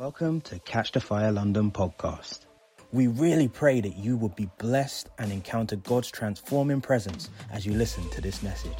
Welcome 0.00 0.40
to 0.48 0.58
Catch 0.60 0.92
the 0.92 1.00
Fire 1.02 1.30
London 1.30 1.70
podcast. 1.70 2.46
We 2.90 3.06
really 3.06 3.48
pray 3.48 3.82
that 3.82 3.98
you 3.98 4.16
will 4.16 4.30
be 4.30 4.48
blessed 4.56 5.10
and 5.18 5.30
encounter 5.30 5.76
God's 5.76 6.10
transforming 6.10 6.80
presence 6.80 7.28
as 7.52 7.66
you 7.66 7.74
listen 7.74 8.08
to 8.08 8.22
this 8.22 8.42
message. 8.42 8.78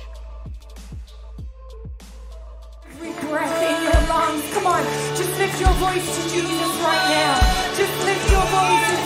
Every 2.86 3.12
breath 3.28 3.62
in 3.62 3.82
your 3.82 4.08
lungs, 4.08 4.50
come 4.54 4.66
on, 4.66 4.82
just 5.14 5.38
lift 5.38 5.60
your 5.60 5.74
voice 5.74 6.16
to 6.16 6.22
Jesus 6.30 6.80
right 6.80 7.06
now. 7.10 7.76
Just 7.76 8.04
lift 8.06 8.30
your 8.30 8.46
voice 8.46 8.99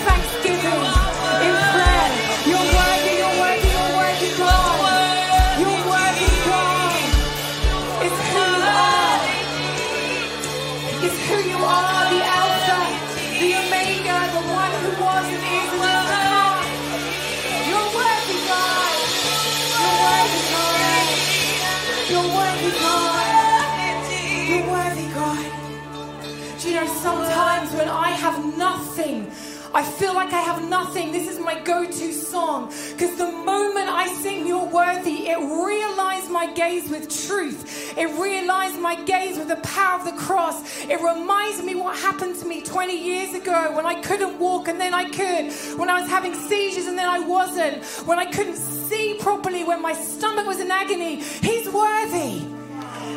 I 29.74 29.82
feel 29.82 30.14
like 30.14 30.32
I 30.32 30.40
have 30.40 30.68
nothing. 30.68 31.10
This 31.10 31.28
is 31.28 31.40
my 31.40 31.58
go 31.58 31.84
to 31.84 32.12
song. 32.12 32.72
Because 32.92 33.16
the 33.16 33.32
moment 33.32 33.88
I 33.88 34.06
sing 34.22 34.46
You're 34.46 34.64
Worthy, 34.64 35.28
it 35.28 35.38
realigns 35.38 36.30
my 36.30 36.52
gaze 36.52 36.88
with 36.88 37.08
truth. 37.26 37.98
It 37.98 38.08
realigns 38.10 38.80
my 38.80 38.94
gaze 39.02 39.36
with 39.36 39.48
the 39.48 39.56
power 39.56 39.98
of 39.98 40.04
the 40.04 40.12
cross. 40.12 40.84
It 40.84 41.00
reminds 41.00 41.60
me 41.64 41.74
what 41.74 41.96
happened 41.96 42.36
to 42.36 42.46
me 42.46 42.62
20 42.62 42.96
years 42.96 43.34
ago 43.34 43.72
when 43.74 43.84
I 43.84 44.00
couldn't 44.00 44.38
walk 44.38 44.68
and 44.68 44.80
then 44.80 44.94
I 44.94 45.10
could. 45.10 45.52
When 45.76 45.90
I 45.90 46.00
was 46.00 46.08
having 46.08 46.34
seizures 46.34 46.86
and 46.86 46.96
then 46.96 47.08
I 47.08 47.18
wasn't. 47.18 47.82
When 48.06 48.20
I 48.20 48.26
couldn't 48.26 48.56
see 48.56 49.16
properly, 49.18 49.64
when 49.64 49.82
my 49.82 49.92
stomach 49.92 50.46
was 50.46 50.60
in 50.60 50.70
agony. 50.70 51.16
He's 51.20 51.68
worthy. 51.68 52.46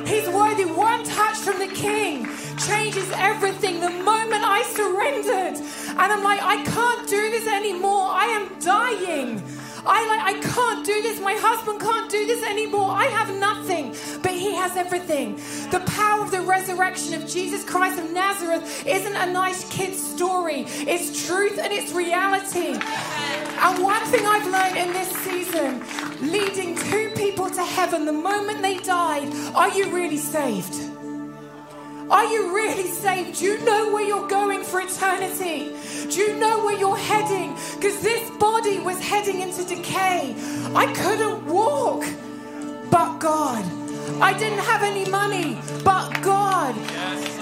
He's 0.08 0.28
worthy. 0.30 0.66
One 0.66 1.04
touch 1.04 1.38
from 1.38 1.60
the 1.60 1.68
King 1.68 2.26
changes 2.58 3.10
everything. 3.16 3.80
The 3.80 3.90
moment 3.90 4.44
I 4.44 4.64
surrendered, 4.64 5.58
and 6.00 6.12
I'm 6.12 6.24
like, 6.24 6.42
I 6.42 6.64
can't 6.64 7.10
do 7.10 7.30
this 7.30 7.48
anymore. 7.48 8.10
I 8.10 8.26
am 8.28 8.60
dying. 8.60 9.44
I 9.86 10.06
like, 10.08 10.36
I 10.36 10.40
can't 10.42 10.86
do 10.86 11.02
this. 11.02 11.20
My 11.22 11.34
husband 11.34 11.80
can't 11.80 12.12
do 12.12 12.26
this 12.26 12.44
anymore. 12.44 12.92
I 12.92 13.06
have 13.06 13.34
nothing, 13.38 13.96
but 14.22 14.32
he 14.32 14.54
has 14.54 14.76
everything. 14.76 15.36
The 15.72 15.82
power 15.88 16.22
of 16.24 16.32
the 16.32 16.42
resurrection 16.42 17.14
of 17.14 17.26
Jesus 17.26 17.64
Christ 17.64 17.98
of 18.00 18.12
Nazareth 18.12 18.86
isn't 18.86 19.16
a 19.16 19.32
nice 19.32 19.68
kid's 19.70 20.02
story. 20.02 20.66
It's 20.68 21.26
truth 21.28 21.58
and 21.58 21.72
it's 21.72 21.94
reality. 21.94 22.74
And 23.60 23.84
one 23.84 24.04
thing 24.08 24.26
I've 24.26 24.46
learned 24.46 24.78
in 24.78 24.94
this 24.94 25.10
season, 25.24 25.84
leading 26.22 26.76
two 26.76 27.12
people 27.16 27.50
to 27.50 27.64
heaven 27.64 28.06
the 28.06 28.14
moment 28.14 28.62
they 28.62 28.78
died, 28.78 29.34
are 29.56 29.70
you 29.70 29.90
really 29.90 30.18
saved? 30.18 30.87
Are 32.10 32.24
you 32.26 32.56
really 32.56 32.88
saved? 32.88 33.40
Do 33.40 33.46
you 33.46 33.58
know 33.66 33.92
where 33.92 34.04
you're 34.04 34.30
going 34.30 34.64
for 34.64 34.80
eternity? 34.80 35.76
Do 36.10 36.22
you 36.22 36.38
know 36.38 36.64
where 36.64 36.78
you're 36.78 36.96
heading? 36.96 37.54
Because 37.76 38.00
this 38.00 38.30
body 38.38 38.80
was 38.80 38.98
heading 39.00 39.42
into 39.42 39.66
decay. 39.66 40.34
I 40.74 40.94
couldn't 40.94 41.46
walk, 41.46 42.06
but 42.90 43.20
God. 43.20 43.66
I 44.22 44.38
didn't 44.38 44.60
have 44.60 44.84
any 44.84 45.10
money, 45.10 45.60
but 45.84 46.22
God. 46.22 46.78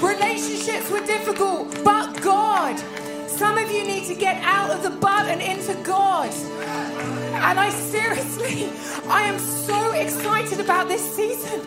Relationships 0.02 0.90
were 0.90 1.06
difficult, 1.06 1.84
but 1.84 2.20
God. 2.24 2.80
Some 3.28 3.60
of 3.60 3.70
you 3.70 3.84
need 3.84 4.08
to 4.08 4.16
get 4.16 4.42
out 4.44 4.72
of 4.72 4.82
the 4.82 4.90
butt 4.90 5.28
and 5.28 5.42
into 5.44 5.76
God. 5.84 6.34
And 6.34 7.60
I 7.60 7.70
seriously, 7.70 8.68
I 9.10 9.24
am 9.24 9.38
so 9.38 9.92
excited 9.92 10.60
about 10.60 10.88
this 10.88 11.16
season 11.16 11.62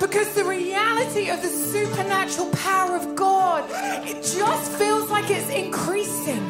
because 0.00 0.34
the 0.34 0.44
reality 0.44 1.28
of 1.28 1.42
the 1.42 1.48
supernatural 1.48 2.48
power 2.50 2.96
of 2.96 3.14
God, 3.14 3.64
it 4.06 4.16
just 4.22 4.72
feels 4.72 5.10
like 5.10 5.30
it's 5.30 5.50
increasing. 5.50 6.42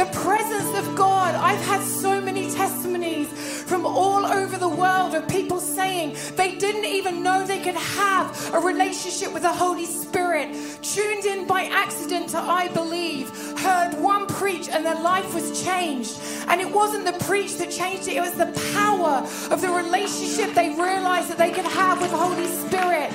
The 0.00 0.06
presence 0.06 0.78
of 0.78 0.96
God. 0.96 1.34
I've 1.34 1.60
had 1.66 1.82
so 1.82 2.22
many 2.22 2.50
testimonies 2.50 3.28
from 3.64 3.84
all 3.84 4.24
over 4.24 4.56
the 4.56 4.66
world 4.66 5.14
of 5.14 5.28
people 5.28 5.60
saying 5.60 6.16
they 6.36 6.56
didn't 6.56 6.86
even 6.86 7.22
know 7.22 7.44
they 7.44 7.60
could 7.60 7.74
have 7.74 8.54
a 8.54 8.60
relationship 8.60 9.30
with 9.34 9.42
the 9.42 9.52
Holy 9.52 9.84
Spirit. 9.84 10.54
Tuned 10.80 11.26
in 11.26 11.46
by 11.46 11.64
accident 11.64 12.30
to 12.30 12.38
I 12.38 12.68
Believe, 12.68 13.28
heard 13.58 13.92
one 14.00 14.26
preach 14.26 14.70
and 14.70 14.86
their 14.86 14.98
life 15.02 15.34
was 15.34 15.62
changed. 15.62 16.18
And 16.48 16.62
it 16.62 16.72
wasn't 16.72 17.04
the 17.04 17.22
preach 17.26 17.58
that 17.58 17.70
changed 17.70 18.08
it, 18.08 18.16
it 18.16 18.22
was 18.22 18.32
the 18.32 18.52
power 18.72 19.18
of 19.52 19.60
the 19.60 19.68
relationship 19.68 20.54
they 20.54 20.70
realized 20.70 21.28
that 21.28 21.36
they 21.36 21.50
could 21.50 21.66
have 21.66 22.00
with 22.00 22.10
the 22.10 22.16
Holy 22.16 22.46
Spirit. 22.46 23.12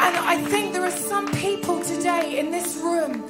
And 0.00 0.16
I 0.16 0.36
think 0.48 0.72
there 0.72 0.84
are 0.84 0.90
some 0.90 1.30
people 1.32 1.80
today 1.82 2.38
in 2.38 2.50
this 2.50 2.76
room, 2.76 3.24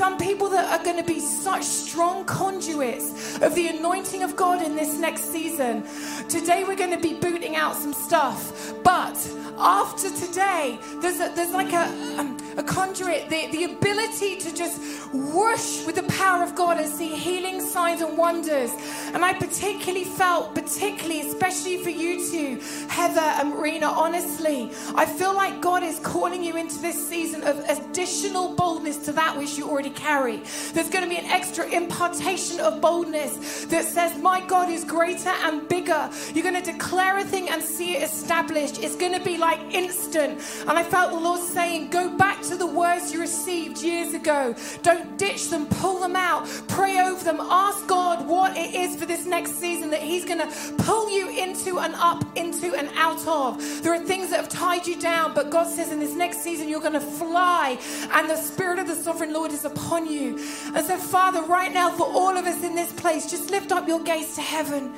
some 0.00 0.16
people 0.16 0.48
that 0.48 0.64
are 0.72 0.82
going 0.82 0.96
to 0.96 1.04
be 1.04 1.20
such 1.20 1.62
strong 1.62 2.24
conduits 2.24 3.38
of 3.42 3.54
the 3.54 3.68
anointing 3.68 4.22
of 4.22 4.34
God 4.34 4.62
in 4.62 4.74
this 4.74 4.96
next 4.96 5.30
season. 5.30 5.84
Today 6.26 6.64
we're 6.64 6.74
going 6.74 6.96
to 6.98 6.98
be 6.98 7.12
booting 7.12 7.54
out 7.54 7.76
some 7.76 7.92
stuff, 7.92 8.72
but 8.82 9.14
after 9.60 10.10
today, 10.10 10.78
there's 11.00 11.20
a, 11.20 11.32
there's 11.34 11.52
like 11.52 11.72
a 11.72 12.18
um, 12.18 12.36
a 12.56 12.62
conduit, 12.62 13.28
the, 13.30 13.48
the 13.52 13.64
ability 13.64 14.36
to 14.36 14.54
just 14.54 14.80
whoosh 15.12 15.84
with 15.86 15.96
the 15.96 16.02
power 16.04 16.42
of 16.42 16.54
God 16.54 16.78
and 16.78 16.86
see 16.86 17.14
healing 17.16 17.60
signs 17.60 18.00
and 18.00 18.16
wonders. 18.16 18.70
And 19.14 19.24
I 19.24 19.32
particularly 19.32 20.04
felt, 20.04 20.54
particularly, 20.54 21.20
especially 21.22 21.82
for 21.82 21.90
you 21.90 22.30
two, 22.30 22.60
Heather 22.88 23.20
and 23.20 23.50
Marina, 23.50 23.86
honestly, 23.86 24.70
I 24.94 25.06
feel 25.06 25.34
like 25.34 25.60
God 25.60 25.82
is 25.82 25.98
calling 26.00 26.42
you 26.42 26.56
into 26.56 26.80
this 26.80 27.08
season 27.08 27.42
of 27.44 27.58
additional 27.68 28.54
boldness 28.54 28.98
to 29.06 29.12
that 29.12 29.36
which 29.36 29.56
you 29.56 29.68
already 29.68 29.90
carry. 29.90 30.42
There's 30.72 30.90
going 30.90 31.04
to 31.04 31.10
be 31.10 31.16
an 31.16 31.26
extra 31.26 31.66
impartation 31.68 32.60
of 32.60 32.80
boldness 32.80 33.64
that 33.66 33.84
says, 33.84 34.16
My 34.18 34.40
God 34.46 34.70
is 34.70 34.84
greater 34.84 35.30
and 35.44 35.68
bigger. 35.68 36.10
You're 36.34 36.44
going 36.44 36.62
to 36.62 36.72
declare 36.72 37.18
a 37.18 37.24
thing 37.24 37.48
and 37.48 37.62
see 37.62 37.96
it 37.96 38.02
established. 38.02 38.82
It's 38.82 38.96
going 38.96 39.12
to 39.12 39.24
be 39.24 39.36
like 39.36 39.49
instant. 39.72 40.40
And 40.60 40.70
I 40.70 40.82
felt 40.82 41.12
the 41.12 41.18
Lord 41.18 41.40
saying, 41.40 41.90
Go 41.90 42.16
back 42.16 42.42
to 42.42 42.56
the 42.56 42.66
words 42.66 43.12
you 43.12 43.20
received 43.20 43.82
years 43.82 44.14
ago. 44.14 44.54
Don't 44.82 45.18
ditch 45.18 45.48
them, 45.48 45.66
pull 45.66 46.00
them 46.00 46.16
out, 46.16 46.48
pray 46.68 46.98
over 47.00 47.22
them, 47.22 47.38
ask 47.40 47.86
God 47.86 48.26
what 48.26 48.56
it 48.56 48.74
is 48.74 48.96
for 48.96 49.06
this 49.06 49.26
next 49.26 49.52
season 49.58 49.90
that 49.90 50.02
He's 50.02 50.24
going 50.24 50.38
to 50.38 50.74
pull 50.78 51.10
you 51.10 51.28
into 51.30 51.78
and 51.78 51.94
up, 51.96 52.24
into 52.36 52.74
and 52.74 52.88
out 52.96 53.26
of. 53.26 53.82
There 53.82 53.94
are 53.94 54.04
things 54.04 54.30
that 54.30 54.36
have 54.36 54.48
tied 54.48 54.86
you 54.86 54.98
down, 55.00 55.34
but 55.34 55.50
God 55.50 55.66
says 55.66 55.92
in 55.92 56.00
this 56.00 56.14
next 56.14 56.42
season 56.42 56.68
you're 56.68 56.80
going 56.80 56.92
to 56.94 57.00
fly, 57.00 57.78
and 58.12 58.28
the 58.28 58.36
Spirit 58.36 58.78
of 58.78 58.86
the 58.86 58.94
Sovereign 58.94 59.32
Lord 59.32 59.52
is 59.52 59.64
upon 59.64 60.10
you. 60.10 60.36
And 60.74 60.84
so, 60.84 60.96
Father, 60.96 61.42
right 61.42 61.72
now, 61.72 61.90
for 61.90 62.06
all 62.06 62.36
of 62.36 62.46
us 62.46 62.62
in 62.62 62.74
this 62.74 62.92
place, 62.92 63.30
just 63.30 63.50
lift 63.50 63.72
up 63.72 63.88
your 63.88 64.00
gaze 64.00 64.34
to 64.36 64.42
heaven. 64.42 64.92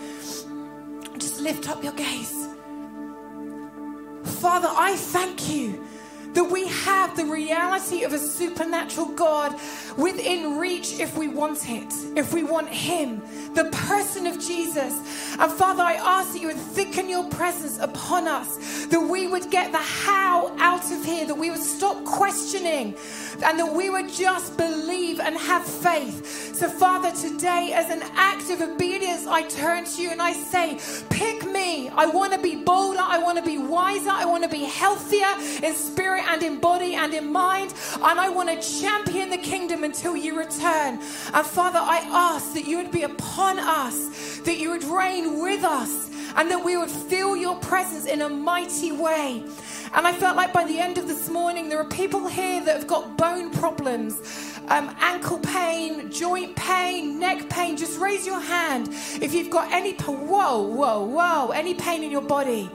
Just 1.19 1.41
lift 1.41 1.69
up 1.69 1.83
your 1.83 1.93
gaze. 1.93 2.52
Father, 4.25 4.69
I 4.71 4.97
thank 4.97 5.49
you 5.50 5.84
that 6.34 6.44
we 6.44 6.66
have 6.69 7.16
the 7.16 7.25
reality 7.25 8.04
of 8.04 8.12
a 8.12 8.19
supernatural 8.19 9.09
God 9.09 9.54
within 9.97 10.59
reach 10.59 10.98
if 10.98 11.16
we 11.16 11.28
want 11.28 11.69
it, 11.69 11.93
if 12.16 12.32
we 12.32 12.43
want 12.43 12.69
Him, 12.69 13.22
the 13.54 13.65
person 13.72 14.26
of 14.26 14.41
Jesus. 14.41 14.94
And 15.38 15.53
Father, 15.53 15.82
I 15.82 15.94
ask 15.94 16.32
that 16.32 16.41
you 16.41 16.48
would 16.48 16.56
thicken 16.56 17.09
your 17.09 17.28
presence 17.31 17.78
upon 17.78 18.26
us, 18.26 18.87
that 18.87 19.00
we 19.00 19.26
would 19.26 19.50
get 19.50 19.72
the 19.72 19.78
how 19.78 20.54
out 20.59 20.91
of 20.91 21.04
here, 21.04 21.26
that 21.26 21.37
we 21.37 21.50
would 21.50 21.60
stop 21.60 22.03
questioning, 22.04 22.94
and 23.44 23.58
that 23.58 23.73
we 23.75 23.90
would 23.90 24.11
just 24.11 24.56
believe 24.56 25.20
and 25.20 25.37
have 25.37 25.64
faith. 25.64 26.55
So, 26.56 26.69
Father, 26.69 27.11
today, 27.12 27.73
as 27.75 27.90
an 27.90 28.02
act 28.14 28.50
of 28.50 28.61
obedience, 28.61 29.26
I 29.26 29.43
turn 29.43 29.85
to 29.85 30.02
you 30.02 30.11
and 30.11 30.23
I 30.23 30.32
say, 30.32 30.78
Pick 31.11 31.44
me. 31.46 31.88
I 31.90 32.06
want 32.06 32.32
to 32.32 32.38
be 32.38 32.56
bolder, 32.56 33.00
I 33.02 33.19
want 33.19 33.38
to 33.38 33.44
be 33.44 33.58
wiser, 33.58 34.11
I 34.11 34.25
want 34.25 34.44
to 34.44 34.49
be 34.49 34.64
healthier 34.64 35.26
in 35.62 35.75
spirit 35.75 36.22
and 36.29 36.43
in 36.43 36.61
body 36.61 36.95
and 36.95 37.13
in 37.15 37.31
mind. 37.33 37.75
And 37.95 38.21
I 38.21 38.29
want 38.29 38.49
to 38.51 38.81
champion 38.81 39.31
the 39.31 39.39
kingdom 39.39 39.85
until 39.85 40.17
you 40.17 40.39
return. 40.39 40.99
And 41.35 41.47
Father, 41.47 41.81
I 41.81 41.99
ask 42.11 42.55
that 42.55 42.67
you 42.67 42.77
would 42.79 42.91
be 42.91 43.03
upon 43.03 43.59
us, 43.59 44.39
that 44.41 44.59
you 44.59 44.71
would 44.71 44.85
reign 44.85 45.43
with 45.43 45.65
us, 45.65 46.11
and 46.37 46.51
that 46.51 46.65
we 46.65 46.77
would 46.77 46.91
feel 46.91 47.37
your 47.37 47.57
presence 47.57 48.07
in 48.07 48.23
a 48.23 48.29
mighty 48.29 48.93
way. 48.93 49.45
And 49.95 50.07
I 50.07 50.13
felt 50.13 50.37
like 50.37 50.55
by 50.55 50.65
the 50.65 50.79
end 50.79 50.97
of 50.97 51.07
this 51.07 51.29
morning, 51.29 51.69
there 51.69 51.79
are 51.79 51.85
people 51.85 52.27
here 52.27 52.65
that 52.65 52.75
have 52.75 52.87
got 52.87 53.19
bone 53.19 53.51
problems, 53.51 54.59
um, 54.69 54.95
ankle 55.01 55.39
pain, 55.39 56.11
joint 56.11 56.57
pain, 56.57 57.19
neck 57.19 57.51
pain. 57.51 57.77
Just 57.77 58.01
raise 58.01 58.27
your 58.27 58.41
hand 58.41 58.89
if 59.21 59.35
you've 59.35 59.51
got 59.51 59.71
any, 59.71 59.93
whoa, 59.93 60.63
whoa, 60.63 61.05
whoa, 61.05 61.51
any 61.51 61.75
pain 61.75 62.03
in 62.03 62.11
your 62.11 62.23
body. 62.23 62.71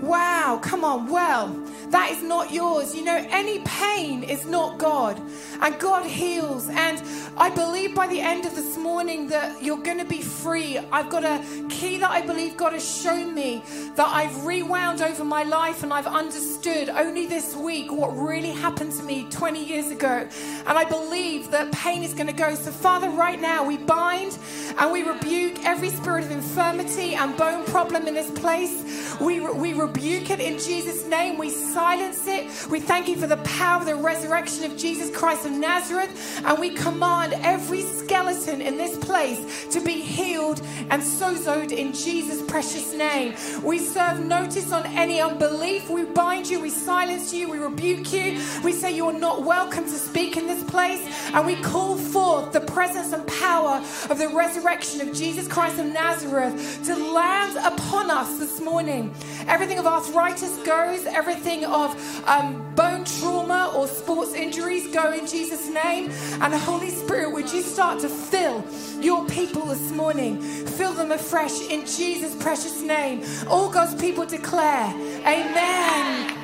Wow, 0.00 0.60
come 0.62 0.84
on. 0.84 1.08
Well, 1.08 1.48
that 1.90 2.10
is 2.10 2.22
not 2.22 2.52
yours. 2.52 2.94
You 2.94 3.04
know, 3.04 3.26
any 3.30 3.60
pain 3.60 4.22
is 4.22 4.46
not 4.46 4.78
God, 4.78 5.20
and 5.60 5.78
God 5.78 6.04
heals. 6.06 6.68
And 6.68 7.02
I 7.36 7.50
believe 7.50 7.94
by 7.94 8.06
the 8.06 8.20
end 8.20 8.44
of 8.46 8.54
this 8.54 8.76
morning 8.76 9.28
that 9.28 9.62
you're 9.62 9.78
going 9.78 9.98
to 9.98 10.04
be 10.04 10.22
free. 10.22 10.78
I've 10.92 11.10
got 11.10 11.24
a 11.24 11.42
key 11.68 11.98
that 11.98 12.10
I 12.10 12.20
believe 12.20 12.56
God 12.56 12.72
has 12.72 13.02
shown 13.02 13.34
me 13.34 13.62
that 13.96 14.08
I've 14.08 14.44
rewound 14.44 15.02
over 15.02 15.24
my 15.24 15.42
life 15.44 15.82
and 15.82 15.92
I've 15.92 16.06
understood 16.06 16.88
only 16.88 17.26
this 17.26 17.54
week 17.56 17.92
what 17.92 18.08
really 18.16 18.50
happened 18.50 18.92
to 18.92 19.02
me 19.02 19.26
20 19.30 19.64
years 19.64 19.90
ago. 19.90 20.28
And 20.66 20.78
I 20.78 20.84
believe 20.84 21.50
that 21.50 21.72
pain 21.72 22.02
is 22.02 22.14
going 22.14 22.26
to 22.26 22.32
go. 22.32 22.54
So, 22.54 22.70
Father, 22.70 23.10
right 23.10 23.40
now 23.40 23.64
we 23.64 23.76
bind 23.76 24.38
and 24.78 24.92
we 24.92 25.02
rebuke 25.02 25.64
every 25.64 25.90
spirit 25.90 26.24
of 26.24 26.30
infirmity 26.30 27.14
and 27.14 27.36
bone 27.36 27.64
problem 27.66 28.06
in 28.06 28.14
this 28.14 28.30
place. 28.30 29.16
We, 29.20 29.40
we 29.40 29.72
rebuke 29.74 30.30
it 30.30 30.40
in 30.40 30.58
Jesus' 30.58 31.04
name. 31.06 31.38
We 31.38 31.50
silence 31.78 32.26
it. 32.26 32.68
We 32.68 32.80
thank 32.80 33.06
you 33.06 33.14
for 33.14 33.28
the 33.28 33.36
power 33.58 33.78
of 33.78 33.86
the 33.86 33.94
resurrection 33.94 34.64
of 34.64 34.76
Jesus 34.76 35.16
Christ 35.16 35.46
of 35.46 35.52
Nazareth. 35.52 36.42
And 36.44 36.58
we 36.58 36.70
command 36.70 37.34
every 37.34 37.82
skeleton 37.82 38.60
in 38.60 38.76
this 38.76 38.98
place 38.98 39.68
to 39.68 39.80
be 39.80 39.92
healed 39.92 40.60
and 40.90 41.00
sozoed 41.00 41.70
in 41.70 41.92
Jesus' 41.92 42.42
precious 42.42 42.92
name. 42.92 43.36
We 43.62 43.78
serve 43.78 44.24
notice 44.26 44.72
on 44.72 44.86
any 44.86 45.20
unbelief. 45.20 45.88
We 45.88 46.04
bind 46.04 46.50
you, 46.50 46.58
we 46.58 46.70
silence 46.70 47.32
you, 47.32 47.48
we 47.48 47.58
rebuke 47.58 48.12
you. 48.12 48.42
We 48.64 48.72
say 48.72 48.90
you 48.96 49.06
are 49.06 49.12
not 49.12 49.44
welcome 49.44 49.84
to 49.84 49.98
speak 49.98 50.36
in 50.36 50.48
this 50.48 50.64
place. 50.64 51.06
And 51.32 51.46
we 51.46 51.54
call 51.62 51.96
forth 51.96 52.50
the 52.50 52.60
presence 52.60 53.12
and 53.12 53.24
power 53.28 53.80
of 54.10 54.18
the 54.18 54.30
resurrection 54.30 55.00
of 55.00 55.14
Jesus 55.14 55.46
Christ 55.46 55.78
of 55.78 55.86
Nazareth 55.86 56.84
to 56.86 56.96
land 56.96 57.56
upon 57.58 58.10
us 58.10 58.36
this 58.40 58.60
morning. 58.60 59.14
Everything 59.46 59.78
of 59.78 59.86
arthritis 59.86 60.56
goes, 60.64 61.06
everything 61.06 61.67
of 61.68 62.28
um, 62.28 62.74
bone 62.74 63.04
trauma 63.04 63.72
or 63.74 63.86
sports 63.86 64.34
injuries 64.34 64.92
go 64.92 65.12
in 65.12 65.26
Jesus' 65.26 65.68
name. 65.68 66.10
And 66.40 66.52
the 66.52 66.58
Holy 66.58 66.90
Spirit, 66.90 67.32
would 67.32 67.52
you 67.52 67.62
start 67.62 68.00
to 68.00 68.08
fill 68.08 68.64
your 69.00 69.26
people 69.26 69.66
this 69.66 69.90
morning? 69.92 70.40
Fill 70.40 70.92
them 70.92 71.12
afresh 71.12 71.68
in 71.68 71.86
Jesus' 71.86 72.34
precious 72.42 72.80
name. 72.82 73.22
All 73.48 73.70
God's 73.70 73.94
people 74.00 74.26
declare, 74.26 74.92
Amen. 75.26 76.34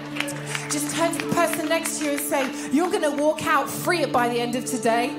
Just 0.70 0.96
turn 0.96 1.12
to 1.12 1.26
the 1.26 1.34
person 1.34 1.68
next 1.68 1.98
to 1.98 2.04
you 2.04 2.10
and 2.12 2.20
say, 2.20 2.70
You're 2.72 2.90
going 2.90 3.02
to 3.02 3.22
walk 3.22 3.46
out 3.46 3.68
free 3.68 4.04
by 4.06 4.28
the 4.28 4.40
end 4.40 4.54
of 4.54 4.64
today. 4.64 5.16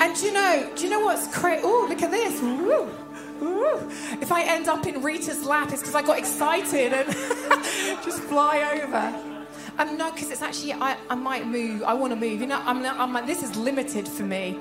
And 0.00 0.14
do 0.14 0.26
you 0.26 0.32
know, 0.32 0.70
do 0.76 0.84
you 0.84 0.90
know 0.90 1.00
what's 1.00 1.26
crazy? 1.36 1.62
Oh, 1.64 1.86
look 1.88 2.02
at 2.02 2.10
this. 2.10 2.40
Woo. 2.40 2.88
Woo. 3.40 3.90
If 4.20 4.32
I 4.32 4.42
end 4.42 4.68
up 4.68 4.86
in 4.86 5.02
Rita's 5.02 5.44
lap, 5.44 5.70
it's 5.72 5.80
because 5.80 5.94
I 5.94 6.02
got 6.02 6.18
excited 6.18 6.92
and 6.92 7.06
just 8.04 8.20
fly 8.22 8.80
over. 8.82 9.28
Um, 9.78 9.96
no, 9.96 10.10
because 10.10 10.30
it's 10.30 10.42
actually, 10.42 10.72
I, 10.72 10.96
I 11.08 11.14
might 11.14 11.46
move. 11.46 11.82
I 11.84 11.94
want 11.94 12.12
to 12.12 12.18
move. 12.18 12.40
You 12.40 12.48
know, 12.48 12.60
I'm, 12.64 12.84
I'm 12.84 13.12
like, 13.12 13.26
this 13.26 13.42
is 13.42 13.56
limited 13.56 14.08
for 14.08 14.24
me. 14.24 14.58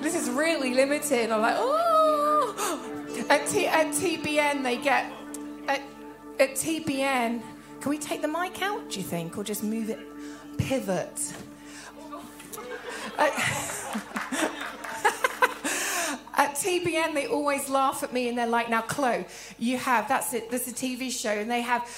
This 0.00 0.14
is 0.14 0.30
really 0.30 0.74
limited. 0.74 1.30
I'm 1.30 1.40
like, 1.40 1.56
oh. 1.58 2.88
At, 3.28 3.46
T, 3.48 3.66
at 3.66 3.88
TBN, 3.88 4.62
they 4.62 4.76
get, 4.76 5.12
at, 5.68 5.82
at 6.38 6.50
TBN, 6.52 7.42
can 7.80 7.90
we 7.90 7.98
take 7.98 8.22
the 8.22 8.28
mic 8.28 8.62
out, 8.62 8.90
do 8.90 8.98
you 8.98 9.04
think? 9.04 9.36
Or 9.36 9.44
just 9.44 9.62
move 9.64 9.90
it, 9.90 10.00
pivot? 10.58 11.34
Uh, 13.18 13.30
at 16.34 16.54
TBN, 16.54 17.14
they 17.14 17.26
always 17.26 17.68
laugh 17.68 18.02
at 18.02 18.12
me 18.12 18.28
and 18.28 18.38
they're 18.38 18.46
like, 18.46 18.70
now, 18.70 18.82
Chloe, 18.82 19.26
you 19.58 19.78
have, 19.78 20.08
that's 20.08 20.32
it, 20.34 20.50
there's 20.50 20.68
a 20.68 20.72
TV 20.72 21.10
show, 21.10 21.30
and 21.30 21.50
they 21.50 21.62
have 21.62 21.88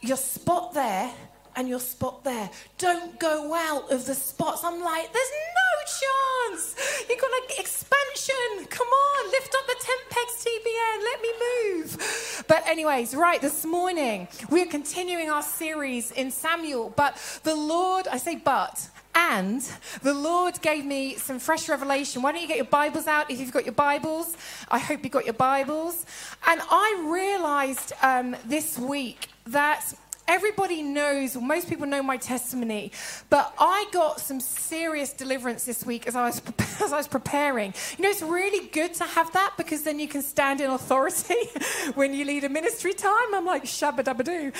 your 0.00 0.16
spot 0.16 0.74
there 0.74 1.12
and 1.56 1.68
your 1.68 1.80
spot 1.80 2.22
there. 2.22 2.48
Don't 2.78 3.18
go 3.18 3.52
out 3.52 3.90
of 3.90 4.06
the 4.06 4.14
spots. 4.14 4.62
I'm 4.62 4.80
like, 4.80 5.12
there's 5.12 5.30
no 5.30 6.52
chance. 6.52 7.04
You've 7.08 7.20
got 7.20 7.30
an 7.30 7.56
expansion. 7.58 8.66
Come 8.70 8.86
on, 8.86 9.30
lift 9.32 9.54
up 9.54 9.66
the 9.66 9.74
tent 9.80 10.00
pegs, 10.08 10.44
TBN. 10.44 11.02
Let 11.02 11.20
me 11.20 11.28
move. 11.46 12.44
But, 12.46 12.66
anyways, 12.68 13.14
right, 13.14 13.40
this 13.40 13.64
morning, 13.64 14.28
we're 14.50 14.66
continuing 14.66 15.30
our 15.30 15.42
series 15.42 16.12
in 16.12 16.30
Samuel. 16.30 16.92
But 16.94 17.40
the 17.42 17.56
Lord, 17.56 18.06
I 18.06 18.18
say, 18.18 18.36
but, 18.36 18.88
and 19.18 19.60
the 20.02 20.14
Lord 20.14 20.60
gave 20.62 20.84
me 20.84 21.16
some 21.16 21.40
fresh 21.40 21.68
revelation. 21.68 22.22
Why 22.22 22.30
don't 22.30 22.40
you 22.40 22.46
get 22.46 22.56
your 22.56 22.66
Bibles 22.66 23.08
out 23.08 23.30
if 23.30 23.40
you've 23.40 23.52
got 23.52 23.64
your 23.64 23.74
Bibles? 23.74 24.36
I 24.70 24.78
hope 24.78 25.02
you've 25.02 25.12
got 25.12 25.24
your 25.24 25.34
Bibles. 25.34 26.06
And 26.46 26.60
I 26.70 27.04
realized 27.10 27.92
um, 28.00 28.36
this 28.46 28.78
week 28.78 29.28
that 29.46 29.92
everybody 30.28 30.82
knows, 30.82 31.34
or 31.34 31.42
most 31.42 31.68
people 31.68 31.86
know 31.86 32.00
my 32.00 32.16
testimony, 32.16 32.92
but 33.28 33.52
I 33.58 33.86
got 33.92 34.20
some 34.20 34.38
serious 34.38 35.12
deliverance 35.12 35.64
this 35.64 35.84
week 35.84 36.06
as 36.06 36.14
I 36.14 36.26
was, 36.26 36.40
as 36.80 36.92
I 36.92 36.96
was 36.98 37.08
preparing. 37.08 37.74
You 37.96 38.04
know, 38.04 38.10
it's 38.10 38.22
really 38.22 38.68
good 38.68 38.94
to 38.94 39.04
have 39.04 39.32
that 39.32 39.54
because 39.56 39.82
then 39.82 39.98
you 39.98 40.06
can 40.06 40.22
stand 40.22 40.60
in 40.60 40.70
authority 40.70 41.48
when 41.94 42.14
you 42.14 42.24
lead 42.24 42.44
a 42.44 42.48
ministry 42.48 42.92
time. 42.94 43.34
I'm 43.34 43.46
like, 43.46 43.64
shabba 43.64 44.04
dabba 44.04 44.24
doo. 44.24 44.52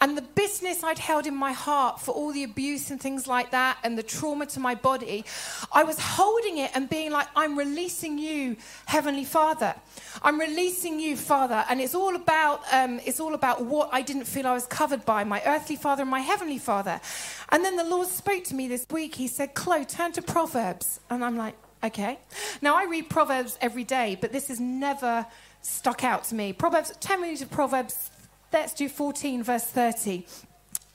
And 0.00 0.16
the 0.16 0.22
business 0.22 0.84
I'd 0.84 0.98
held 0.98 1.26
in 1.26 1.34
my 1.34 1.52
heart 1.52 2.00
for 2.00 2.12
all 2.12 2.32
the 2.32 2.44
abuse 2.44 2.90
and 2.90 3.00
things 3.00 3.26
like 3.26 3.50
that 3.50 3.78
and 3.82 3.98
the 3.98 4.02
trauma 4.02 4.46
to 4.46 4.60
my 4.60 4.74
body, 4.74 5.24
I 5.72 5.82
was 5.82 5.98
holding 5.98 6.58
it 6.58 6.70
and 6.74 6.88
being 6.88 7.10
like, 7.10 7.26
I'm 7.34 7.58
releasing 7.58 8.16
you, 8.16 8.56
Heavenly 8.86 9.24
Father. 9.24 9.74
I'm 10.22 10.38
releasing 10.38 11.00
you, 11.00 11.16
Father. 11.16 11.64
And 11.68 11.80
it's 11.80 11.94
all 11.94 12.14
about, 12.14 12.62
um, 12.72 13.00
it's 13.04 13.18
all 13.18 13.34
about 13.34 13.64
what 13.64 13.88
I 13.92 14.02
didn't 14.02 14.24
feel 14.24 14.46
I 14.46 14.54
was 14.54 14.66
covered 14.66 15.04
by, 15.04 15.24
my 15.24 15.42
earthly 15.44 15.76
father 15.76 16.02
and 16.02 16.10
my 16.10 16.20
heavenly 16.20 16.58
father. 16.58 17.00
And 17.48 17.64
then 17.64 17.76
the 17.76 17.84
Lord 17.84 18.06
spoke 18.06 18.44
to 18.44 18.54
me 18.54 18.68
this 18.68 18.86
week. 18.90 19.16
He 19.16 19.26
said, 19.26 19.54
Chloe, 19.54 19.84
turn 19.84 20.12
to 20.12 20.22
Proverbs. 20.22 21.00
And 21.10 21.24
I'm 21.24 21.36
like, 21.36 21.56
okay. 21.82 22.18
Now 22.62 22.76
I 22.76 22.84
read 22.84 23.10
Proverbs 23.10 23.58
every 23.60 23.84
day, 23.84 24.16
but 24.20 24.30
this 24.30 24.46
has 24.46 24.60
never 24.60 25.26
stuck 25.62 26.04
out 26.04 26.24
to 26.24 26.36
me. 26.36 26.52
Proverbs, 26.52 26.92
10 27.00 27.20
minutes 27.20 27.42
of 27.42 27.50
Proverbs 27.50 28.10
Let's 28.52 28.72
do 28.72 28.88
14, 28.88 29.42
verse 29.42 29.64
30. 29.64 30.26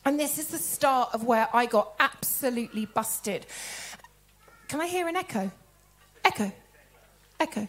And 0.05 0.19
this 0.19 0.38
is 0.38 0.48
the 0.48 0.57
start 0.57 1.10
of 1.13 1.24
where 1.24 1.48
I 1.53 1.65
got 1.65 1.93
absolutely 2.00 2.86
busted. 2.86 3.45
Can 4.67 4.81
I 4.81 4.88
hear 4.88 5.07
an 5.07 5.15
echo? 5.15 5.51
Echo. 6.25 6.51
Echo. 7.39 7.67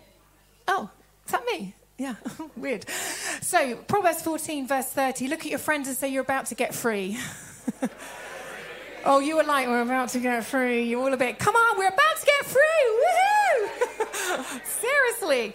Oh, 0.66 0.90
is 1.26 1.32
that 1.32 1.44
me? 1.46 1.74
Yeah, 1.98 2.14
weird. 2.56 2.88
So, 2.88 3.76
Proverbs 3.76 4.22
14, 4.22 4.66
verse 4.66 4.86
30. 4.86 5.28
Look 5.28 5.40
at 5.40 5.50
your 5.50 5.58
friends 5.58 5.86
and 5.86 5.96
say, 5.96 6.08
You're 6.08 6.22
about 6.22 6.46
to 6.46 6.54
get 6.54 6.74
free. 6.74 7.18
oh, 9.04 9.20
you 9.20 9.36
were 9.36 9.44
like, 9.44 9.68
We're 9.68 9.82
about 9.82 10.08
to 10.10 10.20
get 10.20 10.44
free. 10.44 10.84
You're 10.84 11.02
all 11.02 11.12
a 11.12 11.16
bit, 11.16 11.38
Come 11.38 11.54
on, 11.54 11.78
we're 11.78 11.88
about 11.88 12.20
to 12.20 12.26
get 12.26 12.46
free. 12.46 12.60
Woohoo! 13.04 14.60
Seriously. 15.20 15.54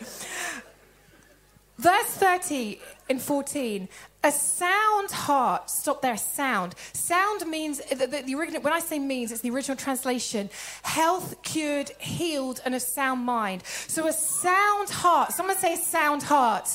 Verse 1.80 2.08
30 2.08 2.78
in 3.08 3.20
14 3.20 3.88
a 4.22 4.32
sound 4.34 5.12
heart 5.12 5.70
stop 5.70 6.02
there 6.02 6.18
sound. 6.18 6.76
Sound 6.92 7.48
means 7.48 7.80
the, 7.90 8.06
the, 8.06 8.22
the, 8.22 8.36
original 8.36 8.62
when 8.62 8.74
i 8.74 8.82
say 8.82 9.00
means 9.00 9.32
it's 9.32 9.40
the 9.40 9.50
original 9.50 9.78
translation 9.78 10.50
health 10.84 11.42
cured 11.42 11.90
healed 12.00 12.60
and 12.66 12.76
a 12.76 12.82
sound 12.82 13.26
mind. 13.26 13.64
So 13.88 14.08
a 14.08 14.12
sound 14.12 14.90
heart 14.90 15.32
someone 15.32 15.56
say 15.56 15.78
sound 15.78 16.24
heart 16.24 16.68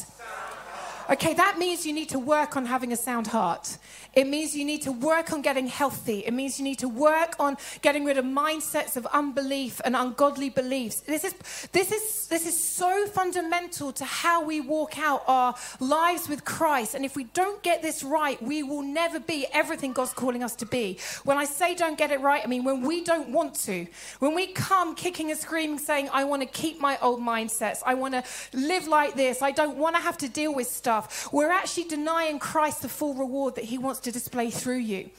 Okay, 1.11 1.35
that 1.35 1.59
means 1.59 1.85
you 1.85 1.93
need 1.93 2.09
to 2.11 2.19
work 2.19 2.57
on 2.57 2.65
having 2.65 2.93
a 2.93 2.97
sound 2.97 3.27
heart. 3.27 3.77
It 4.15 4.27
means 4.27 4.57
you 4.57 4.65
need 4.65 4.83
to 4.83 4.93
work 4.93 5.33
on 5.33 5.43
getting 5.43 5.67
healthy. 5.67 6.21
It 6.21 6.33
means 6.33 6.59
you 6.59 6.65
need 6.65 6.79
to 6.79 6.89
work 6.89 7.35
on 7.39 7.57
getting 7.83 8.05
rid 8.05 8.17
of 8.17 8.25
mindsets 8.25 8.97
of 8.97 9.07
unbelief 9.07 9.81
and 9.85 9.97
ungodly 9.97 10.51
beliefs. 10.51 11.01
This 11.01 11.25
is, 11.25 11.35
this 11.73 11.93
is, 11.93 12.29
this 12.29 12.47
is 12.47 12.59
so 12.59 13.07
fundamental 13.07 13.93
to 13.93 14.05
how 14.05 14.45
we 14.45 14.61
walk 14.61 14.99
out 14.99 15.25
our 15.27 15.55
lives 15.81 16.29
with 16.29 16.45
Christ. 16.45 16.95
And 16.95 17.05
if 17.05 17.17
we 17.17 17.25
don't 17.25 17.63
get 17.63 17.83
this 17.83 18.03
right, 18.03 18.41
we 18.43 18.63
will 18.63 18.83
never 18.83 19.21
be 19.21 19.47
everything 19.53 19.93
God's 19.93 20.13
calling 20.13 20.43
us 20.43 20.55
to 20.57 20.67
be. 20.67 20.99
When 21.25 21.37
I 21.37 21.45
say 21.45 21.75
don't 21.75 21.99
get 21.99 22.13
it 22.13 22.21
right, 22.21 22.43
I 22.43 22.47
mean 22.47 22.65
when 22.65 22.83
we 22.83 23.05
don't 23.05 23.31
want 23.31 23.57
to. 23.67 23.87
When 24.21 24.35
we 24.35 24.47
come 24.49 24.95
kicking 24.95 25.31
and 25.31 25.39
screaming, 25.39 25.79
saying, 25.79 26.09
I 26.13 26.25
want 26.25 26.43
to 26.43 26.49
keep 26.49 26.81
my 26.81 26.99
old 27.03 27.21
mindsets, 27.21 27.79
I 27.85 27.95
want 27.95 28.15
to 28.15 28.25
live 28.53 28.87
like 28.87 29.15
this, 29.15 29.43
I 29.43 29.51
don't 29.51 29.77
want 29.77 29.97
to 29.97 30.03
have 30.03 30.17
to 30.19 30.29
deal 30.29 30.55
with 30.55 30.69
stuff, 30.69 30.94
we're 31.33 31.51
actually 31.51 31.85
denying 31.85 32.39
Christ 32.39 32.83
the 32.83 32.89
full 32.89 33.15
reward 33.15 33.55
that 33.57 33.65
He 33.65 33.79
wants 33.79 34.01
to 34.01 34.13
display 34.13 34.51
through 34.51 34.79
you. 34.79 35.11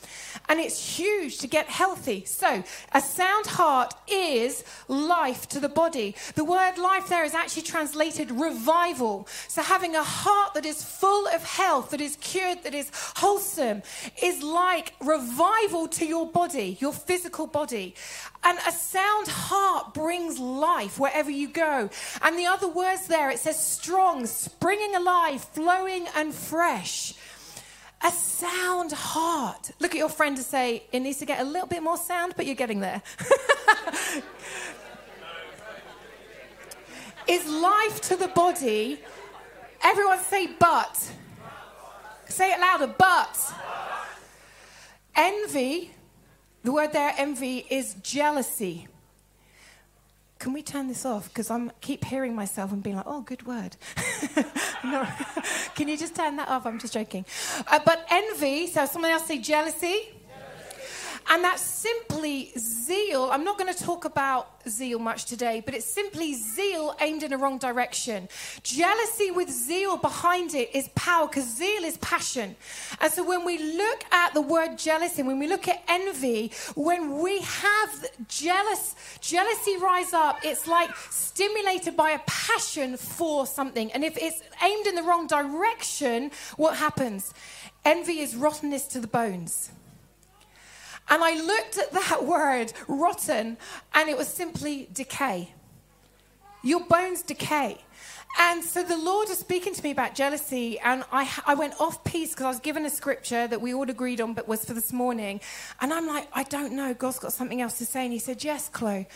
And 0.50 0.60
it's 0.60 0.98
huge 0.98 1.40
to 1.40 1.48
get 1.48 1.68
healthy. 1.68 2.26
So, 2.26 2.64
a 2.94 3.02
sound 3.02 3.48
heart 3.48 3.94
is 4.08 4.64
life 4.88 5.48
to 5.50 5.60
the 5.60 5.70
body. 5.70 6.16
The 6.36 6.46
word 6.46 6.78
life 6.78 7.08
there 7.10 7.24
is 7.24 7.34
actually 7.34 7.64
translated 7.64 8.32
revival. 8.32 9.28
So, 9.48 9.62
having 9.62 9.96
a 9.96 10.04
heart 10.04 10.54
that 10.54 10.66
is 10.66 10.84
full 10.84 11.28
of 11.28 11.44
health, 11.44 11.92
that 11.92 12.02
is 12.02 12.18
cured, 12.18 12.64
that 12.64 12.76
is 12.76 12.92
wholesome, 13.18 13.82
is 14.22 14.44
like 14.44 14.94
revival 15.02 15.88
to 15.90 16.06
your 16.06 16.30
body, 16.30 16.78
your 16.80 16.94
physical 16.94 17.48
body. 17.48 17.96
And 18.46 18.60
a 18.68 18.72
sound 18.72 19.28
heart 19.28 19.96
brings 19.96 20.38
life 20.38 21.00
wherever 21.00 21.32
you 21.32 21.48
go. 21.48 21.90
And 22.22 22.38
the 22.38 22.46
other 22.46 22.68
words 22.68 23.08
there, 23.08 23.32
it 23.32 23.40
says 23.40 23.60
strong, 23.60 24.28
springing 24.28 24.96
alive, 24.96 25.44
flowing 25.44 26.08
and 26.16 26.32
fresh. 26.32 27.16
A 28.04 28.12
sound 28.12 28.92
heart. 28.92 29.72
Look 29.80 29.96
at 29.96 29.98
your 29.98 30.10
friend 30.10 30.38
and 30.38 30.46
say, 30.46 30.84
it 30.92 31.00
needs 31.00 31.18
to 31.20 31.26
get 31.26 31.40
a 31.40 31.44
little 31.44 31.68
bit 31.68 31.82
more 31.82 31.98
sound, 31.98 32.36
but 32.38 32.46
you're 32.46 32.54
getting 32.54 32.82
there. 32.82 33.02
is 37.28 37.48
life 37.48 38.00
to 38.02 38.16
the 38.16 38.28
body. 38.28 39.00
Everyone 39.84 40.20
say, 40.20 40.50
but. 40.60 41.12
Say 42.28 42.52
it 42.52 42.60
louder, 42.60 42.94
but. 42.96 43.54
Envy, 45.16 45.95
the 46.66 46.72
word 46.72 46.94
there, 46.94 47.14
envy, 47.18 47.66
is 47.70 47.96
jealousy. 48.02 48.88
Can 50.40 50.52
we 50.52 50.62
turn 50.62 50.88
this 50.88 51.06
off? 51.06 51.30
Because 51.30 51.50
I 51.50 51.70
keep 51.80 52.04
hearing 52.04 52.36
myself 52.36 52.72
and 52.72 52.82
being 52.82 52.96
like, 52.96 53.06
oh, 53.08 53.22
good 53.22 53.46
word. 53.46 53.78
no. 54.84 55.08
Can 55.76 55.88
you 55.88 55.96
just 55.96 56.16
turn 56.16 56.36
that 56.38 56.50
off? 56.50 56.66
I'm 56.66 56.80
just 56.80 56.94
joking. 56.94 57.24
Uh, 57.68 57.80
but 57.86 58.06
envy, 58.10 58.68
so 58.68 58.86
someone 58.86 59.12
else 59.12 59.26
say 59.26 59.38
jealousy. 59.38 60.10
And 61.28 61.44
that's 61.44 61.62
simply 61.62 62.52
zeal. 62.58 63.30
I'm 63.32 63.44
not 63.44 63.58
going 63.58 63.74
to 63.74 63.84
talk 63.84 64.06
about 64.06 64.48
zeal 64.70 65.00
much 65.00 65.26
today, 65.26 65.62
but 65.66 65.74
it's 65.74 65.86
simply 65.86 66.36
zeal 66.36 66.96
aimed 67.02 67.24
in 67.24 67.32
the 67.32 67.38
wrong 67.38 67.58
direction. 67.58 68.30
Jealousy 68.62 69.32
with 69.32 69.50
zeal 69.50 69.98
behind 69.98 70.54
it 70.54 70.70
is 70.76 70.88
power 70.90 71.28
because 71.28 71.46
zeal 71.46 71.84
is 71.84 71.98
passion. 71.98 72.56
And 73.02 73.12
so 73.12 73.24
when 73.24 73.44
we 73.44 73.58
look 73.58 74.04
at 74.12 74.36
the 74.36 74.42
word 74.42 74.78
jealousy, 74.78 75.24
when 75.24 75.40
we 75.40 75.48
look 75.48 75.68
at 75.68 75.84
envy, 75.88 76.52
when 76.76 77.20
we 77.20 77.42
have 77.42 78.06
jealous 78.28 78.96
jealousy 79.20 79.78
rise 79.78 80.14
up, 80.14 80.40
it's 80.44 80.68
like 80.68 80.96
stimulated 81.10 81.98
by 81.98 82.12
a 82.12 82.20
passion 82.28 82.98
for 82.98 83.48
something. 83.48 83.92
And 83.94 84.04
if 84.04 84.16
it's 84.18 84.44
aimed 84.64 84.86
in 84.86 84.96
the 84.96 85.04
wrong 85.04 85.26
direction, 85.26 86.30
what 86.56 86.78
happens? 86.78 87.34
Envy 87.84 88.20
is 88.20 88.36
rottenness 88.36 88.88
to 88.88 89.00
the 89.00 89.08
bones. 89.08 89.72
And 91.10 91.24
I 91.24 91.36
looked 91.36 91.78
at 91.78 91.92
that 91.94 92.26
word, 92.26 92.74
rotten, 92.88 93.58
and 93.94 94.10
it 94.10 94.18
was 94.18 94.28
simply 94.28 94.90
decay. 94.94 95.54
Your 96.64 96.82
bones 96.86 97.22
decay. 97.22 97.80
And 98.38 98.64
so 98.64 98.84
the 98.84 98.98
Lord 98.98 99.30
was 99.30 99.38
speaking 99.38 99.74
to 99.74 99.84
me 99.84 99.92
about 99.92 100.14
jealousy, 100.14 100.78
and 100.80 101.06
I, 101.12 101.30
I 101.46 101.54
went 101.54 101.80
off 101.80 102.04
piece 102.04 102.32
because 102.32 102.46
I 102.46 102.50
was 102.50 102.60
given 102.60 102.86
a 102.86 102.90
scripture 102.90 103.48
that 103.48 103.62
we 103.62 103.74
all 103.74 103.90
agreed 103.90 104.20
on, 104.20 104.34
but 104.34 104.46
was 104.46 104.66
for 104.66 104.74
this 104.74 104.92
morning. 104.92 105.40
And 105.80 105.94
I'm 105.94 106.06
like, 106.06 106.28
I 106.34 106.44
don't 106.44 106.74
know. 106.74 106.94
God's 106.94 107.20
got 107.20 107.32
something 107.32 107.62
else 107.62 107.78
to 107.78 107.86
say. 107.86 108.04
And 108.04 108.12
He 108.12 108.20
said, 108.20 108.44
Yes, 108.44 108.68
Chloe. 108.68 109.08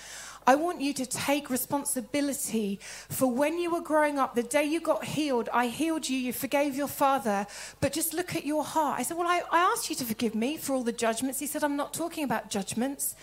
I 0.49 0.55
want 0.55 0.81
you 0.81 0.93
to 0.93 1.05
take 1.05 1.51
responsibility 1.51 2.79
for 3.07 3.27
when 3.27 3.59
you 3.59 3.69
were 3.69 3.81
growing 3.81 4.17
up, 4.17 4.33
the 4.33 4.41
day 4.41 4.63
you 4.63 4.81
got 4.81 5.05
healed. 5.05 5.47
I 5.53 5.67
healed 5.67 6.09
you, 6.09 6.17
you 6.17 6.33
forgave 6.33 6.75
your 6.75 6.87
father, 6.87 7.45
but 7.81 7.93
just 7.93 8.15
look 8.15 8.35
at 8.35 8.47
your 8.47 8.63
heart. 8.63 8.99
I 8.99 9.03
said, 9.03 9.15
Well, 9.15 9.27
I, 9.27 9.43
I 9.51 9.59
asked 9.59 9.91
you 9.91 9.95
to 9.97 10.03
forgive 10.03 10.33
me 10.33 10.57
for 10.57 10.73
all 10.73 10.83
the 10.83 10.91
judgments. 10.91 11.37
He 11.39 11.45
said, 11.45 11.63
I'm 11.63 11.75
not 11.75 11.93
talking 11.93 12.23
about 12.23 12.49
judgments. 12.49 13.15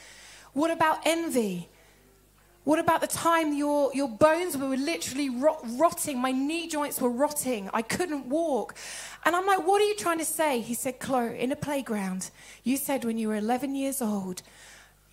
What 0.53 0.71
about 0.71 1.01
envy? 1.05 1.69
What 2.63 2.79
about 2.79 3.01
the 3.01 3.09
time 3.09 3.53
your, 3.55 3.91
your 3.93 4.09
bones 4.09 4.57
were 4.57 4.77
literally 4.77 5.29
rot, 5.29 5.59
rotting? 5.65 6.21
My 6.21 6.31
knee 6.31 6.69
joints 6.69 7.01
were 7.01 7.11
rotting. 7.11 7.69
I 7.75 7.83
couldn't 7.83 8.27
walk. 8.27 8.77
And 9.25 9.35
I'm 9.35 9.47
like, 9.47 9.67
What 9.67 9.83
are 9.83 9.85
you 9.85 9.97
trying 9.97 10.19
to 10.19 10.25
say? 10.25 10.61
He 10.61 10.75
said, 10.75 11.01
Chloe, 11.01 11.37
in 11.37 11.51
a 11.51 11.57
playground, 11.57 12.31
you 12.63 12.77
said 12.77 13.05
when 13.05 13.19
you 13.19 13.27
were 13.27 13.37
11 13.37 13.75
years 13.75 14.01
old, 14.01 14.43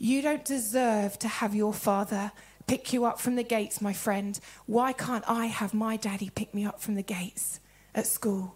you 0.04 0.22
don't 0.22 0.44
deserve 0.44 1.18
to 1.18 1.30
have 1.30 1.56
your 1.56 1.74
father 1.74 2.34
pick 2.68 2.92
you 2.92 3.06
up 3.06 3.22
from 3.22 3.38
the 3.38 3.44
gates, 3.44 3.80
my 3.80 3.94
friend. 3.94 4.38
Why 4.66 4.92
can't 4.92 5.24
I 5.30 5.46
have 5.46 5.74
my 5.74 5.96
daddy 5.96 6.30
pick 6.30 6.54
me 6.54 6.66
up 6.66 6.82
from 6.82 6.96
the 6.96 7.02
gates 7.02 7.62
at 7.96 8.06
school? 8.06 8.56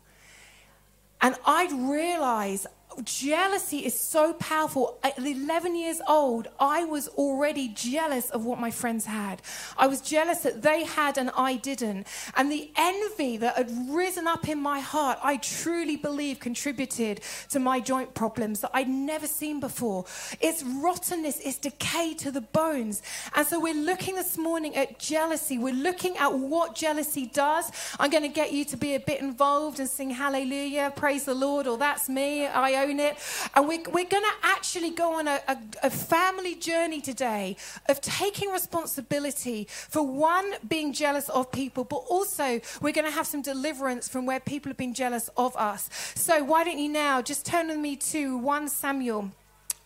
And 1.22 1.36
I'd 1.46 1.72
realize 1.72 2.68
jealousy 3.04 3.80
is 3.80 3.98
so 3.98 4.34
powerful. 4.34 4.98
At 5.04 5.18
11 5.18 5.76
years 5.76 6.02
old, 6.08 6.48
I 6.60 6.86
was 6.86 7.08
already 7.10 7.68
jealous 7.70 8.30
of 8.30 8.46
what 8.46 8.60
my 8.60 8.72
friends 8.72 9.06
had. 9.06 9.42
I 9.78 9.88
was 9.88 10.02
jealous 10.02 10.40
that 10.40 10.62
they 10.62 10.84
had 10.84 11.18
and 11.18 11.30
I 11.38 11.56
didn't. 11.56 12.08
And 12.36 12.52
the 12.52 12.72
envy 12.76 13.38
that 13.38 13.56
had 13.56 13.72
risen 13.90 14.28
up 14.28 14.50
in 14.50 14.60
my 14.60 14.80
heart, 14.80 15.20
I 15.24 15.38
truly 15.38 15.96
believe 15.96 16.40
contributed 16.40 17.22
to 17.50 17.60
my 17.60 17.80
joint 17.80 18.14
problems 18.14 18.62
that 18.62 18.72
I'd 18.74 18.90
never 18.90 19.28
seen 19.28 19.60
before. 19.60 20.06
It's 20.42 20.64
rottenness, 20.64 21.40
it's 21.40 21.58
decay 21.58 22.14
to 22.16 22.32
the 22.32 22.42
bones. 22.42 23.02
And 23.36 23.46
so 23.46 23.60
we're 23.60 23.74
looking 23.74 24.16
this 24.16 24.38
morning 24.38 24.76
at 24.76 25.00
jealousy. 25.00 25.58
We're 25.58 25.74
looking 25.74 26.18
at 26.18 26.34
what 26.34 26.76
jealousy 26.76 27.28
does. 27.28 27.72
I'm 28.00 28.10
going 28.10 28.24
to 28.24 28.30
get 28.30 28.52
you 28.52 28.66
to 28.66 28.78
be 28.78 28.96
a 28.96 29.00
bit 29.00 29.22
involved 29.22 29.80
and 29.80 29.90
sing 29.90 30.10
hallelujah, 30.10 30.94
praise 30.96 31.26
the 31.26 31.36
Lord, 31.36 31.68
or 31.68 31.78
that's 31.78 32.10
me. 32.10 32.48
I 32.48 32.77
own 32.78 33.00
it. 33.00 33.18
And 33.56 33.68
we, 33.68 33.80
we're 33.80 34.06
going 34.06 34.24
to 34.24 34.36
actually 34.44 34.92
go 34.92 35.20
on 35.20 35.28
a, 35.28 35.42
a, 35.48 35.58
a 35.84 35.90
family 35.90 36.56
journey 36.56 37.02
today 37.02 37.56
of 37.90 38.02
taking 38.02 38.50
responsibility 38.50 39.68
for 39.70 40.02
one, 40.06 40.54
being 40.68 40.94
jealous 40.94 41.30
of 41.30 41.52
people, 41.52 41.84
but 41.84 42.04
also 42.10 42.60
we're 42.82 42.94
going 42.94 43.06
to 43.06 43.12
have 43.12 43.28
some 43.28 43.42
deliverance 43.42 44.08
from 44.08 44.26
where 44.26 44.40
people 44.40 44.70
have 44.70 44.78
been 44.78 44.94
jealous 44.94 45.30
of 45.38 45.56
us. 45.58 45.90
So 46.16 46.44
why 46.44 46.64
don't 46.64 46.80
you 46.80 46.90
now 46.90 47.22
just 47.22 47.46
turn 47.46 47.68
with 47.68 47.80
me 47.80 47.96
to 47.98 48.38
1 48.38 48.68
Samuel 48.70 49.32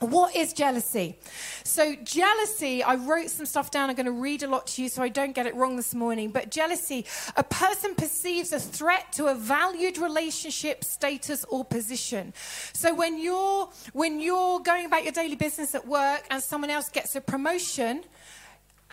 what 0.02 0.36
is 0.36 0.52
jealousy? 0.54 1.18
So, 1.64 1.96
jealousy, 2.04 2.82
I 2.84 2.96
wrote 2.96 3.30
some 3.30 3.46
stuff 3.46 3.70
down. 3.70 3.90
I'm 3.90 3.96
going 3.96 4.08
to 4.08 4.12
read 4.12 4.42
a 4.42 4.48
lot 4.48 4.66
to 4.68 4.82
you 4.82 4.90
so 4.90 5.04
I 5.04 5.10
don't 5.10 5.34
get 5.34 5.46
it 5.46 5.54
wrong 5.56 5.76
this 5.76 5.94
morning. 5.94 6.32
But 6.32 6.50
jealousy, 6.50 7.06
a 7.36 7.44
person 7.44 7.94
perceives 7.94 8.52
a 8.52 8.60
threat 8.60 9.14
to 9.14 9.28
a 9.28 9.36
valued 9.36 10.00
relationship, 10.00 10.84
status, 10.84 11.46
or 11.50 11.64
position. 11.64 12.34
So, 12.74 12.96
when 12.96 13.22
you're, 13.22 13.70
when 13.94 14.20
you're 14.20 14.60
going 14.62 14.88
about 14.88 15.04
your 15.04 15.14
daily 15.14 15.36
business 15.36 15.76
at 15.76 15.88
work 15.88 16.26
and 16.32 16.42
someone 16.42 16.72
else 16.72 16.90
gets 16.90 17.16
a 17.16 17.22
promotion, 17.22 18.04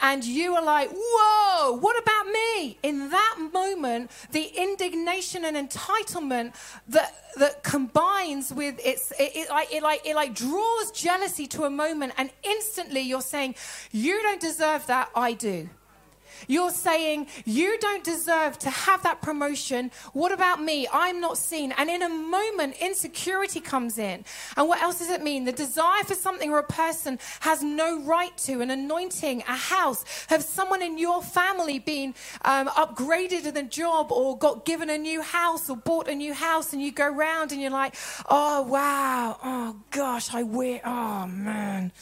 and 0.00 0.24
you 0.24 0.54
are 0.54 0.64
like, 0.64 0.90
whoa, 0.92 1.72
what 1.78 2.00
about 2.00 2.26
me? 2.26 2.78
In 2.82 3.10
that 3.10 3.50
moment, 3.52 4.10
the 4.32 4.44
indignation 4.56 5.44
and 5.44 5.56
entitlement 5.56 6.54
that, 6.88 7.14
that 7.36 7.62
combines 7.62 8.52
with 8.52 8.80
its, 8.84 9.12
it, 9.18 9.32
it, 9.34 9.50
like, 9.50 9.72
it, 9.72 9.82
like, 9.82 10.06
it 10.06 10.14
like 10.14 10.34
draws 10.34 10.90
jealousy 10.92 11.46
to 11.48 11.64
a 11.64 11.70
moment, 11.70 12.12
and 12.16 12.30
instantly 12.42 13.00
you're 13.00 13.20
saying, 13.20 13.54
you 13.92 14.20
don't 14.22 14.40
deserve 14.40 14.86
that, 14.86 15.10
I 15.14 15.32
do. 15.32 15.68
You're 16.46 16.70
saying, 16.70 17.26
You 17.44 17.78
don't 17.80 18.04
deserve 18.04 18.58
to 18.60 18.70
have 18.70 19.02
that 19.02 19.20
promotion. 19.22 19.90
What 20.12 20.32
about 20.32 20.62
me? 20.62 20.86
I'm 20.92 21.20
not 21.20 21.38
seen. 21.38 21.72
And 21.76 21.90
in 21.90 22.02
a 22.02 22.08
moment, 22.08 22.76
insecurity 22.80 23.60
comes 23.60 23.98
in. 23.98 24.24
And 24.56 24.68
what 24.68 24.80
else 24.82 24.98
does 24.98 25.10
it 25.10 25.22
mean? 25.22 25.44
The 25.44 25.52
desire 25.52 26.04
for 26.04 26.14
something 26.14 26.50
or 26.50 26.58
a 26.58 26.64
person 26.64 27.18
has 27.40 27.62
no 27.62 28.00
right 28.02 28.36
to 28.38 28.60
an 28.60 28.70
anointing, 28.70 29.42
a 29.42 29.56
house. 29.56 30.04
Have 30.28 30.42
someone 30.42 30.82
in 30.82 30.98
your 30.98 31.22
family 31.22 31.78
been 31.78 32.14
um, 32.44 32.68
upgraded 32.68 33.46
in 33.46 33.56
a 33.56 33.62
job 33.62 34.12
or 34.12 34.38
got 34.38 34.64
given 34.64 34.90
a 34.90 34.98
new 34.98 35.22
house 35.22 35.68
or 35.68 35.76
bought 35.76 36.08
a 36.08 36.14
new 36.14 36.34
house? 36.34 36.72
And 36.72 36.82
you 36.82 36.92
go 36.92 37.08
around 37.08 37.52
and 37.52 37.60
you're 37.60 37.70
like, 37.70 37.94
Oh, 38.28 38.62
wow. 38.62 39.38
Oh, 39.42 39.76
gosh, 39.90 40.32
I 40.34 40.42
wish. 40.42 40.80
Oh, 40.84 41.26
man 41.26 41.92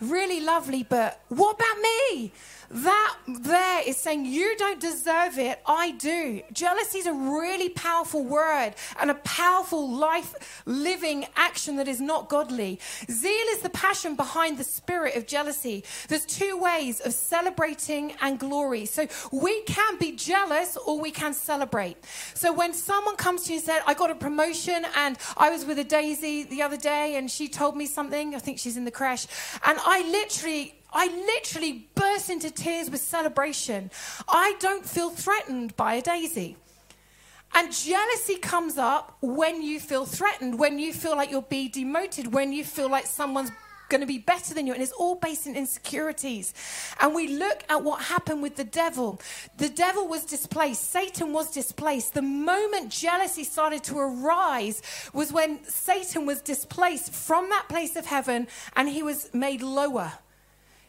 really 0.00 0.40
lovely, 0.40 0.82
but 0.82 1.20
what 1.28 1.56
about 1.56 1.80
me? 1.80 2.32
That 2.70 3.16
there 3.26 3.82
is 3.86 3.96
saying, 3.96 4.24
You 4.24 4.56
don't 4.56 4.80
deserve 4.80 5.38
it, 5.38 5.60
I 5.66 5.92
do. 5.92 6.42
Jealousy 6.52 6.98
is 6.98 7.06
a 7.06 7.12
really 7.12 7.68
powerful 7.68 8.24
word 8.24 8.74
and 9.00 9.10
a 9.10 9.14
powerful 9.14 9.88
life 9.88 10.62
living 10.66 11.26
action 11.36 11.76
that 11.76 11.88
is 11.88 12.00
not 12.00 12.28
godly. 12.28 12.80
Zeal 13.10 13.46
is 13.50 13.60
the 13.60 13.70
passion 13.70 14.16
behind 14.16 14.58
the 14.58 14.64
spirit 14.64 15.16
of 15.16 15.26
jealousy. 15.26 15.84
There's 16.08 16.26
two 16.26 16.56
ways 16.56 17.00
of 17.00 17.12
celebrating 17.12 18.14
and 18.20 18.38
glory. 18.38 18.86
So 18.86 19.06
we 19.32 19.62
can 19.62 19.98
be 19.98 20.12
jealous 20.12 20.76
or 20.76 20.98
we 21.00 21.10
can 21.10 21.32
celebrate. 21.34 21.96
So 22.34 22.52
when 22.52 22.72
someone 22.72 23.16
comes 23.16 23.44
to 23.44 23.52
you 23.52 23.58
and 23.58 23.64
said, 23.64 23.80
I 23.86 23.94
got 23.94 24.10
a 24.10 24.14
promotion 24.14 24.86
and 24.96 25.18
I 25.36 25.50
was 25.50 25.64
with 25.64 25.78
a 25.78 25.84
Daisy 25.84 26.44
the 26.44 26.62
other 26.62 26.76
day 26.76 27.16
and 27.16 27.30
she 27.30 27.48
told 27.48 27.76
me 27.76 27.86
something, 27.86 28.34
I 28.34 28.38
think 28.38 28.58
she's 28.58 28.76
in 28.76 28.84
the 28.84 28.90
crash, 28.90 29.26
and 29.64 29.78
I 29.82 30.08
literally 30.10 30.75
I 30.92 31.06
literally 31.08 31.88
burst 31.94 32.30
into 32.30 32.50
tears 32.50 32.90
with 32.90 33.00
celebration. 33.00 33.90
I 34.28 34.54
don't 34.60 34.86
feel 34.86 35.10
threatened 35.10 35.76
by 35.76 35.94
a 35.94 36.02
daisy. 36.02 36.56
And 37.54 37.72
jealousy 37.72 38.36
comes 38.36 38.76
up 38.76 39.16
when 39.20 39.62
you 39.62 39.80
feel 39.80 40.04
threatened, 40.04 40.58
when 40.58 40.78
you 40.78 40.92
feel 40.92 41.16
like 41.16 41.30
you'll 41.30 41.42
be 41.42 41.68
demoted, 41.68 42.32
when 42.32 42.52
you 42.52 42.64
feel 42.64 42.90
like 42.90 43.06
someone's 43.06 43.50
going 43.88 44.00
to 44.00 44.06
be 44.06 44.18
better 44.18 44.52
than 44.52 44.66
you. 44.66 44.72
And 44.72 44.82
it's 44.82 44.92
all 44.92 45.14
based 45.14 45.46
in 45.46 45.56
insecurities. 45.56 46.52
And 47.00 47.14
we 47.14 47.28
look 47.28 47.64
at 47.68 47.82
what 47.82 48.02
happened 48.02 48.42
with 48.42 48.56
the 48.56 48.64
devil. 48.64 49.20
The 49.58 49.68
devil 49.68 50.08
was 50.08 50.24
displaced, 50.24 50.90
Satan 50.90 51.32
was 51.32 51.50
displaced. 51.50 52.14
The 52.14 52.22
moment 52.22 52.90
jealousy 52.90 53.44
started 53.44 53.84
to 53.84 53.98
arise 53.98 54.82
was 55.12 55.32
when 55.32 55.64
Satan 55.64 56.26
was 56.26 56.40
displaced 56.40 57.12
from 57.12 57.48
that 57.50 57.68
place 57.68 57.96
of 57.96 58.06
heaven 58.06 58.48
and 58.74 58.88
he 58.88 59.02
was 59.02 59.30
made 59.32 59.62
lower. 59.62 60.12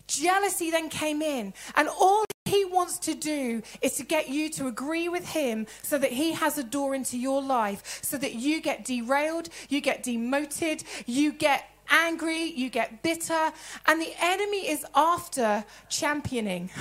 Jealousy 0.08 0.72
then 0.72 0.90
came 0.90 1.22
in, 1.22 1.54
and 1.76 1.88
all 1.90 2.26
he 2.46 2.66
wants 2.66 2.98
to 3.00 3.14
do 3.14 3.62
is 3.82 3.98
to 3.98 4.04
get 4.04 4.30
you 4.30 4.50
to 4.52 4.68
agree 4.68 5.10
with 5.10 5.28
him 5.30 5.68
so 5.84 5.98
that 5.98 6.12
he 6.12 6.32
has 6.32 6.58
a 6.58 6.64
door 6.64 6.96
into 6.96 7.18
your 7.18 7.42
life, 7.42 8.00
so 8.02 8.18
that 8.18 8.36
you 8.36 8.62
get 8.62 8.86
derailed, 8.86 9.50
you 9.70 9.82
get 9.82 10.04
demoted, 10.04 10.84
you 11.06 11.32
get 11.32 11.70
angry, 11.90 12.44
you 12.44 12.70
get 12.70 13.04
bitter, 13.04 13.52
and 13.86 14.02
the 14.02 14.14
enemy 14.20 14.70
is 14.70 14.86
after 14.96 15.64
championing. 15.90 16.70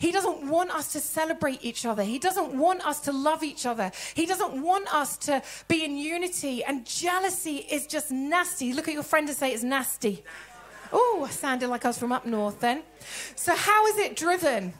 He 0.00 0.12
doesn't 0.12 0.48
want 0.48 0.70
us 0.70 0.92
to 0.94 0.98
celebrate 0.98 1.62
each 1.62 1.84
other. 1.84 2.02
He 2.02 2.18
doesn't 2.18 2.54
want 2.54 2.80
us 2.86 3.00
to 3.00 3.12
love 3.12 3.42
each 3.42 3.66
other. 3.66 3.92
He 4.14 4.24
doesn't 4.24 4.62
want 4.62 4.92
us 4.94 5.18
to 5.18 5.42
be 5.68 5.84
in 5.84 5.98
unity. 5.98 6.64
And 6.64 6.86
jealousy 6.86 7.56
is 7.70 7.86
just 7.86 8.10
nasty. 8.10 8.72
Look 8.72 8.88
at 8.88 8.94
your 8.94 9.02
friend 9.02 9.28
and 9.28 9.36
say 9.36 9.52
it's 9.52 9.62
nasty. 9.62 10.24
Oh, 10.92 11.24
I 11.26 11.30
sounded 11.30 11.68
like 11.68 11.84
I 11.84 11.88
was 11.88 11.98
from 11.98 12.12
up 12.12 12.26
north 12.26 12.60
then. 12.60 12.82
So, 13.36 13.54
how 13.54 13.86
is 13.86 13.98
it 13.98 14.16
driven? 14.16 14.72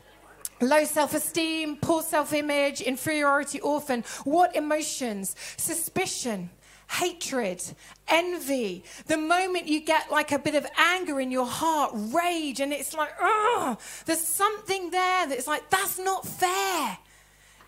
Low 0.61 0.85
self 0.85 1.15
esteem, 1.15 1.77
poor 1.77 2.03
self 2.03 2.33
image, 2.33 2.81
inferiority, 2.81 3.61
orphan. 3.61 4.05
What 4.25 4.55
emotions? 4.55 5.35
Suspicion, 5.57 6.51
hatred, 6.91 7.63
envy. 8.09 8.85
The 9.07 9.17
moment 9.17 9.69
you 9.69 9.81
get 9.81 10.11
like 10.11 10.33
a 10.33 10.39
bit 10.39 10.55
of 10.55 10.67
anger 10.77 11.21
in 11.21 11.31
your 11.31 11.47
heart, 11.47 11.93
rage, 11.95 12.61
and 12.61 12.73
it's 12.73 12.93
like, 12.95 13.13
oh, 13.21 13.79
there's 14.05 14.21
something 14.21 14.91
there 14.91 15.27
that's 15.29 15.47
like, 15.47 15.71
that's 15.71 15.99
not 15.99 16.27
fair. 16.27 16.99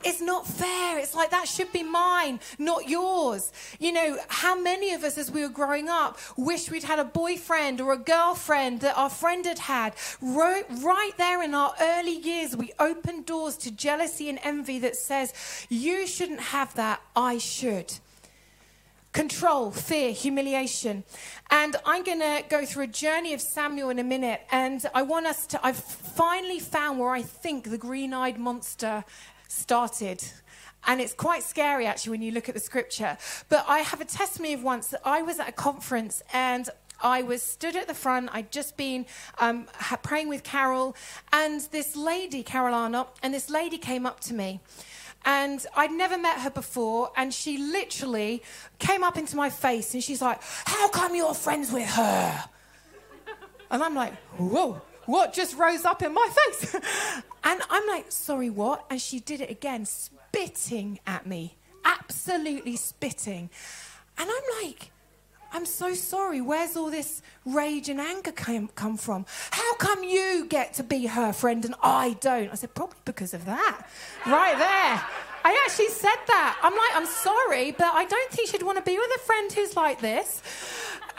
It's 0.05 0.21
not 0.21 0.47
fair. 0.47 0.99
It's 0.99 1.15
like 1.15 1.31
that 1.31 1.49
should 1.49 1.73
be 1.73 1.83
mine, 1.83 2.41
not 2.59 2.89
yours. 2.89 3.53
You 3.79 3.93
know, 3.93 4.19
how 4.29 4.59
many 4.59 4.93
of 4.93 5.05
us, 5.05 5.19
as 5.19 5.31
we 5.31 5.43
were 5.43 5.49
growing 5.49 5.89
up, 5.89 6.19
wish 6.37 6.71
we'd 6.71 6.85
had 6.85 6.99
a 6.99 7.05
boyfriend 7.05 7.81
or 7.81 7.93
a 7.93 7.99
girlfriend 7.99 8.81
that 8.81 8.97
our 8.97 9.11
friend 9.11 9.45
had 9.47 9.59
had? 9.59 9.95
Right, 10.21 10.65
right 10.81 11.13
there 11.19 11.43
in 11.43 11.55
our 11.55 11.75
early 11.81 12.17
years, 12.17 12.57
we 12.57 12.73
opened 12.79 13.27
doors 13.27 13.57
to 13.59 13.71
jealousy 13.71 14.29
and 14.29 14.39
envy 14.43 14.79
that 14.81 14.97
says, 14.97 15.33
You 15.69 16.07
shouldn't 16.07 16.41
have 16.41 16.75
that, 16.75 17.01
I 17.15 17.39
should 17.39 17.95
control, 19.13 19.71
fear, 19.71 20.11
humiliation. 20.11 21.05
And 21.51 21.77
I'm 21.85 22.03
going 22.03 22.21
to 22.21 22.43
go 22.49 22.65
through 22.65 22.85
a 22.85 22.89
journey 22.89 23.35
of 23.35 23.41
Samuel 23.41 23.91
in 23.91 23.99
a 23.99 24.05
minute. 24.05 24.41
And 24.51 24.85
I 24.95 25.03
want 25.03 25.27
us 25.27 25.47
to, 25.49 25.65
I've 25.65 25.77
finally 25.77 26.59
found 26.59 26.99
where 26.99 27.11
I 27.11 27.23
think 27.23 27.71
the 27.71 27.79
green 27.79 28.15
eyed 28.15 28.39
monster 28.39 29.05
started. 29.53 30.23
And 30.87 31.01
it's 31.01 31.15
quite 31.15 31.43
scary 31.43 31.87
actually 31.87 32.11
when 32.11 32.23
you 32.23 32.33
look 32.33 32.49
at 32.49 32.55
the 32.55 32.61
scripture. 32.61 33.17
But 33.49 33.65
I 33.69 33.81
have 33.81 34.01
a 34.01 34.05
testimony 34.05 34.55
of 34.55 34.62
once 34.62 34.88
that 34.88 35.01
I 35.05 35.23
was 35.23 35.38
at 35.38 35.49
a 35.49 35.53
conference 35.53 36.23
and 36.33 36.69
I 37.03 37.23
was 37.23 37.43
stood 37.43 37.77
at 37.77 37.88
the 37.88 37.95
front. 37.95 38.31
I'd 38.33 38.51
just 38.51 38.77
been 38.77 39.07
um, 39.38 39.67
praying 40.03 40.29
with 40.29 40.45
Carol, 40.45 40.95
and 41.33 41.61
this 41.73 41.97
lady, 41.97 42.45
Carol 42.45 42.75
Arnott, 42.75 43.09
and 43.25 43.35
this 43.35 43.51
lady 43.51 43.77
came 43.77 44.07
up 44.07 44.21
to 44.21 44.35
me. 44.35 44.61
And 45.25 45.65
I'd 45.77 45.91
never 45.91 46.17
met 46.17 46.41
her 46.41 46.51
before, 46.51 47.11
and 47.17 47.35
she 47.35 47.59
literally 47.59 48.43
came 48.79 49.03
up 49.03 49.17
into 49.17 49.35
my 49.35 49.51
face 49.51 49.95
and 49.95 50.03
she's 50.03 50.23
like, 50.23 50.41
How 50.65 50.88
come 50.88 51.17
you're 51.17 51.35
friends 51.35 51.73
with 51.73 51.88
her? 51.91 52.45
And 53.71 53.83
I'm 53.83 53.95
like, 53.97 54.15
Whoa 54.37 54.81
what 55.07 55.33
just 55.33 55.57
rose 55.57 55.85
up 55.85 56.03
in 56.03 56.15
my 56.15 56.29
face? 56.31 56.75
and 57.45 57.61
I'm 57.71 57.87
like, 57.88 58.11
sorry, 58.11 58.51
what? 58.51 58.85
And 58.91 59.01
she 59.01 59.21
did 59.21 59.41
it 59.41 59.51
again, 59.51 59.85
spitting 59.85 61.01
at 61.07 61.27
me, 61.27 61.57
absolutely 61.85 62.77
spitting. 62.77 63.51
And 64.19 64.31
I'm 64.31 64.65
like, 64.65 64.91
I'm 65.53 65.67
so 65.67 65.93
sorry. 65.95 66.41
Where's 66.41 66.77
all 66.77 66.91
this 66.91 67.21
rage 67.45 67.88
and 67.88 68.01
anger 68.01 68.33
come, 68.33 68.69
come 68.69 68.97
from? 68.97 69.27
How 69.51 69.75
come 69.75 70.03
you 70.03 70.47
get 70.49 70.75
to 70.75 70.83
be 70.83 71.07
her 71.07 71.33
friend 71.33 71.65
and 71.65 71.75
I 71.83 72.17
don't? 72.21 72.51
I 72.51 72.55
said, 72.55 72.75
probably 72.75 72.99
because 73.05 73.35
of 73.35 73.45
that. 73.45 73.87
right 74.27 74.57
there. 74.57 75.05
I 75.44 75.64
actually 75.66 75.88
said 75.88 76.16
that. 76.28 76.59
I'm 76.62 76.72
like, 76.72 76.94
I'm 76.94 77.07
sorry, 77.07 77.72
but 77.72 77.92
I 77.94 78.05
don't 78.05 78.31
think 78.31 78.48
she'd 78.48 78.62
want 78.62 78.78
to 78.78 78.85
be 78.85 78.96
with 78.96 79.11
a 79.16 79.20
friend 79.20 79.52
who's 79.52 79.76
like 79.76 80.00
this. 80.00 80.42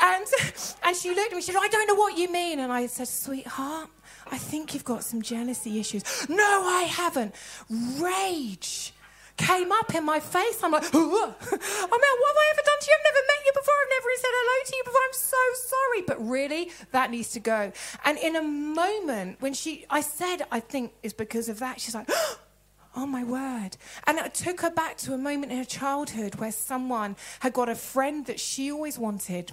And, 0.01 0.25
and 0.83 0.95
she 0.95 1.09
looked 1.09 1.31
at 1.31 1.35
me, 1.35 1.41
she 1.41 1.51
said, 1.51 1.61
I 1.61 1.67
don't 1.67 1.87
know 1.87 1.95
what 1.95 2.17
you 2.17 2.31
mean. 2.31 2.59
And 2.59 2.71
I 2.71 2.87
said, 2.87 3.07
sweetheart, 3.07 3.89
I 4.31 4.37
think 4.37 4.73
you've 4.73 4.85
got 4.85 5.03
some 5.03 5.21
jealousy 5.21 5.79
issues. 5.79 6.03
No, 6.29 6.43
I 6.43 6.83
haven't. 6.83 7.35
Rage 7.69 8.93
came 9.37 9.71
up 9.71 9.93
in 9.95 10.05
my 10.05 10.19
face. 10.19 10.63
I'm 10.63 10.71
like, 10.71 10.83
oh, 10.93 11.35
I 11.41 11.51
mean, 11.51 11.59
what 11.59 12.29
have 12.31 12.37
I 12.37 12.53
ever 12.53 12.61
done 12.65 12.79
to 12.79 12.87
you? 12.87 12.97
I've 12.97 13.03
never 13.03 13.25
met 13.27 13.45
you 13.45 13.51
before. 13.53 13.73
I've 13.81 13.89
never 13.89 14.09
said 14.15 14.29
hello 14.31 14.65
to 14.65 14.75
you 14.75 14.83
before. 14.85 15.01
I'm 15.05 15.13
so 15.13 15.37
sorry. 15.67 16.01
But 16.07 16.29
really, 16.29 16.71
that 16.91 17.11
needs 17.11 17.31
to 17.31 17.39
go. 17.39 17.71
And 18.05 18.17
in 18.17 18.35
a 18.35 18.41
moment, 18.41 19.41
when 19.41 19.53
she, 19.53 19.85
I 19.89 20.01
said, 20.01 20.43
I 20.51 20.59
think 20.59 20.93
it's 21.03 21.13
because 21.13 21.49
of 21.49 21.59
that, 21.59 21.81
she's 21.81 21.95
like, 21.95 22.09
Oh 22.95 23.05
my 23.07 23.23
word. 23.23 23.71
And 24.05 24.19
it 24.19 24.33
took 24.33 24.61
her 24.61 24.69
back 24.69 24.97
to 24.97 25.13
a 25.13 25.17
moment 25.17 25.51
in 25.51 25.57
her 25.57 25.65
childhood 25.65 26.35
where 26.35 26.51
someone 26.51 27.15
had 27.39 27.53
got 27.53 27.67
a 27.69 27.75
friend 27.75 28.25
that 28.27 28.39
she 28.39 28.71
always 28.71 28.99
wanted, 28.99 29.51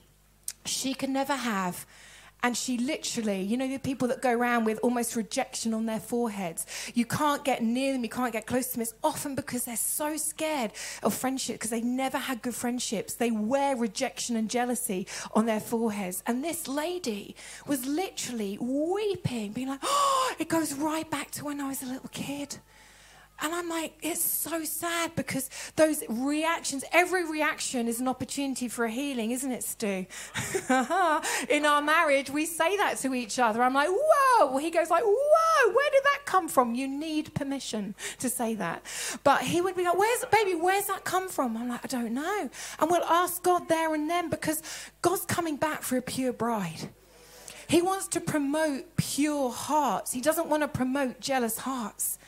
she 0.66 0.92
could 0.92 1.11
never 1.11 1.35
have. 1.35 1.87
And 2.42 2.57
she 2.57 2.79
literally, 2.79 3.42
you 3.42 3.59
know, 3.59 3.68
the 3.68 3.79
people 3.79 4.09
that 4.09 4.22
go 4.22 4.33
around 4.33 4.64
with 4.64 4.79
almost 4.83 5.14
rejection 5.14 5.74
on 5.74 5.85
their 5.85 6.00
foreheads. 6.00 6.64
You 6.94 7.05
can't 7.05 7.44
get 7.44 7.62
near 7.62 7.92
them, 7.92 8.03
you 8.03 8.09
can't 8.09 8.33
get 8.33 8.46
close 8.46 8.68
to 8.68 8.72
them. 8.74 8.83
It's 8.83 8.94
often 9.05 9.35
because 9.35 9.64
they're 9.66 9.76
so 9.76 10.16
scared 10.16 10.72
of 11.03 11.12
friendship 11.12 11.57
because 11.57 11.68
they 11.68 11.83
never 11.83 12.16
had 12.16 12.40
good 12.40 12.55
friendships. 12.55 13.14
They 13.14 13.31
wear 13.31 13.76
rejection 13.76 14.37
and 14.37 14.48
jealousy 14.48 15.07
on 15.35 15.44
their 15.44 15.61
foreheads. 15.61 16.22
And 16.26 16.42
this 16.42 16.66
lady 16.66 17.37
was 17.66 17.85
literally 17.85 18.57
weeping, 18.59 19.53
being 19.53 19.68
like, 19.68 19.81
oh, 19.83 20.35
it 20.38 20.48
goes 20.48 20.72
right 20.72 21.11
back 21.11 21.31
to 21.33 21.44
when 21.44 21.61
I 21.61 21.68
was 21.68 21.83
a 21.83 21.87
little 21.87 22.11
kid. 22.11 22.59
And 23.42 23.55
I'm 23.55 23.68
like, 23.68 23.94
it's 24.03 24.22
so 24.22 24.64
sad 24.64 25.14
because 25.16 25.48
those 25.76 26.03
reactions, 26.09 26.85
every 26.92 27.24
reaction 27.29 27.88
is 27.88 28.00
an 28.00 28.09
opportunity 28.09 28.68
for 28.68 28.85
a 28.85 28.90
healing, 28.90 29.31
isn't 29.31 29.50
it, 29.50 29.64
Stu? 29.64 30.07
In 31.48 31.64
our 31.64 31.81
marriage, 31.81 32.29
we 32.31 32.44
say 32.44 32.76
that 32.76 32.98
to 32.98 33.14
each 33.14 33.38
other. 33.38 33.62
I'm 33.62 33.72
like, 33.72 33.88
whoa. 33.90 34.59
He 34.59 34.70
goes 34.70 34.90
like, 34.90 35.05
whoa, 35.05 35.72
where 35.72 35.90
did 35.90 36.05
that 36.05 36.20
come 36.26 36.48
from? 36.48 36.74
You 36.74 36.87
need 36.87 37.35
permission 37.35 37.94
to 38.18 38.29
say 38.29 38.55
that. 38.57 38.83
But 39.24 39.42
he 39.42 39.61
would 39.61 39.76
be 39.76 39.85
like, 39.85 39.98
where's, 39.98 40.24
baby, 40.26 40.55
where's 40.55 40.87
that 40.87 41.05
come 41.05 41.29
from? 41.29 41.57
I'm 41.57 41.68
like, 41.68 41.85
I 41.85 41.88
don't 41.88 42.12
know. 42.12 42.50
And 42.79 42.90
we'll 42.90 43.05
ask 43.05 43.42
God 43.42 43.68
there 43.68 43.94
and 43.94 44.11
then 44.11 44.29
because 44.29 44.62
God's 45.00 45.24
coming 45.24 45.57
back 45.57 45.83
for 45.83 45.96
a 45.96 46.03
pure 46.03 46.33
bride. 46.33 46.90
He 47.68 47.81
wants 47.81 48.09
to 48.09 48.20
promote 48.20 48.96
pure 48.96 49.50
hearts. 49.50 50.12
He 50.12 50.20
doesn't 50.20 50.48
want 50.48 50.64
to 50.64 50.68
promote 50.68 51.20
jealous 51.20 51.59
hearts. 51.59 52.18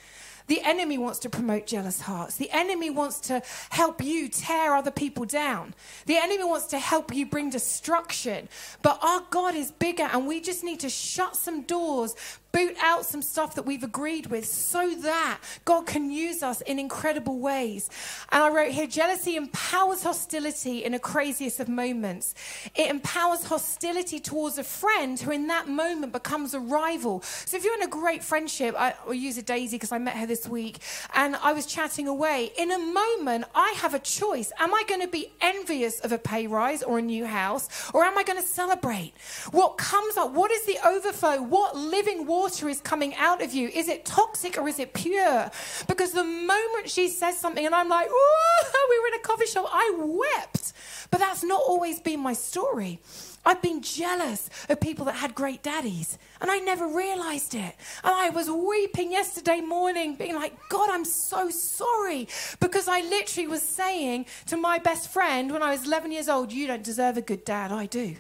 The 0.47 0.61
enemy 0.63 0.99
wants 0.99 1.19
to 1.21 1.31
promote 1.31 1.67
jealous 1.67 2.01
hearts. 2.01 2.37
The 2.37 2.51
enemy 2.51 2.91
wants 2.91 3.21
to 3.21 3.43
help 3.71 4.03
you 4.03 4.29
tear 4.29 4.75
other 4.75 4.91
people 4.91 5.25
down. 5.25 5.75
The 6.07 6.17
enemy 6.17 6.45
wants 6.45 6.67
to 6.67 6.79
help 6.79 7.15
you 7.15 7.27
bring 7.27 7.51
destruction. 7.51 8.49
But 8.83 8.99
our 9.03 9.23
God 9.31 9.55
is 9.55 9.73
bigger, 9.73 10.09
and 10.13 10.27
we 10.27 10.41
just 10.41 10.65
need 10.65 10.81
to 10.81 10.89
shut 10.89 11.37
some 11.37 11.63
doors, 11.63 12.15
boot 12.53 12.77
out 12.83 13.07
some 13.07 13.23
stuff 13.23 13.55
that 13.55 13.65
we've 13.65 13.83
agreed 13.83 14.27
with 14.27 14.45
so 14.45 14.95
that 15.01 15.39
God 15.65 15.87
can 15.87 16.11
use 16.11 16.43
us 16.43 16.61
in 16.61 16.79
incredible 16.79 17.39
ways. 17.39 17.89
And 18.31 18.45
I 18.45 18.51
wrote 18.51 18.73
here 18.73 18.87
jealousy 18.87 19.37
empowers 19.37 20.03
hostility 20.03 20.85
in 20.85 20.93
a 20.93 20.99
craziest 20.99 21.61
of 21.61 21.69
moments. 21.69 22.35
It 22.75 22.91
empowers 22.91 23.45
hostility 23.45 24.21
towards 24.21 24.59
a 24.59 24.65
friend 24.65 25.19
who, 25.19 25.31
in 25.31 25.47
that 25.47 25.67
moment, 25.67 26.13
becomes 26.13 26.53
a 26.53 26.61
rival. 26.61 27.23
So 27.23 27.57
if 27.57 27.65
you're 27.65 27.75
in 27.75 27.83
a 27.83 27.89
great 27.89 28.23
friendship, 28.23 28.75
I 28.79 28.95
will 29.07 29.15
use 29.15 29.39
a 29.39 29.43
Daisy 29.43 29.77
because 29.77 29.93
I 29.93 29.99
met 29.99 30.17
her 30.17 30.27
this 30.27 30.47
week, 30.47 30.79
and 31.15 31.37
I 31.37 31.55
was 31.55 31.65
chatting 31.65 32.07
away. 32.07 32.53
In 32.59 32.71
a 32.71 32.79
moment, 32.79 33.47
I 33.55 33.75
have 33.79 33.95
a 33.95 33.99
choice. 33.99 34.53
Am 34.59 34.75
I 34.75 34.85
going 34.87 35.01
to 35.01 35.09
be 35.09 35.33
envious 35.41 36.01
of 36.01 36.13
a 36.13 36.19
pay 36.19 36.47
rise 36.47 36.83
or 36.83 36.99
a 36.99 37.03
new 37.03 37.25
house, 37.25 37.91
or 37.95 38.05
am 38.05 38.19
I 38.19 38.25
going 38.25 38.41
to 38.41 38.47
celebrate? 38.47 39.15
What 39.53 39.79
comes 39.79 40.19
up? 40.19 40.33
What 40.33 40.51
is 40.51 40.67
the 40.67 40.79
overflow? 40.87 41.41
What 41.41 41.75
living 41.77 42.27
water 42.27 42.42
is 42.47 42.81
coming 42.81 43.15
out 43.17 43.43
of 43.43 43.53
you? 43.53 43.69
Is 43.69 43.89
it 43.89 44.05
toxic 44.05 44.59
or 44.59 44.69
is 44.69 44.79
it 44.79 44.95
pure? 44.95 45.51
Because 45.87 46.13
the 46.13 46.25
moment 46.25 46.89
she 46.89 47.09
says 47.09 47.39
something, 47.39 47.65
and 47.65 47.75
I'm 47.75 47.89
like, 47.89 48.09
we 48.09 49.01
were 49.01 49.09
in 49.09 49.15
a 49.15 49.23
coffee 49.23 49.47
shop, 49.47 49.69
I 49.71 49.95
wept. 49.97 50.73
But 51.11 51.21
that's 51.21 51.45
not 51.45 51.61
always 51.61 52.01
been 52.01 52.21
my 52.21 52.33
story. 52.33 53.01
I've 53.45 53.61
been 53.61 53.83
jealous 53.83 54.49
of 54.69 54.81
people 54.81 55.05
that 55.07 55.17
had 55.17 55.35
great 55.35 55.63
daddies, 55.63 56.17
and 56.41 56.51
I 56.51 56.59
never 56.59 56.87
realized 56.87 57.55
it. 57.55 57.75
And 58.05 58.15
I 58.15 58.31
was 58.31 58.49
weeping 58.49 59.11
yesterday 59.11 59.61
morning, 59.61 60.15
being 60.15 60.37
like, 60.37 60.55
God, 60.69 60.89
I'm 60.91 61.05
so 61.05 61.51
sorry. 61.51 62.29
Because 62.61 62.87
I 62.87 63.01
literally 63.01 63.49
was 63.49 63.63
saying 63.63 64.27
to 64.47 64.57
my 64.57 64.79
best 64.79 65.11
friend 65.11 65.51
when 65.51 65.63
I 65.63 65.73
was 65.73 65.87
11 65.87 66.13
years 66.13 66.29
old, 66.29 66.53
You 66.53 66.69
don't 66.69 66.85
deserve 66.85 67.17
a 67.17 67.23
good 67.23 67.45
dad, 67.45 67.73
I 67.73 67.87
do. 67.87 68.17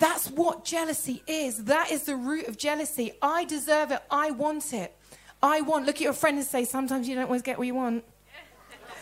That's 0.00 0.30
what 0.30 0.64
jealousy 0.64 1.22
is. 1.26 1.64
That 1.64 1.92
is 1.92 2.04
the 2.04 2.16
root 2.16 2.48
of 2.48 2.56
jealousy. 2.56 3.12
I 3.20 3.44
deserve 3.44 3.92
it, 3.92 4.02
I 4.10 4.30
want 4.30 4.72
it. 4.72 4.96
I 5.42 5.60
want. 5.60 5.86
Look 5.86 5.96
at 5.96 6.00
your 6.00 6.14
friend 6.14 6.38
and 6.38 6.46
say, 6.46 6.64
Sometimes 6.64 7.06
you 7.06 7.14
don't 7.14 7.24
always 7.24 7.42
get 7.42 7.58
what 7.58 7.66
you 7.66 7.74
want. 7.74 8.02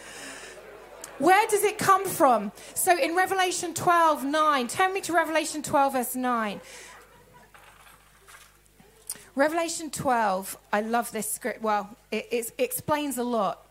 Where 1.18 1.46
does 1.48 1.62
it 1.62 1.78
come 1.78 2.04
from? 2.04 2.52
So 2.74 2.98
in 2.98 3.14
Revelation 3.14 3.74
12, 3.74 4.24
9, 4.24 4.66
turn 4.66 4.92
me 4.92 5.00
to 5.02 5.12
Revelation 5.12 5.62
12, 5.62 5.92
verse 5.92 6.16
9. 6.16 6.60
Revelation 9.36 9.90
12, 9.90 10.58
I 10.72 10.80
love 10.80 11.12
this 11.12 11.30
script. 11.30 11.62
Well, 11.62 11.96
it, 12.10 12.26
it 12.32 12.52
explains 12.58 13.18
a 13.18 13.24
lot. 13.24 13.67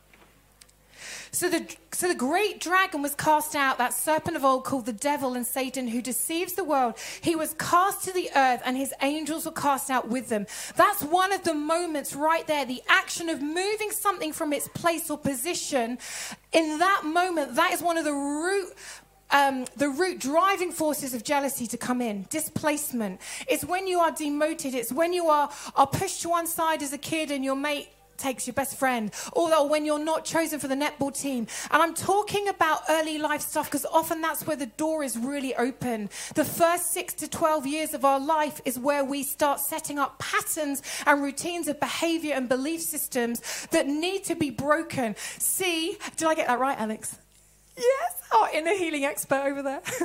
So 1.31 1.49
the, 1.49 1.75
so 1.91 2.07
the 2.07 2.15
great 2.15 2.59
dragon 2.59 3.01
was 3.01 3.15
cast 3.15 3.55
out, 3.55 3.77
that 3.77 3.93
serpent 3.93 4.37
of 4.37 4.45
old 4.45 4.63
called 4.63 4.85
the 4.85 4.93
devil 4.93 5.33
and 5.33 5.45
Satan, 5.45 5.87
who 5.87 6.01
deceives 6.01 6.53
the 6.53 6.63
world. 6.63 6.95
He 7.21 7.35
was 7.35 7.53
cast 7.53 8.03
to 8.05 8.13
the 8.13 8.29
earth, 8.35 8.61
and 8.65 8.77
his 8.77 8.93
angels 9.01 9.45
were 9.45 9.51
cast 9.51 9.89
out 9.89 10.07
with 10.07 10.29
them. 10.29 10.45
That's 10.75 11.03
one 11.03 11.33
of 11.33 11.43
the 11.43 11.53
moments 11.53 12.15
right 12.15 12.45
there 12.47 12.65
the 12.65 12.81
action 12.87 13.29
of 13.29 13.41
moving 13.41 13.91
something 13.91 14.33
from 14.33 14.53
its 14.53 14.67
place 14.69 15.09
or 15.09 15.17
position. 15.17 15.97
In 16.51 16.79
that 16.79 17.03
moment, 17.05 17.55
that 17.55 17.73
is 17.73 17.81
one 17.81 17.97
of 17.97 18.05
the 18.05 18.13
root 18.13 18.73
um, 19.29 19.65
the 19.75 19.89
root 19.89 20.19
driving 20.19 20.71
forces 20.71 21.13
of 21.13 21.23
jealousy 21.23 21.67
to 21.67 21.77
come 21.77 22.01
in 22.01 22.25
displacement 22.29 23.19
it's 23.47 23.65
when 23.65 23.85
you 23.85 23.99
are 23.99 24.11
demoted 24.11 24.73
it's 24.73 24.91
when 24.91 25.11
you 25.11 25.27
are, 25.27 25.49
are 25.75 25.87
pushed 25.87 26.21
to 26.21 26.29
one 26.29 26.47
side 26.47 26.81
as 26.81 26.93
a 26.93 26.97
kid 26.97 27.29
and 27.29 27.43
your 27.43 27.55
mate 27.55 27.89
takes 28.17 28.47
your 28.47 28.53
best 28.53 28.77
friend, 28.77 29.11
or 29.33 29.67
when 29.67 29.85
you're 29.85 30.03
not 30.03 30.25
chosen 30.25 30.59
for 30.59 30.67
the 30.67 30.75
netball 30.75 31.17
team. 31.17 31.47
And 31.71 31.81
I'm 31.81 31.93
talking 31.93 32.47
about 32.47 32.81
early 32.89 33.17
life 33.17 33.41
stuff 33.41 33.67
because 33.67 33.85
often 33.85 34.21
that's 34.21 34.45
where 34.45 34.57
the 34.57 34.65
door 34.65 35.03
is 35.03 35.17
really 35.17 35.55
open. 35.55 36.09
The 36.35 36.45
first 36.45 36.91
six 36.91 37.13
to 37.15 37.29
12 37.29 37.67
years 37.67 37.93
of 37.93 38.05
our 38.05 38.19
life 38.19 38.61
is 38.65 38.79
where 38.79 39.03
we 39.03 39.23
start 39.23 39.59
setting 39.59 39.99
up 39.99 40.19
patterns 40.19 40.81
and 41.05 41.21
routines 41.21 41.67
of 41.67 41.79
behavior 41.79 42.33
and 42.33 42.49
belief 42.49 42.81
systems 42.81 43.67
that 43.71 43.87
need 43.87 44.23
to 44.25 44.35
be 44.35 44.49
broken. 44.49 45.15
See, 45.37 45.97
did 46.15 46.27
I 46.27 46.35
get 46.35 46.47
that 46.47 46.59
right, 46.59 46.79
Alex? 46.79 47.17
Yes, 47.77 48.21
our 48.35 48.49
inner 48.53 48.75
healing 48.75 49.05
expert 49.05 49.43
over 49.45 49.61
there. 49.61 49.81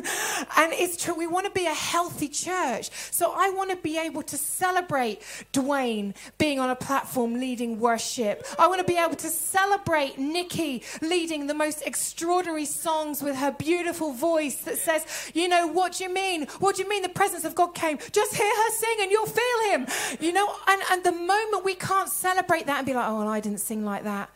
and 0.58 0.72
it's 0.74 1.02
true, 1.02 1.14
we 1.14 1.26
want 1.26 1.46
to 1.46 1.52
be 1.52 1.66
a 1.66 1.72
healthy 1.72 2.28
church. 2.28 2.90
So 3.10 3.32
I 3.34 3.48
want 3.50 3.70
to 3.70 3.76
be 3.76 3.96
able 3.98 4.22
to 4.24 4.36
celebrate 4.36 5.22
Dwayne 5.54 6.14
being 6.36 6.60
on 6.60 6.68
a 6.68 6.76
platform 6.76 7.34
leading 7.34 7.80
worship. 7.80 8.44
I 8.58 8.66
want 8.66 8.80
to 8.80 8.86
be 8.86 8.98
able 8.98 9.16
to 9.16 9.28
celebrate 9.28 10.18
Nikki 10.18 10.82
leading 11.00 11.46
the 11.46 11.54
most 11.54 11.82
extraordinary 11.86 12.66
songs 12.66 13.22
with 13.22 13.36
her 13.36 13.52
beautiful 13.52 14.12
voice 14.12 14.56
that 14.64 14.76
says, 14.76 15.30
you 15.34 15.48
know, 15.48 15.66
what 15.66 15.94
do 15.94 16.04
you 16.04 16.12
mean? 16.12 16.46
What 16.58 16.76
do 16.76 16.82
you 16.82 16.88
mean 16.88 17.02
the 17.02 17.08
presence 17.08 17.44
of 17.44 17.54
God 17.54 17.74
came? 17.74 17.98
Just 18.12 18.34
hear 18.34 18.54
her 18.54 18.70
sing 18.70 18.96
and 19.00 19.10
you'll 19.10 19.26
feel 19.26 19.70
him. 19.70 19.86
You 20.20 20.32
know, 20.32 20.54
and, 20.68 20.82
and 20.90 21.04
the 21.04 21.12
moment 21.12 21.64
we 21.64 21.74
can't 21.74 22.10
celebrate 22.10 22.66
that 22.66 22.78
and 22.78 22.86
be 22.86 22.92
like, 22.92 23.08
oh, 23.08 23.20
well, 23.20 23.28
I 23.28 23.40
didn't 23.40 23.60
sing 23.60 23.82
like 23.82 24.04
that 24.04 24.28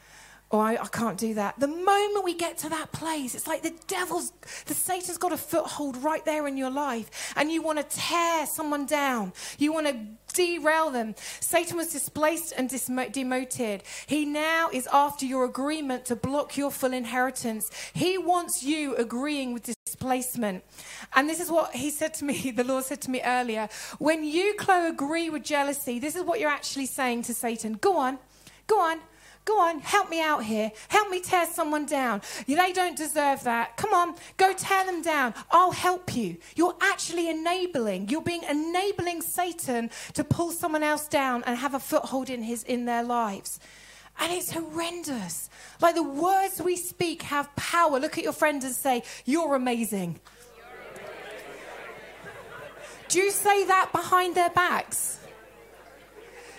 or 0.50 0.62
I, 0.62 0.76
I, 0.76 0.86
can't 0.86 1.18
do 1.18 1.34
that. 1.34 1.58
The 1.58 1.66
moment 1.66 2.24
we 2.24 2.34
get 2.34 2.58
to 2.58 2.68
that 2.68 2.92
place, 2.92 3.34
it's 3.34 3.48
like 3.48 3.62
the 3.62 3.74
devil's, 3.88 4.32
the 4.66 4.74
Satan's 4.74 5.18
got 5.18 5.32
a 5.32 5.36
foothold 5.36 5.96
right 5.96 6.24
there 6.24 6.46
in 6.46 6.56
your 6.56 6.70
life, 6.70 7.34
and 7.36 7.50
you 7.50 7.62
want 7.62 7.78
to 7.78 7.96
tear 7.96 8.46
someone 8.46 8.86
down. 8.86 9.32
You 9.58 9.72
want 9.72 9.88
to 9.88 9.96
derail 10.34 10.90
them. 10.90 11.16
Satan 11.40 11.76
was 11.76 11.88
displaced 11.92 12.52
and 12.56 12.70
demoted. 13.12 13.82
He 14.06 14.24
now 14.24 14.68
is 14.72 14.86
after 14.92 15.26
your 15.26 15.44
agreement 15.44 16.04
to 16.06 16.16
block 16.16 16.56
your 16.56 16.70
full 16.70 16.92
inheritance. 16.92 17.70
He 17.92 18.16
wants 18.16 18.62
you 18.62 18.94
agreeing 18.96 19.52
with 19.52 19.74
displacement. 19.84 20.62
And 21.14 21.28
this 21.28 21.40
is 21.40 21.50
what 21.50 21.74
he 21.74 21.90
said 21.90 22.14
to 22.14 22.24
me, 22.24 22.50
the 22.56 22.64
Lord 22.64 22.84
said 22.84 23.00
to 23.02 23.10
me 23.10 23.20
earlier. 23.24 23.68
When 23.98 24.22
you, 24.22 24.54
Chloe, 24.56 24.88
agree 24.88 25.28
with 25.28 25.42
jealousy, 25.42 25.98
this 25.98 26.14
is 26.14 26.22
what 26.22 26.38
you're 26.38 26.50
actually 26.50 26.86
saying 26.86 27.22
to 27.22 27.34
Satan. 27.34 27.78
Go 27.80 27.96
on, 27.96 28.18
go 28.68 28.78
on 28.78 29.00
Go 29.46 29.60
on, 29.60 29.78
help 29.78 30.10
me 30.10 30.20
out 30.20 30.42
here. 30.42 30.72
Help 30.88 31.08
me 31.08 31.20
tear 31.20 31.46
someone 31.46 31.86
down. 31.86 32.20
They 32.48 32.72
don't 32.72 32.96
deserve 32.96 33.44
that. 33.44 33.76
Come 33.76 33.94
on, 33.94 34.16
go 34.36 34.52
tear 34.52 34.84
them 34.84 35.02
down. 35.02 35.34
I'll 35.52 35.70
help 35.70 36.16
you. 36.16 36.36
You're 36.56 36.74
actually 36.80 37.30
enabling. 37.30 38.08
You're 38.08 38.22
being 38.22 38.42
enabling 38.42 39.22
Satan 39.22 39.90
to 40.14 40.24
pull 40.24 40.50
someone 40.50 40.82
else 40.82 41.06
down 41.06 41.44
and 41.46 41.56
have 41.56 41.74
a 41.74 41.78
foothold 41.78 42.28
in 42.28 42.42
his 42.42 42.64
in 42.64 42.86
their 42.86 43.04
lives. 43.04 43.60
And 44.18 44.32
it's 44.32 44.50
horrendous. 44.50 45.48
Like 45.80 45.94
the 45.94 46.02
words 46.02 46.60
we 46.60 46.74
speak 46.74 47.22
have 47.22 47.54
power. 47.54 48.00
Look 48.00 48.18
at 48.18 48.24
your 48.24 48.32
friend 48.32 48.64
and 48.64 48.74
say, 48.74 49.04
You're 49.24 49.54
amazing. 49.54 50.18
Do 53.08 53.20
you 53.20 53.30
say 53.30 53.64
that 53.66 53.92
behind 53.92 54.34
their 54.34 54.50
backs? 54.50 55.20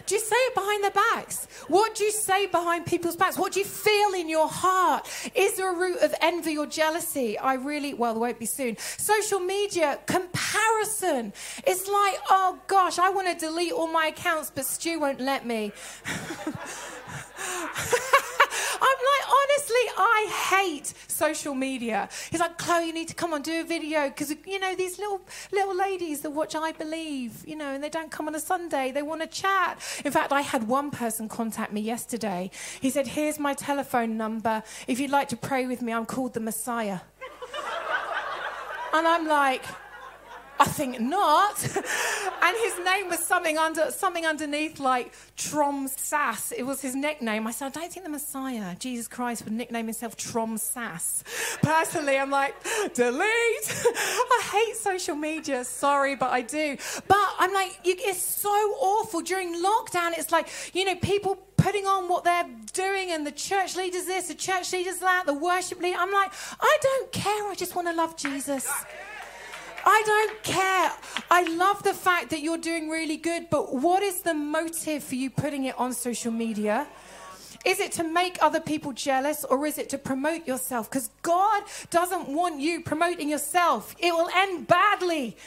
Do 0.07 0.15
you 0.15 0.21
say 0.21 0.35
it 0.35 0.55
behind 0.55 0.83
their 0.85 0.91
backs? 0.91 1.47
What 1.67 1.95
do 1.95 2.05
you 2.05 2.11
say 2.11 2.47
behind 2.47 2.85
people's 2.85 3.17
backs? 3.17 3.37
What 3.37 3.51
do 3.51 3.59
you 3.59 3.65
feel 3.65 4.13
in 4.13 4.29
your 4.29 4.47
heart? 4.47 5.05
Is 5.35 5.57
there 5.57 5.71
a 5.71 5.77
root 5.77 5.97
of 6.01 6.15
envy 6.21 6.57
or 6.57 6.65
jealousy? 6.65 7.37
I 7.37 7.55
really, 7.55 7.93
well, 7.93 8.13
there 8.13 8.21
won't 8.21 8.39
be 8.39 8.45
soon. 8.45 8.77
Social 8.77 9.41
media, 9.41 9.99
comparison. 10.05 11.33
It's 11.65 11.89
like, 11.89 12.19
oh 12.29 12.57
gosh, 12.67 12.99
I 12.99 13.09
want 13.09 13.27
to 13.27 13.45
delete 13.45 13.73
all 13.73 13.87
my 13.87 14.07
accounts, 14.07 14.49
but 14.53 14.65
Stu 14.65 14.99
won't 14.99 15.19
let 15.19 15.45
me. 15.45 15.73
I'm 18.81 18.99
like, 19.11 19.29
honestly, 19.29 19.75
I 19.97 20.49
hate 20.49 20.93
social 21.07 21.55
media. 21.55 22.09
He's 22.31 22.39
like, 22.39 22.57
Chloe, 22.57 22.87
you 22.87 22.93
need 22.93 23.07
to 23.07 23.15
come 23.15 23.33
on, 23.33 23.41
do 23.41 23.61
a 23.61 23.63
video. 23.63 24.07
Because, 24.07 24.33
you 24.45 24.59
know, 24.59 24.75
these 24.75 24.99
little 24.99 25.21
little 25.51 25.75
ladies 25.75 26.21
that 26.21 26.31
watch 26.31 26.55
I 26.55 26.71
Believe, 26.71 27.47
you 27.47 27.55
know, 27.55 27.73
and 27.73 27.83
they 27.83 27.89
don't 27.89 28.11
come 28.11 28.27
on 28.27 28.35
a 28.35 28.39
Sunday. 28.39 28.91
They 28.91 29.01
want 29.01 29.21
to 29.21 29.27
chat. 29.27 29.79
In 30.05 30.11
fact, 30.11 30.31
I 30.31 30.41
had 30.41 30.67
one 30.67 30.91
person 30.91 31.27
contact 31.27 31.71
me 31.73 31.81
yesterday. 31.81 32.51
He 32.79 32.89
said, 32.89 33.07
here's 33.07 33.39
my 33.39 33.53
telephone 33.53 34.17
number. 34.17 34.63
If 34.87 34.99
you'd 34.99 35.11
like 35.11 35.29
to 35.29 35.37
pray 35.37 35.65
with 35.65 35.81
me, 35.81 35.93
I'm 35.93 36.05
called 36.05 36.33
the 36.33 36.39
Messiah. 36.39 36.99
and 38.93 39.07
I'm 39.07 39.27
like, 39.27 39.63
I 40.59 40.65
think 40.65 40.99
not. 40.99 41.63
and 42.43 42.57
his 42.63 42.79
name 42.85 43.09
was 43.09 43.19
something 43.19 43.57
under 43.57 43.91
something 43.91 44.25
underneath 44.25 44.79
like 44.79 45.13
Trom 45.37 45.87
Sass. 45.87 46.51
It 46.51 46.63
was 46.63 46.81
his 46.81 46.95
nickname. 46.95 47.47
I 47.47 47.51
said, 47.51 47.67
I 47.67 47.69
don't 47.69 47.91
think 47.91 48.05
the 48.05 48.11
Messiah, 48.11 48.75
Jesus 48.75 49.07
Christ, 49.07 49.43
would 49.45 49.53
nickname 49.53 49.85
himself 49.85 50.17
Trom 50.17 50.59
Sass. 50.59 51.23
Personally, 51.61 52.17
I'm 52.17 52.31
like, 52.31 52.55
delete. 52.93 53.21
I 53.23 54.41
hate 54.51 54.75
social 54.77 55.15
media. 55.15 55.63
Sorry, 55.63 56.15
but 56.15 56.31
I 56.31 56.41
do. 56.41 56.77
But 57.07 57.29
I'm 57.39 57.53
like, 57.53 57.79
it's 57.83 58.21
so 58.21 58.49
awful. 58.49 59.21
During 59.21 59.63
lockdown, 59.63 60.17
it's 60.17 60.31
like, 60.31 60.49
you 60.73 60.85
know, 60.85 60.95
people 60.95 61.37
putting 61.57 61.85
on 61.85 62.07
what 62.07 62.23
they're 62.23 62.47
doing 62.73 63.11
and 63.11 63.25
the 63.27 63.31
church 63.31 63.75
leaders 63.75 64.05
this, 64.05 64.27
the 64.27 64.35
church 64.35 64.71
leaders 64.71 64.99
that, 64.99 65.25
the 65.25 65.33
worship 65.33 65.81
leader. 65.81 65.97
I'm 65.99 66.11
like, 66.11 66.31
I 66.59 66.77
don't 66.81 67.11
care. 67.11 67.47
I 67.49 67.55
just 67.55 67.75
want 67.75 67.87
to 67.87 67.93
love 67.93 68.15
Jesus. 68.15 68.67
I 69.89 70.03
don't 70.05 70.43
care. 70.43 70.91
I 71.31 71.43
love 71.55 71.81
the 71.81 71.93
fact 71.93 72.31
that 72.31 72.41
you're 72.41 72.57
doing 72.57 72.89
really 72.89 73.15
good, 73.15 73.49
but 73.49 73.73
what 73.73 74.03
is 74.03 74.19
the 74.19 74.33
motive 74.33 75.01
for 75.01 75.15
you 75.15 75.29
putting 75.29 75.63
it 75.63 75.79
on 75.79 75.93
social 75.93 76.33
media? 76.33 76.85
Is 77.63 77.79
it 77.79 77.93
to 77.93 78.03
make 78.03 78.37
other 78.41 78.59
people 78.59 78.91
jealous 78.91 79.45
or 79.45 79.65
is 79.65 79.77
it 79.77 79.87
to 79.91 79.97
promote 79.97 80.45
yourself? 80.45 80.89
Because 80.89 81.09
God 81.21 81.63
doesn't 81.89 82.27
want 82.27 82.59
you 82.59 82.81
promoting 82.81 83.29
yourself, 83.29 83.95
it 83.97 84.11
will 84.11 84.29
end 84.35 84.67
badly. 84.67 85.37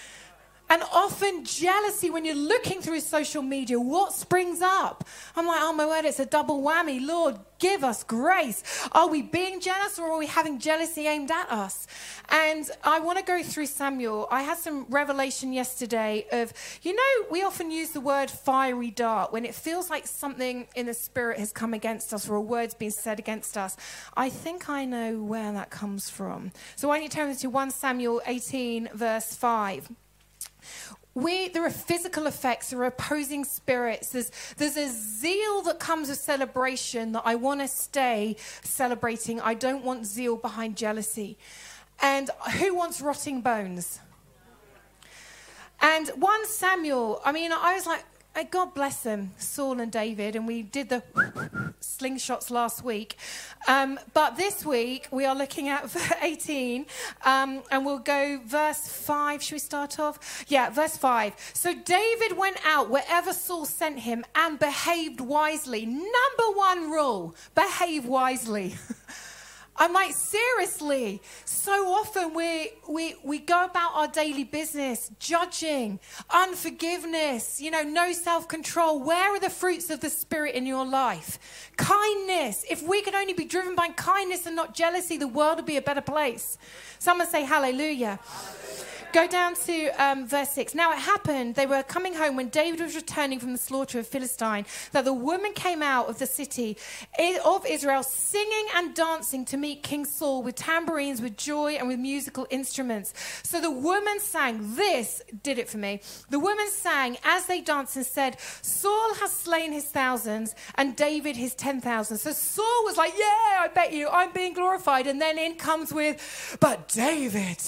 And 0.70 0.84
often 0.92 1.44
jealousy, 1.44 2.10
when 2.10 2.24
you're 2.24 2.36
looking 2.36 2.80
through 2.80 3.00
social 3.00 3.42
media, 3.42 3.80
what 3.80 4.12
springs 4.12 4.62
up? 4.62 5.04
I'm 5.34 5.44
like, 5.44 5.58
oh 5.60 5.72
my 5.72 5.84
word, 5.84 6.04
it's 6.04 6.20
a 6.20 6.26
double 6.26 6.62
whammy. 6.62 7.04
Lord, 7.04 7.40
give 7.58 7.82
us 7.82 8.04
grace. 8.04 8.88
Are 8.92 9.08
we 9.08 9.20
being 9.20 9.58
jealous 9.58 9.98
or 9.98 10.12
are 10.12 10.18
we 10.18 10.28
having 10.28 10.60
jealousy 10.60 11.08
aimed 11.08 11.32
at 11.32 11.50
us? 11.50 11.88
And 12.28 12.70
I 12.84 13.00
want 13.00 13.18
to 13.18 13.24
go 13.24 13.42
through 13.42 13.66
Samuel. 13.66 14.28
I 14.30 14.42
had 14.42 14.58
some 14.58 14.86
revelation 14.88 15.52
yesterday 15.52 16.24
of, 16.30 16.52
you 16.82 16.94
know, 16.94 17.26
we 17.32 17.42
often 17.42 17.72
use 17.72 17.90
the 17.90 18.00
word 18.00 18.30
fiery 18.30 18.92
dart 18.92 19.32
when 19.32 19.44
it 19.44 19.56
feels 19.56 19.90
like 19.90 20.06
something 20.06 20.68
in 20.76 20.86
the 20.86 20.94
spirit 20.94 21.40
has 21.40 21.50
come 21.50 21.74
against 21.74 22.14
us 22.14 22.28
or 22.28 22.36
a 22.36 22.40
word's 22.40 22.74
been 22.74 22.92
said 22.92 23.18
against 23.18 23.58
us. 23.58 23.76
I 24.16 24.30
think 24.30 24.68
I 24.68 24.84
know 24.84 25.20
where 25.20 25.52
that 25.52 25.70
comes 25.70 26.08
from. 26.08 26.52
So 26.76 26.86
why 26.86 26.98
don't 26.98 27.02
you 27.02 27.08
turn 27.08 27.34
to 27.34 27.50
1 27.50 27.70
Samuel 27.72 28.22
18, 28.24 28.90
verse 28.94 29.34
5 29.34 29.90
we, 31.14 31.48
there 31.48 31.64
are 31.64 31.70
physical 31.70 32.26
effects, 32.26 32.70
there 32.70 32.80
are 32.80 32.86
opposing 32.86 33.44
spirits. 33.44 34.10
There's, 34.10 34.30
there's 34.56 34.76
a 34.76 34.88
zeal 34.88 35.62
that 35.62 35.80
comes 35.80 36.08
with 36.08 36.18
celebration 36.18 37.12
that 37.12 37.22
I 37.24 37.34
want 37.34 37.60
to 37.60 37.68
stay 37.68 38.36
celebrating. 38.62 39.40
I 39.40 39.54
don't 39.54 39.84
want 39.84 40.06
zeal 40.06 40.36
behind 40.36 40.76
jealousy. 40.76 41.36
And 42.00 42.30
who 42.58 42.74
wants 42.74 43.00
rotting 43.00 43.40
bones? 43.40 43.98
And 45.80 46.08
1 46.08 46.46
Samuel, 46.46 47.20
I 47.24 47.32
mean, 47.32 47.52
I 47.52 47.74
was 47.74 47.86
like, 47.86 48.04
God 48.50 48.74
bless 48.74 49.02
them, 49.02 49.32
Saul 49.36 49.80
and 49.80 49.92
David, 49.92 50.34
and 50.34 50.46
we 50.46 50.62
did 50.62 50.88
the 50.88 51.02
slingshots 51.80 52.50
last 52.50 52.82
week. 52.82 53.16
Um, 53.68 53.98
but 54.14 54.36
this 54.36 54.64
week 54.64 55.08
we 55.10 55.24
are 55.26 55.34
looking 55.34 55.68
at 55.68 55.94
18, 56.22 56.86
um, 57.24 57.62
and 57.70 57.84
we'll 57.84 57.98
go 57.98 58.40
verse 58.46 58.88
5. 58.88 59.42
Should 59.42 59.52
we 59.52 59.58
start 59.58 59.98
off? 59.98 60.44
Yeah, 60.48 60.70
verse 60.70 60.96
5. 60.96 61.34
So 61.54 61.74
David 61.74 62.38
went 62.38 62.56
out 62.64 62.88
wherever 62.88 63.32
Saul 63.32 63.66
sent 63.66 64.00
him 64.00 64.24
and 64.34 64.58
behaved 64.58 65.20
wisely. 65.20 65.84
Number 65.84 66.54
one 66.54 66.90
rule 66.90 67.34
behave 67.54 68.06
wisely. 68.06 68.76
I'm 69.76 69.92
like, 69.94 70.12
seriously, 70.12 71.22
so 71.44 71.92
often 71.92 72.34
we, 72.34 72.72
we, 72.88 73.14
we 73.24 73.38
go 73.38 73.64
about 73.64 73.92
our 73.94 74.08
daily 74.08 74.44
business 74.44 75.10
judging, 75.18 76.00
unforgiveness, 76.28 77.60
you 77.60 77.70
know, 77.70 77.82
no 77.82 78.12
self 78.12 78.46
control. 78.46 79.02
Where 79.02 79.34
are 79.34 79.40
the 79.40 79.48
fruits 79.48 79.88
of 79.88 80.00
the 80.00 80.10
Spirit 80.10 80.54
in 80.54 80.66
your 80.66 80.84
life? 80.84 81.70
Kindness. 81.76 82.64
If 82.68 82.82
we 82.82 83.00
could 83.00 83.14
only 83.14 83.32
be 83.32 83.44
driven 83.44 83.74
by 83.74 83.88
kindness 83.88 84.44
and 84.44 84.54
not 84.54 84.74
jealousy, 84.74 85.16
the 85.16 85.28
world 85.28 85.56
would 85.56 85.66
be 85.66 85.78
a 85.78 85.82
better 85.82 86.02
place. 86.02 86.58
Someone 87.00 87.26
say 87.26 87.44
hallelujah. 87.44 88.18
hallelujah. 88.22 88.60
Go 89.12 89.26
down 89.26 89.56
to 89.66 89.88
um, 90.00 90.24
verse 90.24 90.50
6. 90.50 90.72
Now 90.76 90.92
it 90.92 90.98
happened, 90.98 91.56
they 91.56 91.66
were 91.66 91.82
coming 91.82 92.14
home 92.14 92.36
when 92.36 92.48
David 92.48 92.80
was 92.80 92.94
returning 92.94 93.40
from 93.40 93.50
the 93.50 93.58
slaughter 93.58 93.98
of 93.98 94.06
Philistine, 94.06 94.66
that 94.92 95.04
the 95.04 95.12
woman 95.12 95.52
came 95.52 95.82
out 95.82 96.08
of 96.08 96.20
the 96.20 96.26
city 96.26 96.76
of 97.44 97.66
Israel 97.66 98.04
singing 98.04 98.66
and 98.76 98.94
dancing 98.94 99.44
to 99.46 99.56
meet 99.56 99.82
King 99.82 100.04
Saul 100.04 100.44
with 100.44 100.54
tambourines, 100.54 101.20
with 101.20 101.36
joy, 101.36 101.72
and 101.72 101.88
with 101.88 101.98
musical 101.98 102.46
instruments. 102.50 103.12
So 103.42 103.60
the 103.60 103.70
woman 103.70 104.20
sang, 104.20 104.76
This 104.76 105.22
did 105.42 105.58
it 105.58 105.68
for 105.68 105.78
me. 105.78 106.02
The 106.28 106.38
woman 106.38 106.70
sang 106.70 107.16
as 107.24 107.46
they 107.46 107.60
danced 107.62 107.96
and 107.96 108.06
said, 108.06 108.38
Saul 108.38 109.14
has 109.14 109.32
slain 109.32 109.72
his 109.72 109.86
thousands 109.86 110.54
and 110.76 110.94
David 110.94 111.34
his 111.34 111.56
ten 111.56 111.80
thousands. 111.80 112.22
So 112.22 112.30
Saul 112.30 112.84
was 112.84 112.96
like, 112.96 113.14
Yeah, 113.18 113.24
I 113.24 113.70
bet 113.74 113.92
you, 113.92 114.08
I'm 114.08 114.32
being 114.32 114.54
glorified. 114.54 115.08
And 115.08 115.20
then 115.20 115.36
in 115.36 115.56
comes 115.56 115.92
with, 115.92 116.56
But 116.60 116.89
David 116.92 117.58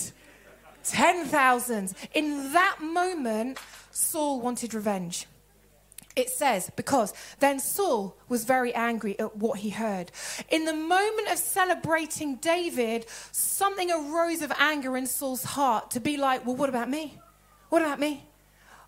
ten 0.84 1.26
thousands. 1.26 1.94
In 2.14 2.52
that 2.52 2.78
moment, 2.80 3.58
Saul 3.90 4.40
wanted 4.40 4.74
revenge. 4.74 5.26
It 6.14 6.28
says, 6.28 6.70
because 6.76 7.14
then 7.38 7.58
Saul 7.58 8.16
was 8.28 8.44
very 8.44 8.74
angry 8.74 9.18
at 9.18 9.36
what 9.36 9.60
he 9.60 9.70
heard. 9.70 10.12
In 10.50 10.66
the 10.66 10.74
moment 10.74 11.30
of 11.30 11.38
celebrating 11.38 12.36
David, 12.36 13.06
something 13.30 13.90
arose 13.90 14.42
of 14.42 14.52
anger 14.58 14.96
in 14.96 15.06
Saul's 15.06 15.42
heart 15.42 15.92
to 15.92 16.00
be 16.00 16.18
like, 16.18 16.44
well, 16.44 16.56
what 16.56 16.68
about 16.68 16.90
me? 16.90 17.16
What 17.70 17.80
about 17.80 17.98
me? 17.98 18.24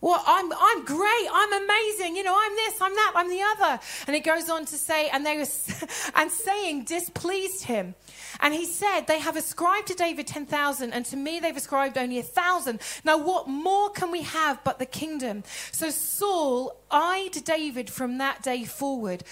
Well, 0.05 0.23
I'm, 0.27 0.53
I'm 0.53 0.85
great. 0.85 1.29
I'm 1.33 1.65
amazing. 1.65 2.15
You 2.15 2.25
know, 2.25 2.37
I'm 2.39 2.55
this, 2.57 2.79
I'm 2.79 2.93
that, 2.95 3.13
I'm 3.17 3.31
the 3.31 3.41
other. 3.41 3.81
And 4.07 4.15
it 4.15 4.23
goes 4.23 4.51
on 4.51 4.67
to 4.67 4.77
say, 4.77 5.09
and 5.09 5.25
they 5.25 5.39
were, 5.39 5.47
and 6.15 6.31
saying 6.31 6.85
displeased 6.85 7.65
him. 7.65 7.95
And 8.41 8.53
he 8.53 8.67
said, 8.67 9.07
they 9.07 9.19
have 9.21 9.35
ascribed 9.35 9.87
to 9.87 9.95
David 9.95 10.27
10,000, 10.27 10.93
and 10.93 11.07
to 11.07 11.17
me 11.17 11.41
they've 11.41 11.57
ascribed 11.57 11.97
only 11.97 12.19
a 12.19 12.23
thousand. 12.23 12.83
Now, 13.03 13.17
what 13.17 13.49
more 13.49 13.89
can 13.89 14.11
we 14.11 14.21
have 14.21 14.63
but 14.63 14.79
the 14.79 14.85
kingdom? 14.85 15.43
So 15.73 15.89
Saul 15.89 16.77
eyed 16.91 17.43
David 17.43 17.89
from 17.89 18.19
that 18.19 18.43
day 18.43 18.65
forward. 18.65 19.25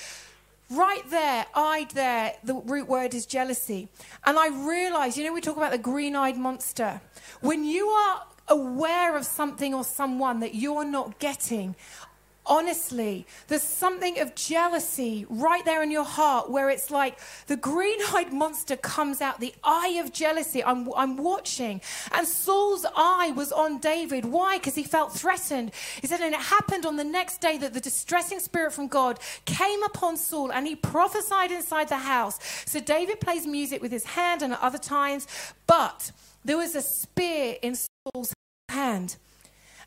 Right 0.70 1.02
there, 1.10 1.44
eyed 1.54 1.90
there, 1.90 2.32
the 2.44 2.54
root 2.54 2.88
word 2.88 3.12
is 3.12 3.26
jealousy. 3.26 3.88
And 4.24 4.38
I 4.38 4.48
realized, 4.48 5.18
you 5.18 5.24
know, 5.24 5.34
we 5.34 5.42
talk 5.42 5.58
about 5.58 5.72
the 5.72 5.76
green 5.76 6.16
eyed 6.16 6.38
monster. 6.38 7.02
When 7.42 7.62
you 7.62 7.88
are 7.88 8.22
aware 8.48 9.16
of 9.16 9.24
something 9.24 9.74
or 9.74 9.84
someone 9.84 10.40
that 10.40 10.54
you're 10.54 10.84
not 10.84 11.18
getting, 11.18 11.76
honestly, 12.44 13.26
there's 13.48 13.62
something 13.62 14.18
of 14.18 14.34
jealousy 14.34 15.26
right 15.28 15.64
there 15.64 15.82
in 15.82 15.90
your 15.90 16.04
heart 16.04 16.50
where 16.50 16.70
it's 16.70 16.90
like 16.90 17.18
the 17.46 17.56
green 17.56 17.98
eyed 18.12 18.32
monster 18.42 18.76
comes 18.76 19.20
out, 19.20 19.40
the 19.40 19.54
eye 19.62 20.00
of 20.02 20.12
jealousy. 20.12 20.62
I'm, 20.62 20.92
I'm 20.96 21.16
watching. 21.16 21.80
And 22.12 22.26
Saul's 22.26 22.84
eye 22.96 23.32
was 23.36 23.52
on 23.52 23.78
David. 23.78 24.24
Why? 24.24 24.58
Because 24.58 24.74
he 24.74 24.82
felt 24.82 25.12
threatened. 25.12 25.72
He 26.00 26.06
said, 26.06 26.20
and 26.20 26.34
it 26.34 26.40
happened 26.40 26.84
on 26.84 26.96
the 26.96 27.04
next 27.04 27.40
day 27.40 27.58
that 27.58 27.74
the 27.74 27.80
distressing 27.80 28.40
spirit 28.40 28.72
from 28.72 28.88
God 28.88 29.18
came 29.44 29.82
upon 29.82 30.16
Saul 30.16 30.52
and 30.52 30.66
he 30.66 30.74
prophesied 30.74 31.52
inside 31.52 31.88
the 31.88 31.98
house. 31.98 32.38
So 32.66 32.80
David 32.80 33.20
plays 33.20 33.46
music 33.46 33.80
with 33.82 33.92
his 33.92 34.04
hand 34.04 34.42
and 34.42 34.52
at 34.52 34.60
other 34.60 34.78
times, 34.78 35.26
but 35.66 36.10
there 36.44 36.56
was 36.56 36.74
a 36.74 36.82
spear 36.82 37.56
in 37.62 37.76
hand. 38.68 39.16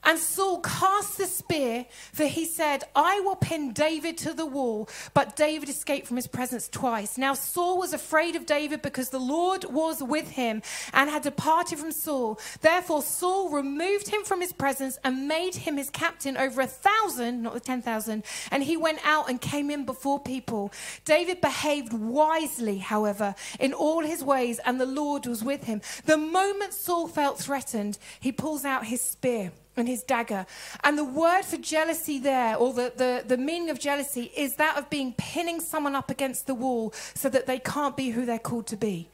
And 0.06 0.20
Saul 0.20 0.60
cast 0.60 1.18
the 1.18 1.26
spear, 1.26 1.88
for 2.14 2.26
he 2.26 2.46
said, 2.46 2.84
I 2.96 3.20
will 3.22 3.36
pin 3.36 3.74
David 3.74 4.18
to 4.20 4.34
the 4.34 4.46
wall. 4.46 4.88
But 5.16 5.36
David 5.36 5.68
escaped 5.68 6.06
from 6.06 6.18
his 6.18 6.28
presence 6.28 6.70
twice. 6.70 7.18
Now 7.18 7.34
Saul 7.34 7.80
was 7.80 7.92
afraid 7.92 8.36
of 8.36 8.46
David 8.46 8.84
because 8.84 9.10
the 9.10 9.20
Lord 9.20 9.66
was 9.66 10.04
with 10.04 10.30
him 10.30 10.62
and 10.94 11.10
had 11.10 11.24
departed 11.24 11.80
from 11.80 11.92
Saul. 11.92 12.40
Therefore, 12.62 13.02
Saul 13.02 13.50
removed 13.50 14.08
him 14.08 14.24
from 14.24 14.42
his 14.42 14.54
presence 14.54 15.00
and 15.04 15.28
made 15.28 15.56
him 15.56 15.78
his 15.78 15.90
captain 15.90 16.38
over 16.38 16.62
a 16.62 16.68
thousand, 16.68 17.42
not 17.42 17.56
the 17.56 17.60
ten 17.60 17.82
thousand. 17.82 18.24
And 18.52 18.64
he 18.64 18.78
went 18.78 19.00
out 19.04 19.28
and 19.28 19.42
came 19.42 19.72
in 19.72 19.86
before 19.86 20.20
people. 20.20 20.72
David 21.04 21.42
behaved 21.42 21.94
wisely, 21.94 22.78
however, 22.78 23.34
in 23.60 23.74
all 23.74 24.04
his 24.04 24.24
ways, 24.24 24.60
and 24.66 24.80
the 24.80 24.86
Lord 24.86 25.26
was 25.26 25.44
with 25.44 25.64
him. 25.64 25.82
The 26.06 26.18
moment 26.18 26.74
Saul 26.74 27.08
felt 27.08 27.40
threatened, 27.40 27.98
he 28.20 28.32
pulls 28.32 28.66
out 28.66 28.86
his 28.86 29.02
spear 29.02 29.52
and 29.78 29.88
his 29.88 30.04
dagger. 30.04 30.46
And 30.84 30.98
the 30.98 31.04
word 31.04 31.44
for 31.44 31.58
jealousy 31.58 32.20
there, 32.20 32.56
or 32.56 32.74
the, 32.74 32.94
the, 32.96 33.24
the 33.26 33.38
meaning 33.38 33.70
of 33.70 33.80
jealousy, 33.80 34.32
is 34.36 34.56
that 34.56 34.78
of 34.78 34.90
being 34.90 35.14
pinning 35.18 35.60
someone 35.60 35.96
up 35.96 36.10
against 36.10 36.48
the 36.48 36.56
wall 36.56 36.94
so 37.14 37.30
that 37.30 37.46
they 37.46 37.60
can't 37.60 37.98
be 37.98 38.10
who 38.10 38.26
they're 38.26 38.40
called 38.40 38.68
to 38.68 38.78
be. 38.78 39.10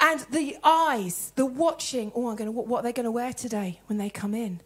And 0.00 0.20
the 0.30 0.56
eyes, 0.64 1.32
the 1.36 1.46
watching, 1.46 2.12
oh, 2.14 2.28
I'm 2.28 2.36
to, 2.36 2.50
what 2.50 2.80
are 2.80 2.82
they 2.82 2.92
going 2.92 3.04
to 3.04 3.10
wear 3.10 3.32
today 3.32 3.80
when 3.86 3.98
they 3.98 4.10
come 4.10 4.34
in? 4.34 4.60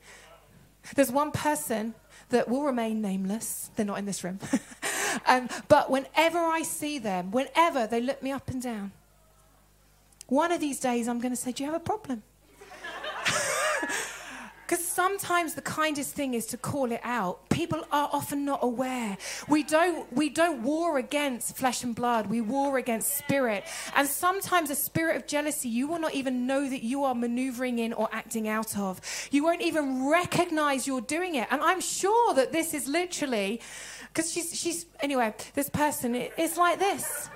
There's 0.95 1.11
one 1.11 1.33
person 1.33 1.95
that 2.31 2.49
will 2.49 2.63
remain 2.63 3.03
nameless. 3.03 3.71
They're 3.77 3.87
not 3.87 3.99
in 3.99 4.07
this 4.07 4.25
room. 4.25 4.39
um, 5.27 5.49
but 5.69 5.91
whenever 5.91 6.39
I 6.39 6.63
see 6.63 6.99
them, 6.99 7.31
whenever 7.33 7.87
they 7.87 8.01
look 8.01 8.23
me 8.23 8.33
up 8.33 8.49
and 8.49 8.63
down, 8.63 8.93
one 10.29 10.53
of 10.53 10.61
these 10.61 10.81
days 10.81 11.09
I'm 11.09 11.21
going 11.21 11.33
to 11.33 11.41
say, 11.41 11.53
Do 11.53 11.65
you 11.65 11.71
have 11.71 11.81
a 11.81 11.85
problem? 11.85 12.23
Because 14.67 14.85
sometimes 14.85 15.55
the 15.55 15.63
kindest 15.63 16.15
thing 16.15 16.35
is 16.35 16.45
to 16.47 16.57
call 16.57 16.91
it 16.91 17.01
out. 17.05 17.49
People 17.51 17.85
are 17.93 18.11
often 18.13 18.45
not 18.45 18.65
aware. 18.65 19.17
We 19.49 19.63
don't, 19.63 20.13
we 20.13 20.29
don't 20.29 20.65
war 20.65 20.99
against 20.99 21.57
flesh 21.57 21.85
and 21.85 21.95
blood, 21.95 22.27
we 22.27 22.41
war 22.41 22.77
against 22.77 23.17
spirit. 23.17 23.63
And 23.95 24.09
sometimes 24.09 24.71
a 24.71 24.75
spirit 24.75 25.17
of 25.17 25.29
jealousy 25.29 25.69
you 25.69 25.87
will 25.87 26.01
not 26.01 26.15
even 26.15 26.49
know 26.49 26.69
that 26.69 26.83
you 26.83 27.05
are 27.05 27.15
maneuvering 27.15 27.79
in 27.79 27.93
or 27.93 28.09
acting 28.11 28.49
out 28.49 28.77
of. 28.77 29.01
You 29.31 29.45
won't 29.45 29.63
even 29.63 30.09
recognize 30.09 30.85
you're 30.85 31.01
doing 31.01 31.37
it. 31.37 31.47
And 31.53 31.63
I'm 31.63 31.81
sure 31.81 32.35
that 32.35 32.51
this 32.51 32.75
is 32.75 32.89
literally, 32.89 33.61
because 34.09 34.33
she's, 34.33 34.53
she's, 34.59 34.87
anyway, 34.99 35.33
this 35.55 35.71
person, 35.71 36.17
it's 36.17 36.57
like 36.57 36.81
this. 36.81 37.31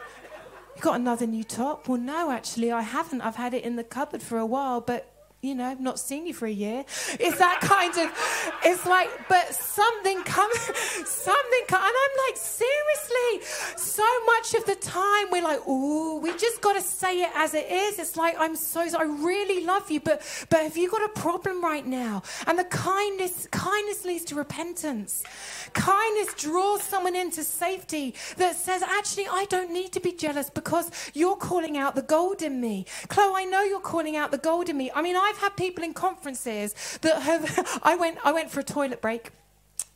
You 0.74 0.82
got 0.82 0.96
another 0.96 1.28
new 1.28 1.44
top? 1.44 1.86
Well, 1.86 2.00
no, 2.00 2.32
actually, 2.32 2.72
I 2.72 2.82
haven't. 2.82 3.20
I've 3.20 3.36
had 3.36 3.54
it 3.54 3.62
in 3.62 3.76
the 3.76 3.84
cupboard 3.84 4.20
for 4.20 4.38
a 4.38 4.46
while, 4.46 4.80
but 4.80 5.06
you 5.42 5.54
know, 5.54 5.64
I've 5.64 5.80
not 5.80 5.98
seen 5.98 6.26
you 6.26 6.34
for 6.34 6.46
a 6.46 6.50
year. 6.50 6.84
It's 7.18 7.38
that 7.38 7.60
kind 7.62 7.96
of, 7.96 8.58
it's 8.62 8.84
like, 8.84 9.08
but 9.28 9.54
something 9.54 10.22
comes, 10.24 10.58
something 11.08 11.62
comes, 11.66 11.82
and 11.82 11.94
I'm 11.96 12.28
like, 12.28 12.36
seriously, 12.36 13.46
so 13.76 14.04
much 14.26 14.54
of 14.54 14.66
the 14.66 14.74
time 14.74 15.30
we're 15.30 15.42
like, 15.42 15.60
oh, 15.66 16.18
we 16.18 16.36
just 16.36 16.60
got 16.60 16.74
to 16.74 16.82
say 16.82 17.22
it 17.22 17.30
as 17.34 17.54
it 17.54 17.70
is. 17.70 17.98
It's 17.98 18.18
like, 18.18 18.36
I'm 18.38 18.54
so, 18.54 18.80
I 18.80 19.04
really 19.04 19.64
love 19.64 19.90
you, 19.90 20.00
but, 20.00 20.20
but 20.50 20.62
have 20.62 20.76
you 20.76 20.90
got 20.90 21.02
a 21.04 21.08
problem 21.08 21.64
right 21.64 21.86
now? 21.86 22.22
And 22.46 22.58
the 22.58 22.64
kindness, 22.64 23.48
kindness 23.50 24.04
leads 24.04 24.26
to 24.26 24.34
repentance. 24.34 25.24
Kindness 25.72 26.34
draws 26.34 26.82
someone 26.82 27.16
into 27.16 27.44
safety 27.44 28.14
that 28.36 28.56
says, 28.56 28.82
actually, 28.82 29.26
I 29.30 29.46
don't 29.48 29.72
need 29.72 29.92
to 29.92 30.00
be 30.00 30.12
jealous 30.12 30.50
because 30.50 30.90
you're 31.14 31.36
calling 31.36 31.78
out 31.78 31.94
the 31.94 32.02
gold 32.02 32.42
in 32.42 32.60
me. 32.60 32.84
Chloe, 33.08 33.32
I 33.36 33.44
know 33.46 33.62
you're 33.62 33.80
calling 33.80 34.16
out 34.16 34.32
the 34.32 34.38
gold 34.38 34.68
in 34.68 34.76
me. 34.76 34.90
I 34.94 35.00
mean, 35.00 35.16
I've 35.30 35.38
had 35.38 35.56
people 35.56 35.84
in 35.84 35.94
conferences 35.94 36.74
that 37.02 37.22
have, 37.22 37.80
I 37.84 37.94
went, 37.94 38.18
I 38.24 38.32
went 38.32 38.50
for 38.50 38.60
a 38.60 38.64
toilet 38.64 39.00
break. 39.00 39.30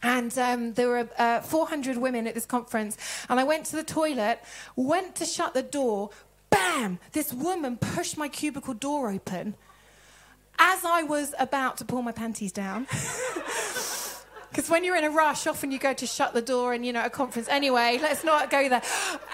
And 0.03 0.37
um, 0.39 0.75
there 0.75 0.89
were 0.89 1.09
uh, 1.19 1.41
400 1.41 1.97
women 1.97 2.27
at 2.27 2.35
this 2.35 2.47
conference. 2.47 2.97
And 3.29 3.41
I 3.41 3.45
went 3.45 3.67
to 3.67 3.77
the 3.77 3.83
toilet, 3.83 4.41
went 4.77 5.17
to 5.17 5.25
shut 5.25 5.55
the 5.55 5.63
door. 5.63 6.11
Bam! 6.51 7.01
This 7.13 7.33
woman 7.33 7.79
pushed 7.79 8.17
my 8.17 8.29
cubicle 8.29 8.75
door 8.75 9.11
open 9.11 9.55
as 10.57 10.85
I 10.85 11.03
was 11.03 11.35
about 11.39 11.79
to 11.79 11.85
pull 11.85 12.03
my 12.03 12.13
panties 12.13 12.53
down. 12.53 12.87
Because 14.55 14.71
when 14.71 14.85
you're 14.85 14.95
in 14.95 15.03
a 15.03 15.11
rush, 15.11 15.49
often 15.49 15.73
you 15.73 15.81
go 15.81 15.93
to 15.95 16.07
shut 16.07 16.33
the 16.33 16.41
door 16.41 16.75
and, 16.75 16.87
you 16.87 16.93
know, 16.93 17.05
a 17.05 17.11
conference. 17.11 17.49
Anyway, 17.49 17.99
let's 18.01 18.23
not 18.23 18.51
go 18.51 18.69
there. 18.69 18.83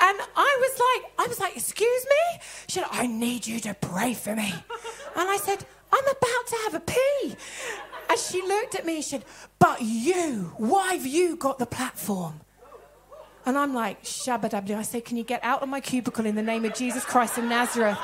And 0.00 0.18
I 0.34 0.58
was 0.60 0.80
like, 0.80 1.12
I 1.18 1.28
was 1.28 1.38
like, 1.38 1.54
excuse 1.54 2.06
me? 2.06 2.40
She 2.68 2.78
said, 2.78 2.86
I 2.90 3.06
need 3.06 3.46
you 3.46 3.60
to 3.60 3.74
pray 3.74 4.14
for 4.14 4.34
me. 4.34 4.54
And 5.14 5.28
I 5.28 5.36
said, 5.36 5.66
I'm 5.92 6.04
about 6.04 6.46
to 6.48 6.56
have 6.64 6.74
a 6.74 6.80
pee. 6.80 7.36
And 8.08 8.18
she 8.18 8.42
looked 8.42 8.74
at 8.74 8.84
me 8.84 8.96
and 8.96 9.04
said, 9.04 9.24
But 9.58 9.82
you, 9.82 10.52
why 10.56 10.94
have 10.94 11.06
you 11.06 11.36
got 11.36 11.58
the 11.58 11.66
platform? 11.66 12.40
And 13.46 13.56
I'm 13.56 13.74
like, 13.74 14.04
Shabba 14.04 14.52
I 14.76 14.82
say, 14.82 15.00
Can 15.00 15.16
you 15.16 15.24
get 15.24 15.42
out 15.42 15.62
of 15.62 15.68
my 15.68 15.80
cubicle 15.80 16.26
in 16.26 16.34
the 16.34 16.42
name 16.42 16.64
of 16.64 16.74
Jesus 16.74 17.04
Christ 17.04 17.38
of 17.38 17.44
Nazareth? 17.44 17.98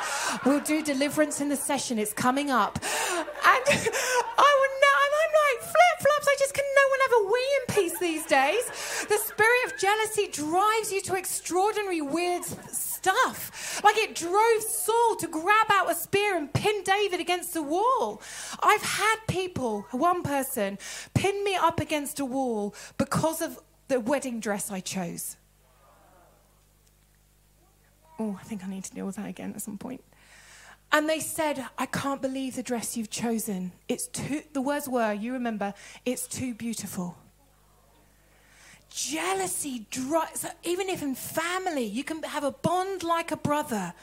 We'll 0.44 0.61
do 0.61 0.83
deliverance 0.83 1.40
in 1.40 1.49
the 1.49 1.57
session. 1.57 1.99
It's 1.99 2.12
coming 2.12 2.51
up. 2.51 2.79
And 2.79 3.64
I 3.68 4.53
would 4.61 4.75
know, 4.83 4.99
and 5.05 5.12
I'm 5.22 5.33
like, 5.44 5.61
flip 5.62 5.99
flops. 6.01 6.29
I 6.29 6.37
just 6.38 6.55
can 6.55 6.64
no 6.64 6.88
one 6.90 7.01
have 7.01 7.12
a 7.12 7.33
wee 7.33 7.59
in 7.61 7.75
peace 7.75 7.99
these 7.99 8.27
days. 8.27 8.64
The 9.09 9.18
spirit 9.18 9.66
of 9.66 9.79
jealousy 9.79 10.29
drives 10.29 10.92
you 10.92 11.01
to 11.03 11.16
extraordinary 11.16 12.01
weird 12.01 12.44
stuff. 13.06 13.80
Like 13.84 13.96
it 13.98 14.14
drove 14.14 14.62
Saul 14.62 15.16
to 15.16 15.28
grab 15.28 15.66
out 15.70 15.90
a 15.90 15.94
spear 15.94 16.36
and 16.36 16.52
pin 16.52 16.82
David 16.82 17.20
against 17.20 17.54
the 17.54 17.62
wall. 17.62 18.20
I've 18.62 18.82
had 18.82 19.16
people, 19.28 19.86
one 19.92 20.22
person, 20.22 20.78
pin 21.14 21.44
me 21.44 21.54
up 21.54 21.80
against 21.80 22.20
a 22.20 22.24
wall 22.24 22.74
because 22.98 23.40
of 23.40 23.60
the 23.88 24.00
wedding 24.00 24.40
dress 24.40 24.70
I 24.70 24.80
chose. 24.80 25.36
Oh, 28.18 28.38
I 28.40 28.44
think 28.44 28.64
I 28.64 28.68
need 28.68 28.84
to 28.84 28.94
deal 28.94 29.06
with 29.06 29.16
that 29.16 29.28
again 29.28 29.52
at 29.54 29.62
some 29.62 29.78
point. 29.78 30.02
And 30.90 31.08
they 31.08 31.20
said, 31.20 31.66
I 31.76 31.86
can't 31.86 32.22
believe 32.22 32.56
the 32.56 32.62
dress 32.62 32.96
you've 32.96 33.10
chosen. 33.10 33.72
It's 33.88 34.06
too, 34.06 34.42
the 34.52 34.62
words 34.62 34.88
were, 34.88 35.12
you 35.12 35.32
remember, 35.32 35.74
it's 36.04 36.26
too 36.26 36.54
beautiful. 36.54 37.16
Jealousy 38.90 39.87
drives, 39.90 40.46
even 40.64 40.88
if 40.88 41.03
in 41.03 41.14
family, 41.14 41.85
you 41.85 42.05
can 42.05 42.22
have 42.22 42.44
a 42.44 42.53
bond 42.53 43.03
like 43.03 43.31
a 43.31 43.37
brother. 43.37 43.94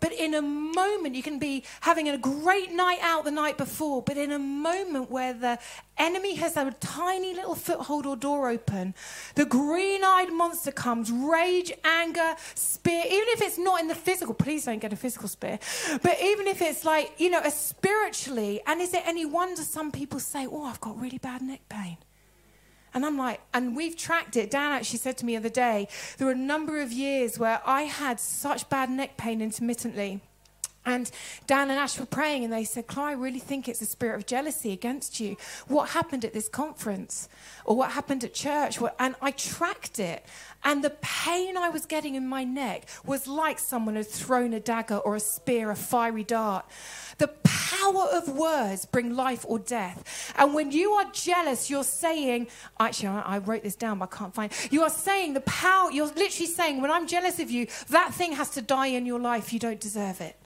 But 0.00 0.12
in 0.12 0.34
a 0.34 0.42
moment, 0.42 1.14
you 1.14 1.22
can 1.22 1.38
be 1.38 1.64
having 1.80 2.08
a 2.08 2.16
great 2.16 2.70
night 2.70 2.98
out 3.02 3.24
the 3.24 3.32
night 3.32 3.58
before, 3.58 4.00
but 4.02 4.16
in 4.16 4.30
a 4.30 4.38
moment 4.38 5.10
where 5.10 5.32
the 5.32 5.58
enemy 5.96 6.36
has 6.36 6.56
a 6.56 6.70
tiny 6.78 7.34
little 7.34 7.56
foothold 7.56 8.06
or 8.06 8.14
door 8.16 8.48
open, 8.48 8.94
the 9.34 9.44
green 9.44 10.04
eyed 10.04 10.32
monster 10.32 10.70
comes, 10.70 11.10
rage, 11.10 11.72
anger, 11.82 12.36
spear, 12.54 13.02
even 13.06 13.28
if 13.30 13.42
it's 13.42 13.58
not 13.58 13.80
in 13.80 13.88
the 13.88 13.94
physical, 13.94 14.34
please 14.34 14.66
don't 14.66 14.78
get 14.78 14.92
a 14.92 14.96
physical 14.96 15.28
spear, 15.28 15.58
but 16.02 16.16
even 16.22 16.46
if 16.46 16.62
it's 16.62 16.84
like, 16.84 17.12
you 17.18 17.28
know, 17.28 17.40
a 17.40 17.50
spiritually, 17.50 18.60
and 18.66 18.80
is 18.80 18.94
it 18.94 19.02
any 19.04 19.26
wonder 19.26 19.62
some 19.62 19.90
people 19.90 20.20
say, 20.20 20.46
Oh, 20.46 20.64
I've 20.64 20.80
got 20.80 21.00
really 21.00 21.18
bad 21.18 21.42
neck 21.42 21.62
pain? 21.68 21.96
And 22.98 23.06
I'm 23.06 23.16
like, 23.16 23.40
and 23.54 23.76
we've 23.76 23.96
tracked 23.96 24.36
it. 24.36 24.50
Dan 24.50 24.72
actually 24.72 24.98
said 24.98 25.16
to 25.18 25.24
me 25.24 25.34
the 25.34 25.38
other 25.38 25.48
day, 25.48 25.86
there 26.16 26.26
were 26.26 26.32
a 26.32 26.36
number 26.36 26.80
of 26.80 26.90
years 26.90 27.38
where 27.38 27.62
I 27.64 27.82
had 27.82 28.18
such 28.18 28.68
bad 28.68 28.90
neck 28.90 29.16
pain 29.16 29.40
intermittently. 29.40 30.20
And 30.88 31.10
Dan 31.46 31.68
and 31.68 31.78
Ash 31.78 31.98
were 31.98 32.06
praying, 32.06 32.44
and 32.44 32.52
they 32.52 32.64
said, 32.64 32.86
Chloe, 32.86 33.10
I 33.10 33.12
really 33.12 33.38
think 33.38 33.68
it's 33.68 33.82
a 33.82 33.86
spirit 33.86 34.16
of 34.16 34.24
jealousy 34.24 34.72
against 34.72 35.20
you. 35.20 35.36
What 35.66 35.90
happened 35.90 36.24
at 36.24 36.32
this 36.32 36.48
conference? 36.48 37.28
Or 37.66 37.76
what 37.76 37.92
happened 37.92 38.24
at 38.24 38.32
church? 38.32 38.78
And 38.98 39.14
I 39.20 39.32
tracked 39.32 39.98
it. 39.98 40.24
And 40.64 40.82
the 40.82 40.96
pain 41.02 41.58
I 41.58 41.68
was 41.68 41.84
getting 41.84 42.14
in 42.14 42.26
my 42.26 42.42
neck 42.42 42.88
was 43.04 43.28
like 43.28 43.58
someone 43.58 43.96
had 43.96 44.08
thrown 44.08 44.54
a 44.54 44.60
dagger 44.60 44.96
or 44.96 45.14
a 45.14 45.20
spear, 45.20 45.70
a 45.70 45.76
fiery 45.76 46.24
dart. 46.24 46.64
The 47.18 47.28
power 47.44 48.06
of 48.10 48.30
words 48.30 48.86
bring 48.86 49.14
life 49.14 49.44
or 49.46 49.58
death. 49.58 50.32
And 50.38 50.54
when 50.54 50.72
you 50.72 50.92
are 50.92 51.04
jealous, 51.12 51.68
you're 51.68 51.84
saying, 51.84 52.48
actually, 52.80 53.08
I, 53.08 53.38
wrote 53.38 53.62
this 53.62 53.76
down, 53.76 53.98
but 53.98 54.10
I 54.10 54.16
can't 54.16 54.34
find. 54.34 54.52
You 54.70 54.84
are 54.84 54.90
saying 54.90 55.34
the 55.34 55.42
power, 55.42 55.90
you're 55.90 56.06
literally 56.06 56.46
saying, 56.46 56.80
when 56.80 56.90
I'm 56.90 57.06
jealous 57.06 57.38
of 57.40 57.50
you, 57.50 57.66
that 57.90 58.14
thing 58.14 58.32
has 58.32 58.48
to 58.50 58.62
die 58.62 58.86
in 58.86 59.04
your 59.04 59.20
life. 59.20 59.52
You 59.52 59.58
don't 59.58 59.80
deserve 59.80 60.22
it. 60.22 60.36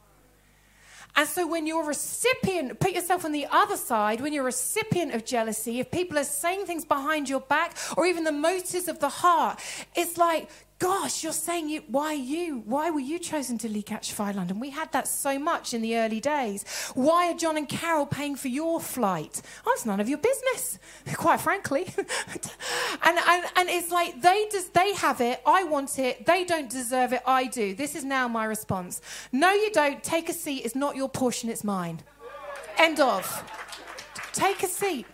And 1.14 1.29
so 1.29 1.46
when 1.46 1.66
you're 1.66 1.83
a 1.83 1.87
recipient, 1.87 2.81
put 2.81 2.92
yourself 2.92 3.25
on 3.25 3.33
the 3.33 3.46
other 3.51 3.77
side, 3.77 4.20
when 4.20 4.33
you're 4.33 4.44
a 4.44 4.46
recipient 4.46 5.14
of 5.14 5.25
jealousy, 5.25 5.79
if 5.81 5.90
people 5.90 6.18
are 6.18 6.25
saying 6.25 6.64
things 6.64 6.85
behind 6.85 7.29
your 7.29 7.40
back 7.40 7.77
or 7.96 8.07
even 8.07 8.25
the 8.25 8.33
motives 8.33 8.88
of 8.88 8.98
the 8.98 9.09
heart, 9.09 9.61
it's 9.94 10.16
like, 10.16 10.48
gosh, 10.83 11.23
you're 11.23 11.33
saying 11.33 11.68
you, 11.68 11.81
why 11.87 12.12
you? 12.12 12.64
Why 12.66 12.90
were 12.90 12.99
you 12.99 13.21
chosen 13.21 13.57
to 13.59 13.68
Lee 13.68 13.85
Catch 13.85 14.12
Fire 14.12 14.33
London? 14.33 14.59
We 14.59 14.71
had 14.71 14.90
that 14.90 15.07
so 15.07 15.38
much 15.38 15.75
in 15.75 15.81
the 15.81 15.97
early 15.97 16.18
days. 16.18 16.64
Why 16.95 17.31
are 17.31 17.35
John 17.35 17.57
and 17.57 17.68
Carol 17.68 18.05
paying 18.05 18.35
for 18.35 18.49
your 18.49 18.81
flight? 18.81 19.40
Oh, 19.64 19.71
it's 19.75 19.87
none 19.87 20.01
of 20.01 20.09
your 20.09 20.18
business, 20.18 20.81
quite 21.14 21.40
frankly. 21.40 21.87
and, 21.97 23.16
and, 23.16 23.45
and 23.55 23.68
it's 23.68 23.92
like 23.92 24.21
they, 24.21 24.49
des- 24.51 24.73
they 24.75 24.92
have 24.95 25.21
it, 25.21 25.40
I 25.47 25.62
want 25.62 26.01
it, 26.01 26.27
they 26.27 26.45
don't 26.45 26.68
deserve 26.68 27.12
it, 27.12 27.23
I 27.25 27.47
do. 27.47 27.77
This 27.77 27.95
is 27.95 28.03
now 28.03 28.27
my 28.27 28.45
response. 28.45 29.01
No, 29.31 29.53
you 29.53 29.71
don't. 29.71 30.03
Take 30.03 30.29
a 30.29 30.33
seat. 30.33 30.64
It's 30.64 30.75
not 30.75 30.97
your 30.97 31.09
portion, 31.09 31.49
it's 31.49 31.62
mine. 31.62 32.01
End 32.77 32.99
of. 32.99 33.25
Take 34.33 34.64
a 34.64 34.66
seat. 34.66 35.07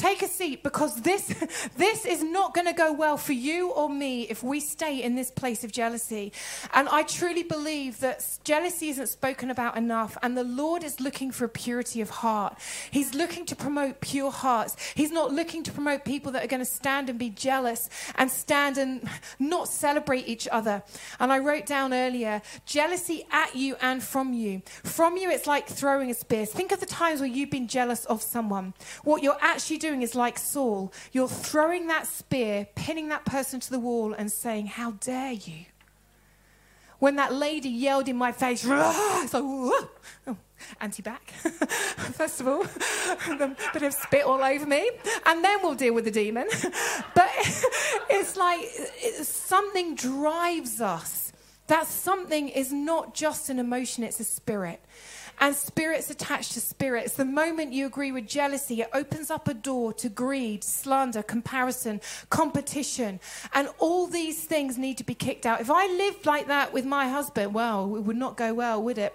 Take 0.00 0.22
a 0.22 0.28
seat 0.28 0.62
because 0.62 1.02
this, 1.02 1.26
this 1.76 2.06
is 2.06 2.22
not 2.22 2.54
going 2.54 2.66
to 2.66 2.72
go 2.72 2.90
well 2.90 3.18
for 3.18 3.34
you 3.34 3.70
or 3.70 3.90
me 3.90 4.22
if 4.22 4.42
we 4.42 4.58
stay 4.58 5.02
in 5.02 5.14
this 5.14 5.30
place 5.30 5.62
of 5.62 5.72
jealousy. 5.72 6.32
And 6.72 6.88
I 6.88 7.02
truly 7.02 7.42
believe 7.42 8.00
that 8.00 8.26
jealousy 8.42 8.88
isn't 8.88 9.08
spoken 9.08 9.50
about 9.50 9.76
enough. 9.76 10.16
And 10.22 10.38
the 10.38 10.42
Lord 10.42 10.84
is 10.84 11.00
looking 11.00 11.30
for 11.30 11.46
purity 11.48 12.00
of 12.00 12.08
heart. 12.08 12.56
He's 12.90 13.12
looking 13.12 13.44
to 13.44 13.54
promote 13.54 14.00
pure 14.00 14.30
hearts. 14.30 14.74
He's 14.94 15.12
not 15.12 15.34
looking 15.34 15.62
to 15.64 15.70
promote 15.70 16.06
people 16.06 16.32
that 16.32 16.42
are 16.42 16.48
going 16.48 16.64
to 16.64 16.64
stand 16.64 17.10
and 17.10 17.18
be 17.18 17.28
jealous 17.28 17.90
and 18.14 18.30
stand 18.30 18.78
and 18.78 19.06
not 19.38 19.68
celebrate 19.68 20.26
each 20.26 20.48
other. 20.50 20.82
And 21.18 21.30
I 21.30 21.40
wrote 21.40 21.66
down 21.66 21.92
earlier 21.92 22.40
jealousy 22.64 23.26
at 23.30 23.54
you 23.54 23.76
and 23.82 24.02
from 24.02 24.32
you. 24.32 24.62
From 24.82 25.18
you, 25.18 25.30
it's 25.30 25.46
like 25.46 25.68
throwing 25.68 26.10
a 26.10 26.14
spear. 26.14 26.46
Think 26.46 26.72
of 26.72 26.80
the 26.80 26.86
times 26.86 27.20
where 27.20 27.28
you've 27.28 27.50
been 27.50 27.68
jealous 27.68 28.06
of 28.06 28.22
someone. 28.22 28.72
What 29.04 29.22
you're 29.22 29.36
actually 29.42 29.76
doing 29.76 29.89
doing 29.90 30.02
is 30.02 30.14
like 30.14 30.38
Saul. 30.38 30.92
You're 31.12 31.28
throwing 31.28 31.88
that 31.88 32.06
spear, 32.06 32.68
pinning 32.74 33.08
that 33.08 33.24
person 33.24 33.58
to 33.60 33.70
the 33.70 33.78
wall, 33.78 34.12
and 34.12 34.30
saying, 34.30 34.66
How 34.66 34.92
dare 34.92 35.32
you? 35.32 35.66
When 37.00 37.16
that 37.16 37.32
lady 37.32 37.70
yelled 37.70 38.08
in 38.08 38.16
my 38.16 38.30
face, 38.30 38.60
so, 38.60 39.30
oh, 39.32 40.36
anti 40.80 41.02
back, 41.02 41.30
first 42.12 42.40
of 42.40 42.46
all, 42.46 42.62
a 43.40 43.56
bit 43.72 43.82
of 43.82 43.94
spit 43.94 44.24
all 44.24 44.42
over 44.42 44.66
me, 44.66 44.90
and 45.26 45.42
then 45.42 45.58
we'll 45.62 45.74
deal 45.74 45.94
with 45.94 46.04
the 46.04 46.10
demon. 46.10 46.46
but 47.14 47.30
it's 48.10 48.36
like 48.36 48.60
something 49.22 49.94
drives 49.94 50.80
us. 50.80 51.32
That 51.68 51.86
something 51.86 52.48
is 52.48 52.72
not 52.72 53.14
just 53.14 53.48
an 53.48 53.58
emotion, 53.58 54.04
it's 54.04 54.20
a 54.20 54.24
spirit 54.24 54.80
and 55.40 55.56
spirits 55.56 56.10
attached 56.10 56.52
to 56.52 56.60
spirits. 56.60 57.14
The 57.14 57.24
moment 57.24 57.72
you 57.72 57.86
agree 57.86 58.12
with 58.12 58.28
jealousy, 58.28 58.82
it 58.82 58.90
opens 58.92 59.30
up 59.30 59.48
a 59.48 59.54
door 59.54 59.92
to 59.94 60.08
greed, 60.08 60.62
slander, 60.62 61.22
comparison, 61.22 62.00
competition. 62.28 63.20
And 63.54 63.68
all 63.78 64.06
these 64.06 64.44
things 64.44 64.76
need 64.76 64.98
to 64.98 65.04
be 65.04 65.14
kicked 65.14 65.46
out. 65.46 65.60
If 65.60 65.70
I 65.70 65.86
lived 65.86 66.26
like 66.26 66.48
that 66.48 66.72
with 66.72 66.84
my 66.84 67.08
husband, 67.08 67.54
well, 67.54 67.96
it 67.96 68.02
would 68.02 68.16
not 68.16 68.36
go 68.36 68.52
well, 68.52 68.82
would 68.82 68.98
it? 68.98 69.14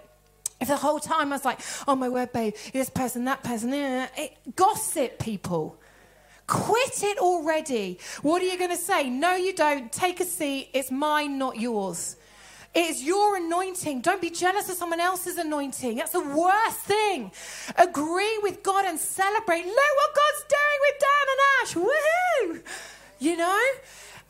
If 0.60 0.68
the 0.68 0.76
whole 0.76 0.98
time 0.98 1.32
I 1.32 1.36
was 1.36 1.44
like, 1.44 1.60
oh 1.86 1.94
my 1.94 2.08
word, 2.08 2.32
babe, 2.32 2.54
this 2.72 2.90
person, 2.90 3.24
that 3.26 3.44
person, 3.44 3.72
it, 3.72 4.36
gossip 4.56 5.18
people. 5.18 5.78
Quit 6.46 7.02
it 7.02 7.18
already. 7.18 7.98
What 8.22 8.40
are 8.40 8.46
you 8.46 8.56
going 8.56 8.70
to 8.70 8.76
say? 8.76 9.10
No, 9.10 9.34
you 9.34 9.52
don't. 9.52 9.92
Take 9.92 10.20
a 10.20 10.24
seat. 10.24 10.70
It's 10.72 10.90
mine, 10.90 11.38
not 11.38 11.58
yours. 11.58 12.15
It 12.76 12.90
is 12.90 13.02
your 13.02 13.36
anointing. 13.36 14.02
Don't 14.02 14.20
be 14.20 14.28
jealous 14.28 14.68
of 14.68 14.76
someone 14.76 15.00
else's 15.00 15.38
anointing. 15.38 15.96
That's 15.96 16.12
the 16.12 16.20
worst 16.20 16.80
thing. 16.80 17.32
Agree 17.76 18.38
with 18.42 18.62
God 18.62 18.84
and 18.84 18.98
celebrate. 19.00 19.64
Look 19.64 19.74
what 19.74 20.14
God's 20.14 20.44
doing 20.50 20.78
with 20.82 20.94
Dan 21.00 21.26
and 21.32 21.88
Ash. 21.88 22.54
Woohoo! 22.54 22.62
You 23.18 23.36
know? 23.38 23.62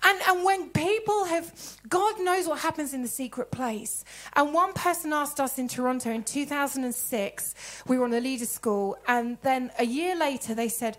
And, 0.04 0.20
and 0.28 0.44
when 0.44 0.68
people 0.68 1.24
have, 1.24 1.52
God 1.88 2.20
knows 2.20 2.46
what 2.46 2.60
happens 2.60 2.94
in 2.94 3.02
the 3.02 3.08
secret 3.08 3.50
place. 3.50 4.04
And 4.36 4.54
one 4.54 4.72
person 4.74 5.12
asked 5.12 5.40
us 5.40 5.58
in 5.58 5.66
Toronto 5.66 6.12
in 6.12 6.22
2006, 6.22 7.54
we 7.88 7.98
were 7.98 8.04
on 8.04 8.12
a 8.12 8.20
leader 8.20 8.46
school, 8.46 8.96
and 9.08 9.38
then 9.42 9.72
a 9.80 9.84
year 9.84 10.14
later 10.14 10.54
they 10.54 10.68
said, 10.68 10.98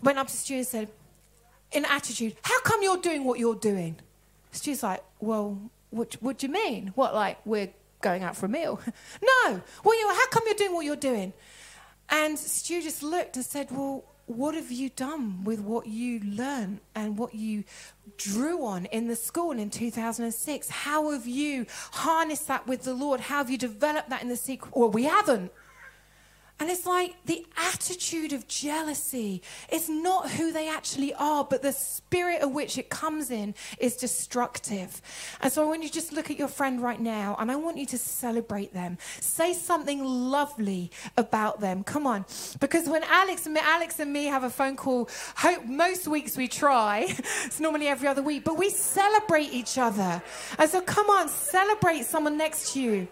went 0.00 0.18
up 0.18 0.28
to 0.28 0.36
Stu 0.36 0.58
and 0.58 0.66
said, 0.66 0.88
in 1.72 1.84
attitude, 1.86 2.36
how 2.42 2.60
come 2.60 2.84
you're 2.84 2.98
doing 2.98 3.24
what 3.24 3.40
you're 3.40 3.56
doing? 3.56 3.96
Stu's 4.52 4.84
like, 4.84 5.02
well, 5.18 5.58
what, 5.94 6.14
what 6.20 6.38
do 6.38 6.46
you 6.46 6.52
mean? 6.52 6.92
What, 6.94 7.14
like, 7.14 7.38
we're 7.44 7.70
going 8.00 8.24
out 8.24 8.36
for 8.36 8.46
a 8.46 8.48
meal? 8.48 8.80
no. 9.22 9.62
Well, 9.84 9.98
you, 9.98 10.08
how 10.08 10.26
come 10.28 10.42
you're 10.46 10.56
doing 10.56 10.74
what 10.74 10.84
you're 10.84 10.96
doing? 10.96 11.32
And 12.08 12.38
Stu 12.38 12.82
just 12.82 13.02
looked 13.02 13.36
and 13.36 13.44
said, 13.44 13.68
well, 13.70 14.04
what 14.26 14.54
have 14.54 14.72
you 14.72 14.88
done 14.88 15.44
with 15.44 15.60
what 15.60 15.86
you 15.86 16.20
learned 16.20 16.80
and 16.94 17.18
what 17.18 17.34
you 17.34 17.64
drew 18.16 18.64
on 18.64 18.86
in 18.86 19.06
the 19.06 19.16
school 19.16 19.52
in 19.52 19.70
2006? 19.70 20.68
How 20.68 21.10
have 21.12 21.26
you 21.26 21.66
harnessed 21.92 22.48
that 22.48 22.66
with 22.66 22.82
the 22.82 22.94
Lord? 22.94 23.20
How 23.20 23.38
have 23.38 23.50
you 23.50 23.58
developed 23.58 24.10
that 24.10 24.22
in 24.22 24.28
the 24.28 24.36
secret? 24.36 24.74
Well, 24.76 24.90
we 24.90 25.04
haven't. 25.04 25.52
And 26.60 26.70
it's 26.70 26.86
like 26.86 27.16
the 27.26 27.44
attitude 27.56 28.32
of 28.32 28.46
jealousy 28.46 29.42
is 29.72 29.88
not 29.88 30.30
who 30.30 30.52
they 30.52 30.68
actually 30.68 31.12
are, 31.14 31.44
but 31.44 31.62
the 31.62 31.72
spirit 31.72 32.42
of 32.42 32.52
which 32.52 32.78
it 32.78 32.88
comes 32.88 33.32
in 33.32 33.56
is 33.78 33.96
destructive. 33.96 35.02
And 35.40 35.52
so 35.52 35.62
I 35.62 35.66
want 35.66 35.82
you 35.82 35.88
to 35.88 35.94
just 35.94 36.12
look 36.12 36.30
at 36.30 36.38
your 36.38 36.48
friend 36.48 36.80
right 36.80 37.00
now 37.00 37.34
and 37.40 37.50
I 37.50 37.56
want 37.56 37.76
you 37.76 37.86
to 37.86 37.98
celebrate 37.98 38.72
them. 38.72 38.98
Say 39.20 39.52
something 39.52 40.04
lovely 40.04 40.92
about 41.16 41.60
them. 41.60 41.82
Come 41.82 42.06
on. 42.06 42.24
Because 42.60 42.88
when 42.88 43.02
Alex 43.02 43.46
and 43.46 43.54
me, 43.54 43.60
Alex 43.60 43.98
and 43.98 44.12
me 44.12 44.26
have 44.26 44.44
a 44.44 44.50
phone 44.50 44.76
call, 44.76 45.08
hope 45.36 45.64
most 45.64 46.06
weeks 46.06 46.36
we 46.36 46.46
try. 46.46 47.06
it's 47.44 47.58
normally 47.58 47.88
every 47.88 48.06
other 48.06 48.22
week, 48.22 48.44
but 48.44 48.56
we 48.56 48.70
celebrate 48.70 49.52
each 49.52 49.76
other. 49.76 50.22
And 50.56 50.70
so 50.70 50.80
come 50.80 51.10
on, 51.10 51.28
celebrate 51.28 52.04
someone 52.04 52.38
next 52.38 52.74
to 52.74 52.80
you. 52.80 53.08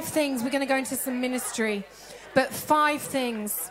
Five 0.00 0.08
things. 0.08 0.42
We're 0.42 0.50
going 0.50 0.66
to 0.66 0.66
go 0.66 0.76
into 0.76 0.96
some 0.96 1.20
ministry, 1.20 1.84
but 2.34 2.50
five 2.50 3.02
things. 3.02 3.70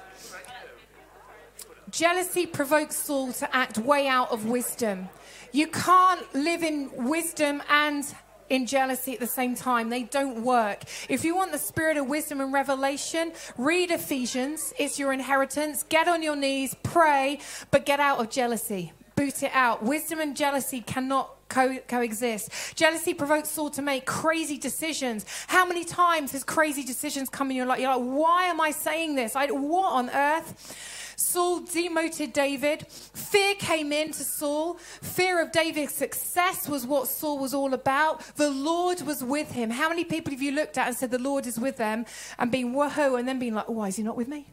Jealousy 1.89 2.45
provokes 2.45 2.97
Saul 2.97 3.33
to 3.33 3.55
act 3.55 3.79
way 3.79 4.07
out 4.07 4.31
of 4.31 4.45
wisdom. 4.45 5.09
You 5.51 5.65
can't 5.65 6.21
live 6.35 6.61
in 6.61 6.91
wisdom 7.09 7.63
and 7.67 8.05
in 8.47 8.67
jealousy 8.67 9.13
at 9.13 9.19
the 9.19 9.25
same 9.25 9.55
time. 9.55 9.89
They 9.89 10.03
don't 10.03 10.43
work. 10.43 10.83
If 11.09 11.25
you 11.25 11.35
want 11.35 11.51
the 11.51 11.57
spirit 11.57 11.97
of 11.97 12.05
wisdom 12.07 12.41
and 12.41 12.53
revelation, 12.53 13.31
read 13.57 13.89
Ephesians. 13.89 14.71
It's 14.77 14.99
your 14.99 15.11
inheritance. 15.11 15.81
Get 15.81 16.07
on 16.07 16.21
your 16.21 16.35
knees, 16.35 16.75
pray, 16.83 17.39
but 17.71 17.87
get 17.87 17.99
out 17.99 18.19
of 18.19 18.29
jealousy. 18.29 18.93
Boot 19.15 19.41
it 19.41 19.51
out. 19.55 19.81
Wisdom 19.81 20.19
and 20.19 20.37
jealousy 20.37 20.81
cannot 20.81 21.38
co- 21.49 21.79
coexist. 21.87 22.51
Jealousy 22.75 23.13
provokes 23.13 23.49
Saul 23.49 23.69
to 23.71 23.81
make 23.81 24.05
crazy 24.05 24.57
decisions. 24.57 25.25
How 25.47 25.65
many 25.65 25.83
times 25.83 26.31
has 26.31 26.43
crazy 26.43 26.83
decisions 26.83 27.29
come 27.29 27.51
in 27.51 27.57
your 27.57 27.65
life? 27.65 27.79
You're 27.79 27.95
like, 27.95 28.05
why 28.05 28.43
am 28.45 28.61
I 28.61 28.71
saying 28.71 29.15
this? 29.15 29.35
I, 29.35 29.47
what 29.47 29.91
on 29.91 30.09
earth? 30.09 31.15
Saul 31.19 31.59
demoted 31.59 32.31
David. 32.31 32.87
Fear 32.87 33.55
came 33.55 33.91
into 33.91 34.23
Saul. 34.23 34.75
Fear 34.75 35.41
of 35.41 35.51
David's 35.51 35.93
success 35.93 36.69
was 36.69 36.87
what 36.87 37.09
Saul 37.09 37.39
was 37.39 37.53
all 37.53 37.73
about. 37.73 38.21
The 38.37 38.49
Lord 38.49 39.01
was 39.01 39.21
with 39.21 39.51
him. 39.51 39.69
How 39.69 39.89
many 39.89 40.05
people 40.05 40.31
have 40.31 40.41
you 40.41 40.53
looked 40.53 40.77
at 40.77 40.87
and 40.87 40.95
said, 40.95 41.11
The 41.11 41.19
Lord 41.19 41.45
is 41.45 41.59
with 41.59 41.75
them, 41.75 42.05
and 42.37 42.51
been 42.51 42.73
whoa, 42.73 43.17
and 43.17 43.27
then 43.27 43.37
being 43.37 43.53
like, 43.53 43.65
oh, 43.67 43.73
Why 43.73 43.89
is 43.89 43.97
he 43.97 44.03
not 44.03 44.15
with 44.15 44.29
me? 44.29 44.47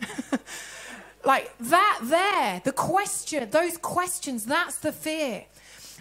like 1.24 1.50
that 1.58 2.00
there, 2.02 2.60
the 2.64 2.72
question, 2.72 3.48
those 3.50 3.78
questions, 3.78 4.44
that's 4.44 4.76
the 4.76 4.92
fear. 4.92 5.46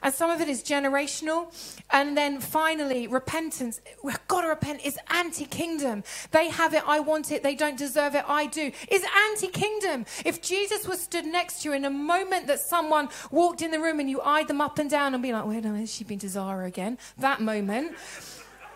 And 0.02 0.14
some 0.14 0.30
of 0.30 0.41
it 0.41 0.47
is 0.47 0.64
generational. 0.64 1.54
And 1.91 2.18
then 2.18 2.39
finally, 2.39 3.08
repentance. 3.08 3.82
We've 4.04 4.28
got 4.28 4.41
to 4.41 4.47
repent. 4.47 4.86
Is 4.86 4.97
anti 5.10 5.45
kingdom. 5.45 6.04
They 6.32 6.49
have 6.49 6.74
it, 6.74 6.84
I 6.88 6.99
want 6.99 7.32
it. 7.32 7.43
They 7.43 7.56
don't 7.56 7.78
deserve 7.78 8.16
it, 8.16 8.26
I 8.28 8.47
do. 8.47 8.72
Is 8.89 9.06
anti 9.30 9.47
kingdom. 9.47 10.06
If 10.26 10.41
Jesus 10.41 10.88
was 10.88 11.02
stood 11.02 11.26
next 11.26 11.62
to 11.62 11.70
you 11.70 11.76
in 11.76 11.86
a 11.86 11.89
moment 11.89 12.47
that 12.47 12.60
someone 12.60 13.10
walked 13.30 13.62
in 13.62 13.72
the 13.72 13.80
room 13.80 13.99
and 13.99 14.10
you 14.10 14.22
eyed 14.22 14.47
them 14.47 14.62
up 14.62 14.80
and 14.80 14.89
down 14.89 15.14
and 15.14 15.22
be 15.22 15.34
like, 15.34 15.45
wait 15.45 15.66
a 15.66 15.70
minute, 15.70 15.89
she 15.89 16.04
been 16.04 16.20
to 16.20 16.30
Zara 16.30 16.66
again? 16.66 16.97
That 17.18 17.41
moment. 17.41 17.95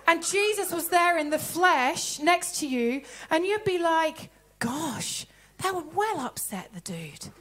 And 0.08 0.24
Jesus 0.24 0.72
was 0.72 0.90
there 0.90 1.18
in 1.18 1.32
the 1.32 1.40
flesh 1.40 2.20
next 2.20 2.60
to 2.60 2.68
you, 2.68 3.02
and 3.32 3.44
you'd 3.44 3.64
be 3.64 3.80
like, 3.80 4.30
gosh, 4.60 5.26
that 5.60 5.74
would 5.74 5.96
well 5.96 6.20
upset 6.20 6.70
the 6.74 6.82
dude 6.82 7.32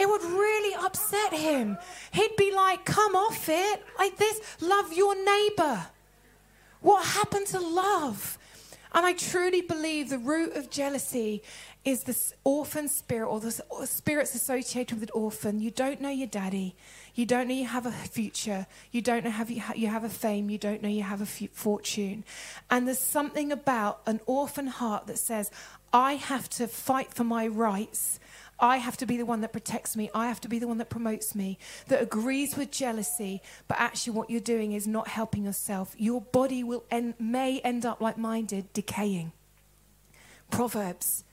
it 0.00 0.08
would 0.08 0.22
really 0.22 0.74
upset 0.82 1.32
him. 1.32 1.78
He'd 2.12 2.36
be 2.36 2.52
like, 2.52 2.84
Come 2.84 3.14
off 3.14 3.48
it. 3.48 3.82
Like 3.98 4.16
this, 4.16 4.40
love 4.60 4.92
your 4.92 5.14
neighbor. 5.14 5.86
What 6.80 7.04
happened 7.04 7.46
to 7.48 7.60
love? 7.60 8.38
And 8.92 9.06
I 9.06 9.12
truly 9.12 9.60
believe 9.60 10.10
the 10.10 10.18
root 10.18 10.56
of 10.56 10.68
jealousy 10.68 11.42
is 11.84 12.02
this 12.04 12.34
orphan 12.44 12.88
spirit 12.88 13.28
or 13.28 13.40
the 13.40 13.52
spirits 13.86 14.34
associated 14.34 14.98
with 14.98 15.08
an 15.08 15.14
orphan. 15.14 15.60
You 15.60 15.70
don't 15.70 16.00
know 16.00 16.10
your 16.10 16.26
daddy. 16.26 16.74
You 17.14 17.24
don't 17.24 17.48
know 17.48 17.54
you 17.54 17.66
have 17.66 17.86
a 17.86 17.92
future. 17.92 18.66
You 18.90 19.00
don't 19.00 19.24
know 19.24 19.30
have 19.30 19.50
you, 19.50 19.60
ha- 19.60 19.74
you 19.76 19.86
have 19.86 20.04
a 20.04 20.08
fame. 20.08 20.50
You 20.50 20.58
don't 20.58 20.82
know 20.82 20.88
you 20.88 21.02
have 21.02 21.20
a 21.20 21.24
f- 21.24 21.50
fortune. 21.52 22.24
And 22.70 22.86
there's 22.86 22.98
something 22.98 23.52
about 23.52 24.00
an 24.06 24.20
orphan 24.26 24.66
heart 24.66 25.06
that 25.06 25.18
says, 25.18 25.50
I 25.92 26.14
have 26.14 26.48
to 26.50 26.66
fight 26.66 27.14
for 27.14 27.24
my 27.24 27.46
rights. 27.46 28.20
I 28.60 28.76
have 28.76 28.96
to 28.98 29.06
be 29.06 29.16
the 29.16 29.24
one 29.24 29.40
that 29.40 29.52
protects 29.52 29.96
me. 29.96 30.10
I 30.14 30.28
have 30.28 30.40
to 30.42 30.48
be 30.48 30.58
the 30.58 30.68
one 30.68 30.78
that 30.78 30.90
promotes 30.90 31.34
me, 31.34 31.58
that 31.88 32.02
agrees 32.02 32.56
with 32.56 32.70
jealousy, 32.70 33.40
but 33.68 33.78
actually 33.80 34.12
what 34.12 34.30
you're 34.30 34.40
doing 34.40 34.72
is 34.72 34.86
not 34.86 35.08
helping 35.08 35.44
yourself. 35.44 35.94
Your 35.98 36.20
body 36.20 36.62
will 36.62 36.84
end, 36.90 37.14
may 37.18 37.60
end 37.60 37.86
up 37.86 38.00
like 38.00 38.18
mine 38.18 38.46
did, 38.46 38.72
decaying. 38.72 39.32
Proverbs 40.50 41.24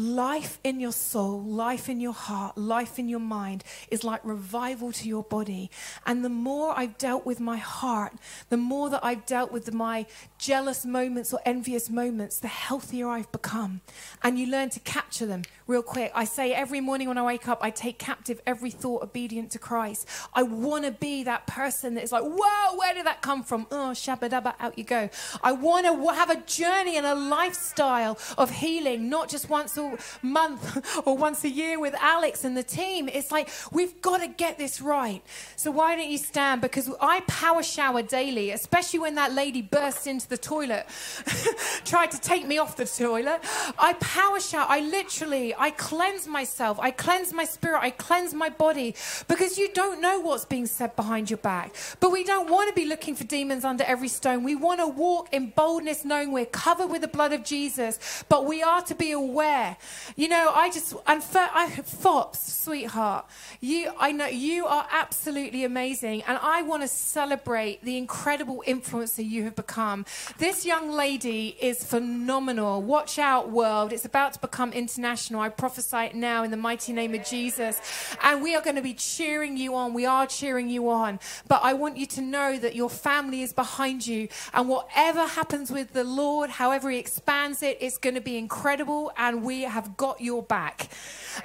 Life 0.00 0.58
in 0.64 0.80
your 0.80 0.92
soul, 0.92 1.42
life 1.42 1.90
in 1.90 2.00
your 2.00 2.14
heart, 2.14 2.56
life 2.56 2.98
in 2.98 3.06
your 3.06 3.20
mind 3.20 3.62
is 3.90 4.02
like 4.02 4.24
revival 4.24 4.92
to 4.92 5.06
your 5.06 5.22
body. 5.22 5.70
And 6.06 6.24
the 6.24 6.30
more 6.30 6.72
I've 6.74 6.96
dealt 6.96 7.26
with 7.26 7.38
my 7.38 7.58
heart, 7.58 8.14
the 8.48 8.56
more 8.56 8.88
that 8.88 9.04
I've 9.04 9.26
dealt 9.26 9.52
with 9.52 9.74
my 9.74 10.06
jealous 10.38 10.86
moments 10.86 11.34
or 11.34 11.40
envious 11.44 11.90
moments, 11.90 12.38
the 12.38 12.48
healthier 12.48 13.08
I've 13.08 13.30
become. 13.30 13.82
And 14.22 14.38
you 14.38 14.46
learn 14.46 14.70
to 14.70 14.80
capture 14.80 15.26
them 15.26 15.42
real 15.66 15.82
quick. 15.82 16.10
I 16.14 16.24
say 16.24 16.54
every 16.54 16.80
morning 16.80 17.06
when 17.08 17.18
I 17.18 17.22
wake 17.22 17.46
up, 17.46 17.58
I 17.60 17.68
take 17.68 17.98
captive 17.98 18.40
every 18.46 18.70
thought 18.70 19.02
obedient 19.02 19.50
to 19.50 19.58
Christ. 19.58 20.08
I 20.32 20.44
want 20.44 20.86
to 20.86 20.92
be 20.92 21.24
that 21.24 21.46
person 21.46 21.96
that 21.96 22.04
is 22.04 22.10
like, 22.10 22.24
whoa, 22.24 22.78
where 22.78 22.94
did 22.94 23.04
that 23.04 23.20
come 23.20 23.42
from? 23.42 23.66
Oh, 23.70 23.90
shabba 23.92 24.30
dabba, 24.30 24.54
out 24.60 24.78
you 24.78 24.84
go. 24.84 25.10
I 25.42 25.52
want 25.52 25.84
to 25.84 26.14
have 26.14 26.30
a 26.30 26.40
journey 26.40 26.96
and 26.96 27.04
a 27.04 27.14
lifestyle 27.14 28.18
of 28.38 28.50
healing, 28.50 29.10
not 29.10 29.28
just 29.28 29.50
once 29.50 29.76
month 30.22 31.02
or 31.06 31.16
once 31.16 31.44
a 31.44 31.48
year 31.48 31.78
with 31.80 31.94
Alex 32.00 32.44
and 32.44 32.56
the 32.56 32.62
team. 32.62 33.08
It's 33.08 33.30
like, 33.30 33.48
we've 33.72 34.00
got 34.02 34.20
to 34.20 34.28
get 34.28 34.58
this 34.58 34.80
right. 34.80 35.22
So 35.56 35.70
why 35.70 35.96
don't 35.96 36.10
you 36.10 36.18
stand? 36.18 36.60
Because 36.60 36.90
I 37.00 37.20
power 37.26 37.62
shower 37.62 38.02
daily, 38.02 38.50
especially 38.50 38.98
when 38.98 39.14
that 39.16 39.32
lady 39.32 39.62
bursts 39.62 40.06
into 40.06 40.28
the 40.28 40.38
toilet, 40.38 40.86
tried 41.84 42.10
to 42.12 42.20
take 42.20 42.46
me 42.46 42.58
off 42.58 42.76
the 42.76 42.86
toilet. 42.86 43.40
I 43.78 43.94
power 44.00 44.40
shower. 44.40 44.66
I 44.68 44.80
literally, 44.80 45.54
I 45.56 45.70
cleanse 45.70 46.26
myself. 46.26 46.78
I 46.78 46.90
cleanse 46.90 47.32
my 47.32 47.44
spirit. 47.44 47.80
I 47.80 47.90
cleanse 47.90 48.34
my 48.34 48.48
body 48.48 48.94
because 49.28 49.58
you 49.58 49.72
don't 49.72 50.00
know 50.00 50.20
what's 50.20 50.44
being 50.44 50.66
said 50.66 50.96
behind 50.96 51.30
your 51.30 51.38
back. 51.38 51.74
But 52.00 52.10
we 52.10 52.24
don't 52.24 52.50
want 52.50 52.68
to 52.68 52.74
be 52.74 52.86
looking 52.86 53.14
for 53.14 53.24
demons 53.24 53.64
under 53.64 53.84
every 53.84 54.08
stone. 54.08 54.44
We 54.44 54.54
want 54.54 54.80
to 54.80 54.86
walk 54.86 55.28
in 55.32 55.50
boldness, 55.50 56.04
knowing 56.04 56.32
we're 56.32 56.46
covered 56.46 56.86
with 56.86 57.02
the 57.02 57.08
blood 57.08 57.32
of 57.32 57.44
Jesus. 57.44 58.24
But 58.28 58.46
we 58.46 58.62
are 58.62 58.82
to 58.82 58.94
be 58.94 59.12
aware 59.12 59.76
You 60.16 60.28
know, 60.28 60.52
I 60.54 60.70
just 60.70 60.94
and 61.06 61.22
for, 61.22 61.38
I 61.38 61.68
Fops, 61.70 62.52
sweetheart, 62.52 63.26
you 63.60 63.92
I 63.98 64.12
know 64.12 64.26
you 64.26 64.66
are 64.66 64.86
absolutely 64.90 65.64
amazing, 65.64 66.22
and 66.22 66.38
I 66.42 66.62
want 66.62 66.82
to 66.82 66.88
celebrate 66.88 67.82
the 67.84 67.96
incredible 67.96 68.62
influencer 68.66 69.28
you 69.28 69.44
have 69.44 69.54
become. 69.56 70.04
This 70.38 70.64
young 70.64 70.90
lady 70.90 71.56
is 71.60 71.84
phenomenal. 71.84 72.82
Watch 72.82 73.18
out, 73.18 73.50
world! 73.50 73.92
It's 73.92 74.04
about 74.04 74.34
to 74.34 74.40
become 74.40 74.72
international. 74.72 75.40
I 75.40 75.48
prophesy 75.48 75.98
it 75.98 76.14
now 76.14 76.42
in 76.42 76.50
the 76.50 76.56
mighty 76.56 76.92
name 76.92 77.14
of 77.14 77.24
Jesus, 77.24 77.80
and 78.22 78.42
we 78.42 78.54
are 78.54 78.62
going 78.62 78.76
to 78.76 78.82
be 78.82 78.94
cheering 78.94 79.56
you 79.56 79.74
on. 79.74 79.94
We 79.94 80.06
are 80.06 80.26
cheering 80.26 80.68
you 80.68 80.88
on, 80.90 81.18
but 81.48 81.60
I 81.62 81.72
want 81.74 81.96
you 81.96 82.06
to 82.06 82.20
know 82.20 82.58
that 82.58 82.74
your 82.74 82.90
family 82.90 83.42
is 83.42 83.52
behind 83.52 84.06
you, 84.06 84.28
and 84.52 84.68
whatever 84.68 85.26
happens 85.26 85.70
with 85.70 85.92
the 85.92 86.04
Lord, 86.04 86.50
however 86.50 86.90
He 86.90 86.98
expands 86.98 87.62
it, 87.62 87.78
it's 87.80 87.98
going 87.98 88.14
to 88.14 88.20
be 88.20 88.36
incredible, 88.36 89.12
and 89.16 89.42
we 89.42 89.59
have 89.68 89.96
got 89.96 90.20
your 90.20 90.42
back. 90.42 90.88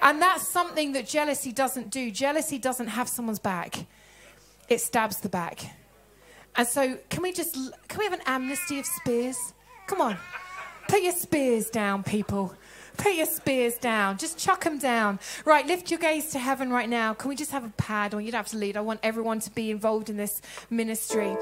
And 0.01 0.21
that's 0.21 0.47
something 0.47 0.93
that 0.93 1.07
jealousy 1.07 1.51
doesn't 1.51 1.89
do. 1.89 2.11
Jealousy 2.11 2.57
doesn't 2.57 2.87
have 2.87 3.09
someone's 3.09 3.39
back, 3.39 3.85
it 4.69 4.81
stabs 4.81 5.19
the 5.19 5.29
back. 5.29 5.59
And 6.55 6.67
so, 6.67 6.97
can 7.09 7.21
we 7.21 7.33
just 7.33 7.55
can 7.87 7.99
we 7.99 8.05
have 8.05 8.13
an 8.13 8.21
amnesty 8.25 8.79
of 8.79 8.85
spears? 8.85 9.37
Come 9.87 10.01
on, 10.01 10.17
put 10.87 11.01
your 11.01 11.13
spears 11.13 11.69
down, 11.69 12.03
people. 12.03 12.55
Put 12.97 13.15
your 13.15 13.25
spears 13.25 13.75
down. 13.75 14.17
Just 14.17 14.37
chuck 14.37 14.63
them 14.63 14.79
down. 14.79 15.19
Right, 15.43 15.65
lift 15.67 15.91
your 15.91 15.99
gaze 15.99 16.29
to 16.31 16.39
heaven 16.39 16.69
right 16.69 16.87
now. 16.87 17.13
Can 17.13 17.29
we 17.29 17.35
just 17.35 17.51
have 17.51 17.65
a 17.65 17.73
pad? 17.77 18.13
Or 18.13 18.21
you'd 18.21 18.33
have 18.33 18.47
to 18.47 18.57
lead. 18.57 18.77
I 18.77 18.81
want 18.81 19.01
everyone 19.03 19.39
to 19.41 19.51
be 19.51 19.69
involved 19.69 20.09
in 20.09 20.17
this 20.17 20.41
ministry. 20.69 21.35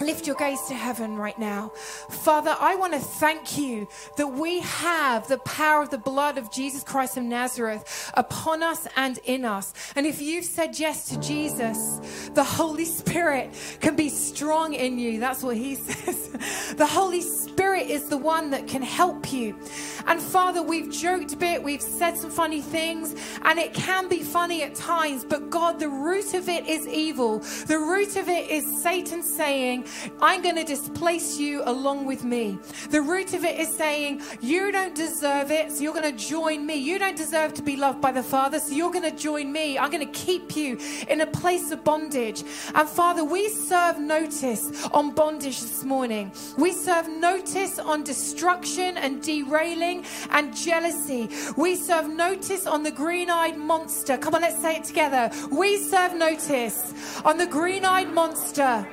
Lift 0.00 0.26
your 0.26 0.36
gaze 0.36 0.62
to 0.68 0.74
heaven 0.74 1.16
right 1.16 1.38
now. 1.38 1.70
Father, 2.08 2.56
I 2.58 2.76
want 2.76 2.92
to 2.92 3.00
thank 3.00 3.58
you 3.58 3.88
that 4.16 4.28
we 4.28 4.60
have 4.60 5.26
the 5.28 5.38
power 5.38 5.82
of 5.82 5.90
the 5.90 5.98
blood 5.98 6.38
of 6.38 6.52
Jesus 6.52 6.82
Christ 6.84 7.16
of 7.16 7.24
Nazareth 7.24 8.12
upon 8.14 8.62
us 8.62 8.86
and 8.96 9.18
in 9.24 9.44
us. 9.44 9.74
And 9.96 10.06
if 10.06 10.20
you've 10.20 10.44
said 10.44 10.78
yes 10.78 11.08
to 11.08 11.18
Jesus, 11.18 12.30
the 12.34 12.44
Holy 12.44 12.84
Spirit 12.84 13.50
can 13.80 13.96
be 13.96 14.08
strong 14.08 14.74
in 14.74 14.98
you. 14.98 15.18
That's 15.18 15.42
what 15.42 15.56
he 15.56 15.74
says. 15.74 16.74
The 16.76 16.86
Holy 16.86 17.20
Spirit 17.20 17.88
is 17.88 18.08
the 18.08 18.18
one 18.18 18.50
that 18.50 18.68
can 18.68 18.82
help 18.82 19.32
you. 19.32 19.58
And 20.06 20.20
Father, 20.20 20.62
we've 20.62 20.90
joked 20.90 21.32
a 21.32 21.36
bit, 21.36 21.62
we've 21.62 21.82
said 21.82 22.16
some 22.16 22.30
funny 22.30 22.62
things, 22.62 23.14
and 23.42 23.58
it 23.58 23.74
can 23.74 24.08
be 24.08 24.22
funny 24.22 24.62
at 24.62 24.74
times, 24.74 25.24
but 25.24 25.50
God, 25.50 25.80
the 25.80 25.88
root 25.88 26.34
of 26.34 26.48
it 26.48 26.66
is 26.66 26.86
evil. 26.86 27.40
The 27.66 27.78
root 27.78 28.16
of 28.16 28.28
it 28.28 28.48
is 28.48 28.82
Satan 28.82 29.22
saying, 29.22 29.86
I'm 30.20 30.42
going 30.42 30.56
to 30.56 30.64
displace 30.64 31.38
you 31.38 31.62
along 31.64 32.06
with 32.06 32.24
me. 32.24 32.58
The 32.90 33.00
root 33.00 33.34
of 33.34 33.44
it 33.44 33.58
is 33.58 33.74
saying, 33.74 34.22
You 34.40 34.72
don't 34.72 34.94
deserve 34.94 35.50
it, 35.50 35.72
so 35.72 35.82
you're 35.82 35.94
going 35.94 36.16
to 36.16 36.24
join 36.24 36.66
me. 36.66 36.76
You 36.76 36.98
don't 36.98 37.16
deserve 37.16 37.54
to 37.54 37.62
be 37.62 37.76
loved 37.76 38.00
by 38.00 38.12
the 38.12 38.22
Father, 38.22 38.58
so 38.60 38.72
you're 38.74 38.92
going 38.92 39.10
to 39.10 39.16
join 39.16 39.52
me. 39.52 39.78
I'm 39.78 39.90
going 39.90 40.06
to 40.06 40.12
keep 40.12 40.56
you 40.56 40.78
in 41.08 41.20
a 41.20 41.26
place 41.26 41.70
of 41.70 41.84
bondage. 41.84 42.42
And 42.74 42.88
Father, 42.88 43.24
we 43.24 43.48
serve 43.48 43.98
notice 43.98 44.86
on 44.92 45.12
bondage 45.12 45.60
this 45.60 45.84
morning. 45.84 46.32
We 46.56 46.72
serve 46.72 47.08
notice 47.08 47.78
on 47.78 48.02
destruction 48.02 48.96
and 48.96 49.22
derailing 49.22 50.04
and 50.30 50.54
jealousy. 50.56 51.28
We 51.56 51.76
serve 51.76 52.08
notice 52.08 52.66
on 52.66 52.82
the 52.82 52.90
green 52.90 53.30
eyed 53.30 53.56
monster. 53.56 54.16
Come 54.16 54.34
on, 54.34 54.42
let's 54.42 54.60
say 54.60 54.76
it 54.76 54.84
together. 54.84 55.30
We 55.50 55.78
serve 55.78 56.14
notice 56.14 56.92
on 57.24 57.38
the 57.38 57.46
green 57.46 57.84
eyed 57.84 58.12
monster. 58.12 58.86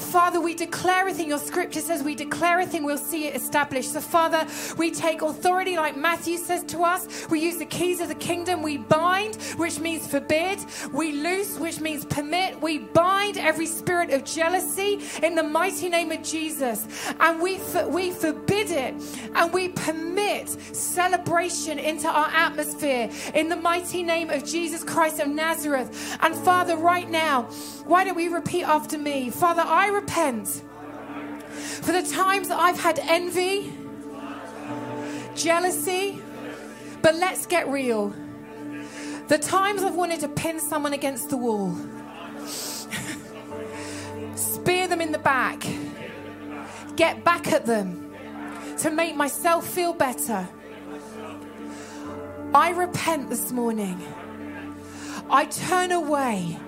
Father, 0.00 0.40
we 0.40 0.54
declare 0.54 1.06
a 1.08 1.12
thing. 1.12 1.28
Your 1.28 1.38
scripture 1.38 1.80
says 1.80 2.02
we 2.02 2.14
declare 2.14 2.60
a 2.60 2.66
thing, 2.66 2.84
we'll 2.84 2.98
see 2.98 3.26
it 3.26 3.36
established. 3.36 3.92
So, 3.92 4.00
Father, 4.00 4.46
we 4.76 4.90
take 4.90 5.22
authority 5.22 5.76
like 5.76 5.96
Matthew 5.96 6.38
says 6.38 6.64
to 6.64 6.84
us. 6.84 7.26
We 7.30 7.40
use 7.40 7.58
the 7.58 7.66
keys 7.66 8.00
of 8.00 8.08
the 8.08 8.14
kingdom. 8.14 8.62
We 8.62 8.78
bind, 8.78 9.36
which 9.56 9.78
means 9.78 10.06
forbid. 10.06 10.58
We 10.92 11.12
loose, 11.12 11.58
which 11.58 11.80
means 11.80 12.04
permit. 12.04 12.60
We 12.60 12.78
bind 12.78 13.36
every 13.38 13.66
spirit 13.66 14.10
of 14.10 14.24
jealousy 14.24 15.00
in 15.22 15.34
the 15.34 15.42
mighty 15.42 15.88
name 15.88 16.10
of 16.10 16.22
Jesus. 16.22 16.86
And 17.20 17.40
we, 17.40 17.58
for, 17.58 17.88
we 17.88 18.10
forbid 18.10 18.70
it 18.70 18.94
and 19.34 19.52
we 19.52 19.68
permit 19.68 20.48
celebration 20.74 21.78
into 21.78 22.08
our 22.08 22.28
atmosphere 22.28 23.10
in 23.34 23.48
the 23.48 23.56
mighty 23.56 24.02
name 24.02 24.30
of 24.30 24.44
Jesus 24.44 24.82
Christ 24.82 25.20
of 25.20 25.28
Nazareth. 25.28 26.16
And 26.20 26.34
Father, 26.34 26.76
right 26.76 27.08
now, 27.08 27.42
why 27.84 28.04
don't 28.04 28.16
we 28.16 28.28
repeat 28.28 28.64
after 28.64 28.98
me? 28.98 29.30
Father, 29.30 29.62
I 29.62 29.88
repent 29.90 30.62
for 31.82 31.92
the 31.92 32.02
times 32.02 32.50
I've 32.50 32.78
had 32.78 32.98
envy, 33.02 33.72
jealousy, 35.34 36.20
but 37.02 37.14
let's 37.14 37.46
get 37.46 37.68
real. 37.68 38.14
The 39.28 39.38
times 39.38 39.82
I've 39.82 39.94
wanted 39.94 40.20
to 40.20 40.28
pin 40.28 40.60
someone 40.60 40.92
against 40.92 41.30
the 41.30 41.36
wall, 41.36 41.74
spear 44.34 44.88
them 44.88 45.00
in 45.00 45.12
the 45.12 45.18
back, 45.18 45.64
get 46.96 47.24
back 47.24 47.48
at 47.48 47.66
them 47.66 48.12
to 48.78 48.90
make 48.90 49.14
myself 49.14 49.66
feel 49.66 49.92
better. 49.92 50.48
I 52.52 52.70
repent 52.70 53.30
this 53.30 53.52
morning. 53.52 54.00
I 55.30 55.44
turn 55.44 55.92
away 55.92 56.58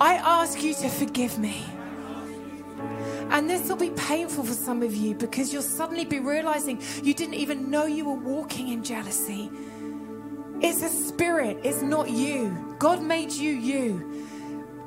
I 0.00 0.14
ask 0.14 0.62
you 0.62 0.72
to 0.74 0.88
forgive 0.88 1.38
me. 1.38 1.62
And 3.30 3.48
this 3.48 3.68
will 3.68 3.76
be 3.76 3.90
painful 3.90 4.44
for 4.44 4.54
some 4.54 4.82
of 4.82 4.94
you 4.94 5.14
because 5.14 5.52
you'll 5.52 5.62
suddenly 5.62 6.06
be 6.06 6.18
realizing 6.18 6.82
you 7.02 7.12
didn't 7.12 7.34
even 7.34 7.70
know 7.70 7.84
you 7.84 8.06
were 8.06 8.14
walking 8.14 8.68
in 8.68 8.82
jealousy. 8.82 9.50
It's 10.62 10.82
a 10.82 10.88
spirit, 10.88 11.58
it's 11.62 11.82
not 11.82 12.10
you. 12.10 12.74
God 12.78 13.02
made 13.02 13.30
you 13.30 13.52
you. 13.52 14.26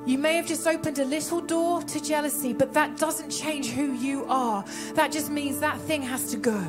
You 0.06 0.18
may 0.18 0.36
have 0.36 0.48
just 0.48 0.68
opened 0.68 0.98
a 0.98 1.06
little 1.06 1.40
door 1.40 1.84
to 1.84 2.04
jealousy, 2.04 2.52
but 2.52 2.74
that 2.74 2.98
doesn't 2.98 3.30
change 3.30 3.70
who 3.70 3.94
you 3.94 4.26
are. 4.26 4.66
That 4.96 5.12
just 5.12 5.30
means 5.30 5.60
that 5.60 5.80
thing 5.80 6.02
has 6.02 6.32
to 6.32 6.38
go. 6.38 6.62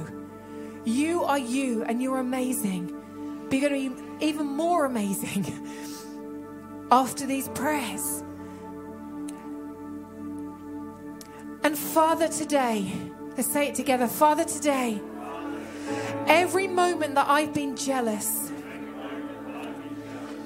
You 0.84 1.24
are 1.24 1.38
you 1.38 1.82
and 1.84 2.02
you're 2.02 2.18
amazing. 2.18 2.94
But 3.48 3.58
you're 3.58 3.70
going 3.70 3.96
to 3.96 4.18
be 4.18 4.26
even 4.26 4.46
more 4.46 4.84
amazing 4.84 5.46
after 6.92 7.26
these 7.26 7.48
prayers. 7.48 8.22
And 11.64 11.78
Father, 11.78 12.28
today, 12.28 12.92
let's 13.38 13.50
say 13.50 13.68
it 13.68 13.74
together. 13.74 14.06
Father, 14.06 14.44
today, 14.44 15.00
every 16.26 16.68
moment 16.68 17.14
that 17.14 17.26
I've 17.26 17.54
been 17.54 17.74
jealous, 17.74 18.52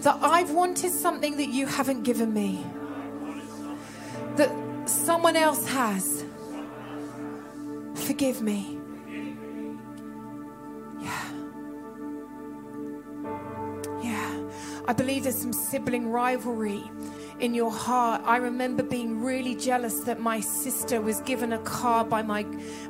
that 0.02 0.16
I've 0.22 0.52
wanted 0.52 0.92
something 0.92 1.36
that 1.38 1.48
you 1.48 1.66
haven't 1.66 2.04
given 2.04 2.32
me, 2.32 2.64
that 4.36 4.88
someone 4.88 5.34
else 5.34 5.66
has, 5.66 6.24
forgive 7.96 8.40
me. 8.40 8.78
Yeah. 11.00 11.32
Yeah. 14.04 14.50
I 14.86 14.92
believe 14.92 15.24
there's 15.24 15.34
some 15.34 15.52
sibling 15.52 16.12
rivalry 16.12 16.88
in 17.40 17.54
your 17.54 17.70
heart. 17.70 18.22
I 18.24 18.36
remember 18.36 18.82
being 18.82 19.22
really 19.22 19.54
jealous 19.54 20.00
that 20.00 20.20
my 20.20 20.40
sister 20.40 21.00
was 21.00 21.20
given 21.20 21.52
a 21.52 21.58
car 21.58 22.04
by 22.04 22.22
my 22.22 22.44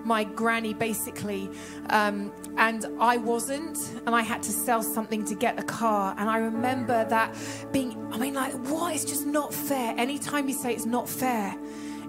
my 0.04 0.24
granny, 0.24 0.74
basically, 0.74 1.50
um, 1.90 2.32
and 2.56 2.86
I 2.98 3.16
wasn't, 3.16 3.78
and 4.06 4.14
I 4.14 4.22
had 4.22 4.42
to 4.44 4.50
sell 4.50 4.82
something 4.82 5.24
to 5.26 5.34
get 5.34 5.58
a 5.58 5.62
car. 5.62 6.14
And 6.18 6.28
I 6.28 6.38
remember 6.38 7.04
that 7.08 7.34
being, 7.72 8.08
I 8.12 8.18
mean, 8.18 8.34
like, 8.34 8.54
what? 8.68 8.94
It's 8.94 9.04
just 9.04 9.26
not 9.26 9.52
fair. 9.52 9.94
Anytime 9.96 10.48
you 10.48 10.54
say 10.54 10.72
it's 10.72 10.86
not 10.86 11.08
fair, 11.08 11.56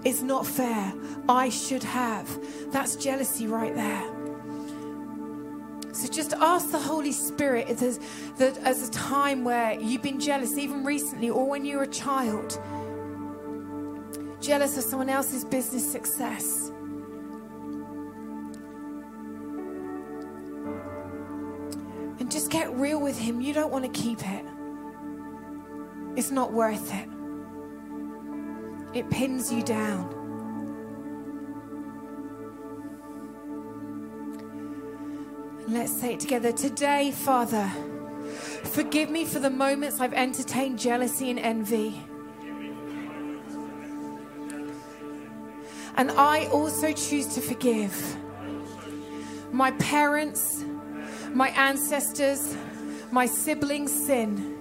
it's 0.04 0.22
not 0.22 0.46
fair. 0.46 0.92
I 1.28 1.50
should 1.50 1.82
have. 1.82 2.28
That's 2.72 2.96
jealousy 2.96 3.46
right 3.46 3.74
there. 3.74 4.19
So 6.00 6.08
just 6.08 6.32
ask 6.32 6.70
the 6.70 6.78
Holy 6.78 7.12
Spirit 7.12 7.76
there's, 7.76 8.00
that 8.38 8.56
as 8.64 8.88
a 8.88 8.90
time 8.90 9.44
where 9.44 9.78
you've 9.78 10.00
been 10.00 10.18
jealous, 10.18 10.56
even 10.56 10.82
recently, 10.82 11.28
or 11.28 11.46
when 11.46 11.66
you 11.66 11.76
were 11.76 11.82
a 11.82 11.86
child, 11.86 12.58
jealous 14.40 14.78
of 14.78 14.84
someone 14.84 15.10
else's 15.10 15.44
business 15.44 15.92
success. 15.92 16.72
And 22.18 22.30
just 22.30 22.50
get 22.50 22.72
real 22.72 22.98
with 22.98 23.18
Him. 23.18 23.42
You 23.42 23.52
don't 23.52 23.70
want 23.70 23.84
to 23.84 23.90
keep 23.90 24.26
it, 24.26 24.44
it's 26.16 26.30
not 26.30 26.50
worth 26.50 26.94
it, 26.94 27.10
it 28.94 29.10
pins 29.10 29.52
you 29.52 29.62
down. 29.62 30.19
Let's 35.70 35.92
say 36.00 36.14
it 36.14 36.20
together. 36.20 36.50
Today, 36.50 37.12
Father, 37.12 37.70
forgive 38.64 39.08
me 39.08 39.24
for 39.24 39.38
the 39.38 39.50
moments 39.50 40.00
I've 40.00 40.12
entertained 40.12 40.80
jealousy 40.80 41.30
and 41.30 41.38
envy. 41.38 42.02
And 45.94 46.10
I 46.10 46.46
also 46.46 46.92
choose 46.92 47.32
to 47.36 47.40
forgive 47.40 48.16
my 49.52 49.70
parents, 49.72 50.64
my 51.34 51.50
ancestors, 51.50 52.56
my 53.12 53.26
siblings' 53.26 53.92
sin 53.92 54.58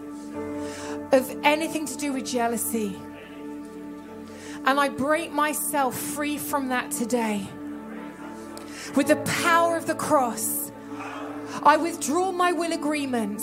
of 1.12 1.36
anything 1.43 1.88
to 1.88 1.97
do 1.97 2.14
with 2.14 2.28
jealousy. 2.28 2.99
And 4.64 4.80
I 4.80 4.89
break 4.89 5.32
myself 5.32 5.97
free 5.97 6.38
from 6.38 6.70
that 6.70 6.91
today. 6.91 7.47
With 8.95 9.07
the 9.07 9.16
power 9.43 9.76
of 9.76 9.88
the 9.88 9.95
cross, 9.95 10.68
I 11.64 11.78
withdraw 11.78 12.32
my 12.32 12.51
will 12.51 12.74
agreement. 12.74 13.41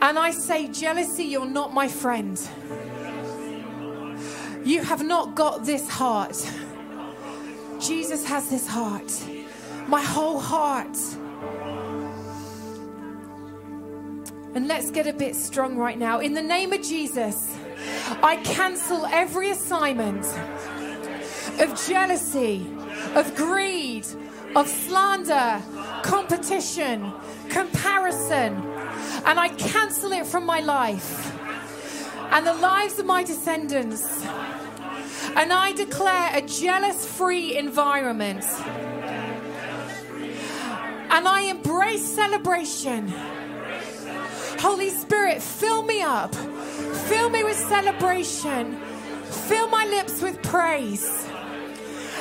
And 0.00 0.18
I 0.18 0.30
say, 0.32 0.68
jealousy, 0.68 1.24
you're 1.24 1.46
not 1.46 1.72
my 1.72 1.88
friend. 1.88 2.40
You 4.64 4.82
have 4.82 5.04
not 5.04 5.34
got 5.34 5.64
this 5.64 5.88
heart. 5.88 6.36
Jesus 7.80 8.24
has 8.26 8.48
this 8.48 8.66
heart. 8.66 9.12
My 9.88 10.02
whole 10.02 10.38
heart. 10.38 10.96
And 14.54 14.68
let's 14.68 14.90
get 14.90 15.06
a 15.06 15.12
bit 15.12 15.34
strong 15.34 15.76
right 15.76 15.98
now. 15.98 16.20
In 16.20 16.34
the 16.34 16.42
name 16.42 16.72
of 16.72 16.82
Jesus, 16.82 17.56
I 18.22 18.36
cancel 18.44 19.06
every 19.06 19.50
assignment 19.50 20.24
of 21.60 21.80
jealousy, 21.86 22.66
of 23.14 23.34
greed, 23.34 24.06
of 24.54 24.68
slander, 24.68 25.62
competition, 26.02 27.12
comparison, 27.48 28.54
and 29.24 29.38
I 29.38 29.48
cancel 29.56 30.12
it 30.12 30.26
from 30.26 30.44
my 30.44 30.60
life 30.60 31.32
and 32.32 32.46
the 32.46 32.54
lives 32.54 32.98
of 32.98 33.06
my 33.06 33.22
descendants. 33.22 34.24
And 35.36 35.52
I 35.52 35.72
declare 35.72 36.30
a 36.34 36.42
jealous 36.42 37.06
free 37.06 37.56
environment. 37.56 38.44
And 41.10 41.28
I 41.28 41.42
embrace 41.42 42.02
celebration. 42.02 43.12
Holy 44.58 44.90
Spirit, 44.90 45.42
fill 45.42 45.82
me 45.82 46.00
up. 46.00 46.34
Fill 46.34 47.28
me 47.28 47.44
with 47.44 47.56
celebration. 47.56 48.76
Fill 49.24 49.68
my 49.68 49.84
lips 49.84 50.22
with 50.22 50.40
praise. 50.42 51.28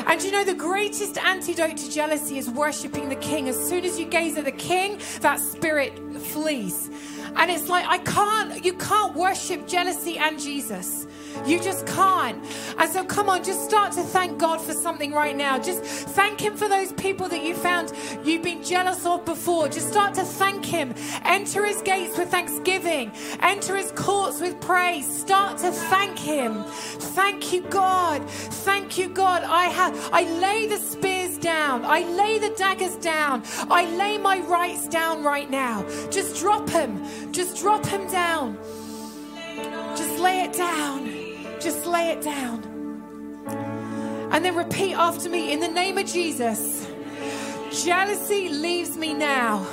And 0.08 0.22
you 0.22 0.32
know, 0.32 0.44
the 0.44 0.54
greatest 0.54 1.18
antidote 1.18 1.78
to 1.78 1.92
jealousy 1.92 2.38
is 2.38 2.50
worshiping 2.50 3.10
the 3.10 3.16
King. 3.16 3.50
As 3.50 3.58
soon 3.70 3.86
as 3.86 4.00
you 4.00 4.06
gaze 4.06 4.38
at 4.38 4.46
the 4.46 4.52
King, 4.52 5.00
that 5.22 5.40
spirit 5.40 5.98
flees. 6.20 6.90
And 7.36 7.50
it's 7.50 7.70
like, 7.70 7.86
I 7.88 8.00
can't, 8.00 8.64
you 8.64 8.74
can't 8.74 9.16
worship 9.16 9.68
jealousy 9.68 10.18
and 10.18 10.40
Jesus. 10.40 11.08
You 11.46 11.60
just 11.60 11.86
can't. 11.88 12.44
And 12.78 12.92
so, 12.92 13.04
come 13.04 13.30
on, 13.30 13.44
just 13.44 13.64
start 13.64 13.94
to 13.94 14.04
thank 14.04 14.38
God 14.38 14.62
for 14.62 14.74
something 14.74 15.12
right 15.12 15.36
now. 15.36 15.58
Just 15.60 15.84
thank 15.84 16.40
Him 16.40 16.56
for 16.56 16.68
those 16.68 16.94
people 16.94 17.28
that 17.30 17.44
you 17.44 17.56
found 17.56 17.92
you've 18.24 18.44
been 18.44 18.64
jealous 18.64 19.06
of 19.06 19.26
before. 19.26 19.68
Just 19.68 19.90
start 19.90 20.14
to 20.16 20.24
thank 20.24 20.66
Him. 20.66 20.94
Enter 21.26 21.66
His 21.66 21.82
gates 21.82 22.18
with 22.18 22.30
thanksgiving, 22.30 23.12
enter 23.42 23.76
His 23.76 23.92
courts 23.92 24.40
with 24.42 24.60
praise. 24.62 25.08
Start 25.22 25.58
to 25.60 25.72
thank 25.72 26.18
Him. 26.18 26.64
Thank 26.64 27.54
you, 27.54 27.62
God. 27.64 28.30
Thank 28.30 28.98
you, 28.98 29.10
God. 29.10 29.44
I 29.44 29.66
have, 29.66 30.10
I 30.14 30.24
lay 30.40 30.68
the 30.68 30.78
spears 30.78 31.38
down, 31.38 31.86
I 31.86 32.02
lay 32.02 32.40
the 32.40 32.54
daggers 32.56 32.96
down, 32.98 33.44
I 33.70 33.86
lay 33.96 34.18
my 34.18 34.40
rights 34.40 34.88
down 34.88 35.24
right 35.24 35.50
now. 35.50 35.84
Just 36.10 36.40
drop 36.40 36.70
Him. 36.70 37.02
Just 37.32 37.58
drop 37.58 37.86
Him 37.86 38.08
down. 38.08 38.58
Just 39.96 40.20
lay 40.20 40.42
it 40.42 40.54
down. 40.54 41.21
Just 41.62 41.86
lay 41.86 42.10
it 42.10 42.22
down. 42.22 42.64
And 44.32 44.44
then 44.44 44.56
repeat 44.56 44.96
after 44.96 45.30
me 45.30 45.52
in 45.52 45.60
the 45.60 45.68
name 45.68 45.98
of 45.98 46.08
Jesus. 46.08 46.88
Jealousy 47.72 48.50
leaves 48.50 48.98
me 48.98 49.14
now, 49.14 49.66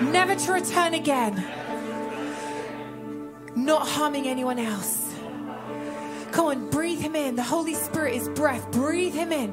never 0.00 0.34
to 0.34 0.52
return 0.52 0.94
again, 0.94 1.44
not 3.54 3.86
harming 3.86 4.26
anyone 4.26 4.58
else. 4.58 5.07
Come 6.32 6.46
on, 6.46 6.70
breathe 6.70 7.00
him 7.00 7.16
in. 7.16 7.36
The 7.36 7.42
Holy 7.42 7.74
Spirit 7.74 8.14
is 8.14 8.28
breath. 8.30 8.70
Breathe 8.70 9.14
him 9.14 9.32
in. 9.32 9.52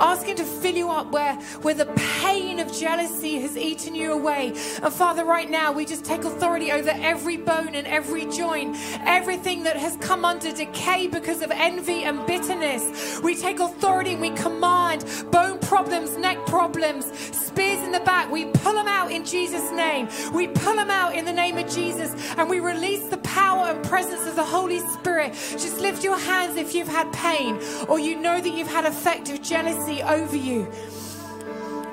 Ask 0.00 0.26
him 0.26 0.36
to 0.36 0.44
fill 0.44 0.74
you 0.74 0.90
up 0.90 1.10
where, 1.12 1.34
where 1.62 1.74
the 1.74 1.86
pain 1.96 2.60
of 2.60 2.72
jealousy 2.72 3.40
has 3.40 3.56
eaten 3.56 3.94
you 3.94 4.12
away. 4.12 4.48
And 4.82 4.92
Father, 4.92 5.24
right 5.24 5.50
now, 5.50 5.72
we 5.72 5.84
just 5.84 6.04
take 6.04 6.24
authority 6.24 6.72
over 6.72 6.90
every 6.90 7.36
bone 7.36 7.74
and 7.74 7.86
every 7.86 8.26
joint, 8.26 8.76
everything 9.04 9.62
that 9.64 9.76
has 9.76 9.96
come 9.96 10.24
under 10.24 10.52
decay 10.52 11.06
because 11.06 11.42
of 11.42 11.50
envy 11.50 12.04
and 12.04 12.26
bitterness. 12.26 13.20
We 13.22 13.36
take 13.36 13.60
authority 13.60 14.12
and 14.12 14.20
we 14.20 14.30
command 14.30 15.04
bone 15.30 15.58
problems, 15.58 16.16
neck 16.16 16.44
problems, 16.46 17.06
spears 17.36 17.80
in 17.84 17.92
the 17.92 18.00
back. 18.00 18.30
We 18.30 18.46
pull 18.46 18.74
them 18.74 18.88
out 18.88 19.12
in 19.12 19.24
Jesus' 19.24 19.70
name. 19.72 20.08
We 20.32 20.48
pull 20.48 20.76
them 20.76 20.90
out 20.90 21.14
in 21.14 21.24
the 21.24 21.32
name 21.32 21.58
of 21.58 21.68
Jesus 21.68 22.14
and 22.36 22.48
we 22.48 22.60
release 22.60 23.08
the 23.08 23.18
power 23.18 23.66
and 23.68 23.84
presence 23.84 24.26
of 24.26 24.36
the 24.36 24.44
Holy 24.44 24.80
Spirit. 24.80 25.34
Just 25.52 25.78
lift 25.80 26.02
your 26.02 26.13
hands 26.18 26.56
if 26.56 26.74
you've 26.74 26.88
had 26.88 27.12
pain 27.12 27.58
or 27.88 27.98
you 27.98 28.16
know 28.16 28.40
that 28.40 28.50
you've 28.50 28.68
had 28.68 28.84
effect 28.84 29.30
of 29.30 29.42
jealousy 29.42 30.02
over 30.02 30.36
you. 30.36 30.70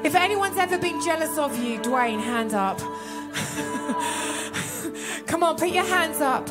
If 0.04 0.16
anyone's 0.16 0.58
ever 0.58 0.78
been 0.78 1.02
jealous 1.02 1.38
of 1.38 1.58
you, 1.64 1.80
Dwayne, 1.80 2.20
hand 2.20 2.54
up. 2.54 2.80
Come 5.28 5.44
on, 5.44 5.58
put 5.58 5.70
your 5.70 5.86
hands 5.86 6.22
up. 6.22 6.48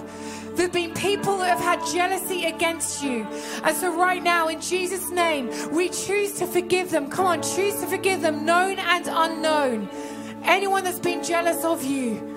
There 0.55 0.67
have 0.67 0.73
been 0.73 0.95
people 0.95 1.39
that 1.39 1.59
have 1.59 1.61
had 1.61 1.93
jealousy 1.93 2.45
against 2.45 3.03
you. 3.03 3.27
And 3.65 3.77
so, 3.77 3.97
right 3.97 4.23
now, 4.23 4.49
in 4.49 4.61
Jesus' 4.61 5.11
name, 5.11 5.51
we 5.73 5.89
choose 5.89 6.33
to 6.35 6.47
forgive 6.47 6.91
them. 6.91 7.09
Come 7.09 7.27
on, 7.27 7.43
choose 7.43 7.75
to 7.81 7.87
forgive 7.87 8.21
them, 8.21 8.45
known 8.45 8.79
and 8.79 9.09
unknown. 9.09 9.89
Anyone 10.45 10.85
that's 10.85 10.99
been 10.99 11.23
jealous 11.23 11.65
of 11.65 11.85
you. 11.85 12.30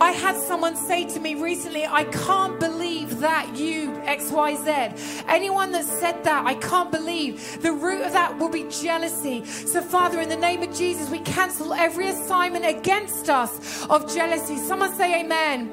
I 0.00 0.12
had 0.12 0.36
someone 0.36 0.76
say 0.76 1.06
to 1.06 1.20
me 1.20 1.34
recently, 1.34 1.86
I 1.86 2.04
can't 2.04 2.58
believe 2.60 3.20
that 3.20 3.56
you, 3.56 3.90
XYZ. 4.04 5.24
Anyone 5.28 5.72
that 5.72 5.84
said 5.84 6.24
that, 6.24 6.46
I 6.46 6.54
can't 6.54 6.90
believe. 6.90 7.62
The 7.62 7.72
root 7.72 8.02
of 8.02 8.12
that 8.12 8.38
will 8.38 8.48
be 8.48 8.64
jealousy. 8.68 9.44
So, 9.44 9.80
Father, 9.80 10.20
in 10.20 10.28
the 10.28 10.36
name 10.36 10.62
of 10.62 10.74
Jesus, 10.74 11.08
we 11.10 11.20
cancel 11.20 11.72
every 11.72 12.08
assignment 12.08 12.64
against 12.64 13.28
us 13.28 13.86
of 13.88 14.12
jealousy. 14.12 14.56
Someone 14.56 14.94
say 14.94 15.20
amen. 15.20 15.70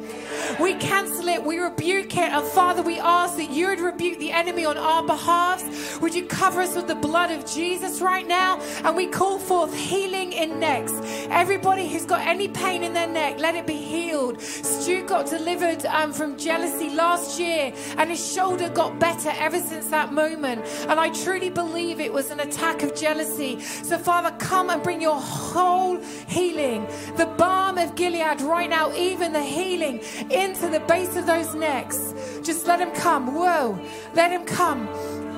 We 0.60 0.76
cancel 0.76 1.28
it, 1.28 1.44
we 1.44 1.58
rebuke 1.60 2.16
it. 2.16 2.32
And 2.32 2.46
Father, 2.46 2.82
we 2.82 3.00
ask 3.00 3.38
that 3.38 3.50
you 3.52 3.68
would 3.68 3.80
rebuke 3.80 4.20
the 4.20 4.32
enemy 4.32 4.66
on 4.66 4.78
our 4.78 5.04
behalf. 5.04 6.02
Would 6.02 6.16
you 6.16 6.26
cover 6.26 6.62
us 6.62 6.76
with 6.76 6.88
the 6.88 6.96
blood 6.96 7.32
of 7.32 7.46
Jesus 7.46 8.02
right 8.02 8.28
now? 8.28 8.60
And 8.84 8.96
we 8.96 9.08
call 9.08 9.40
forth 9.40 9.74
healing 9.74 10.34
in 10.34 10.60
necks. 10.60 10.94
Everybody 11.30 11.88
who's 11.88 12.06
got 12.06 12.22
any 12.26 12.48
pain 12.48 12.84
in 12.84 12.94
their 12.94 13.08
neck, 13.08 13.40
let 13.40 13.56
it 13.56 13.68
be 13.68 13.74
healed. 13.74 13.99
Stu 14.40 15.06
got 15.06 15.26
delivered 15.26 15.86
um, 15.86 16.14
from 16.14 16.38
jealousy 16.38 16.90
last 16.90 17.40
year, 17.40 17.74
and 17.98 18.10
his 18.10 18.34
shoulder 18.34 18.70
got 18.70 19.00
better 19.00 19.32
ever 19.38 19.60
since 19.60 19.88
that 19.88 20.14
moment. 20.14 20.66
And 20.88 21.00
I 21.00 21.10
truly 21.10 21.50
believe 21.50 22.00
it 22.00 22.12
was 22.12 22.32
an 22.32 22.40
attack 22.40 22.84
of 22.84 22.96
jealousy. 22.96 23.60
So, 23.60 23.98
Father, 23.98 24.36
come 24.40 24.70
and 24.70 24.82
bring 24.82 25.02
your 25.02 25.20
whole 25.20 26.02
healing, 26.28 26.88
the 27.18 27.26
balm 27.38 27.78
of 27.78 27.96
Gilead 27.96 28.42
right 28.42 28.70
now, 28.70 28.94
even 28.94 29.34
the 29.34 29.44
healing 29.44 30.02
into 30.32 30.70
the 30.70 30.80
base 30.88 31.16
of 31.16 31.26
those 31.26 31.54
necks. 31.56 32.14
Just 32.42 32.68
let 32.68 32.80
him 32.80 32.92
come. 32.92 33.36
Whoa. 33.36 33.80
Let 34.14 34.32
him 34.32 34.46
come. 34.46 34.88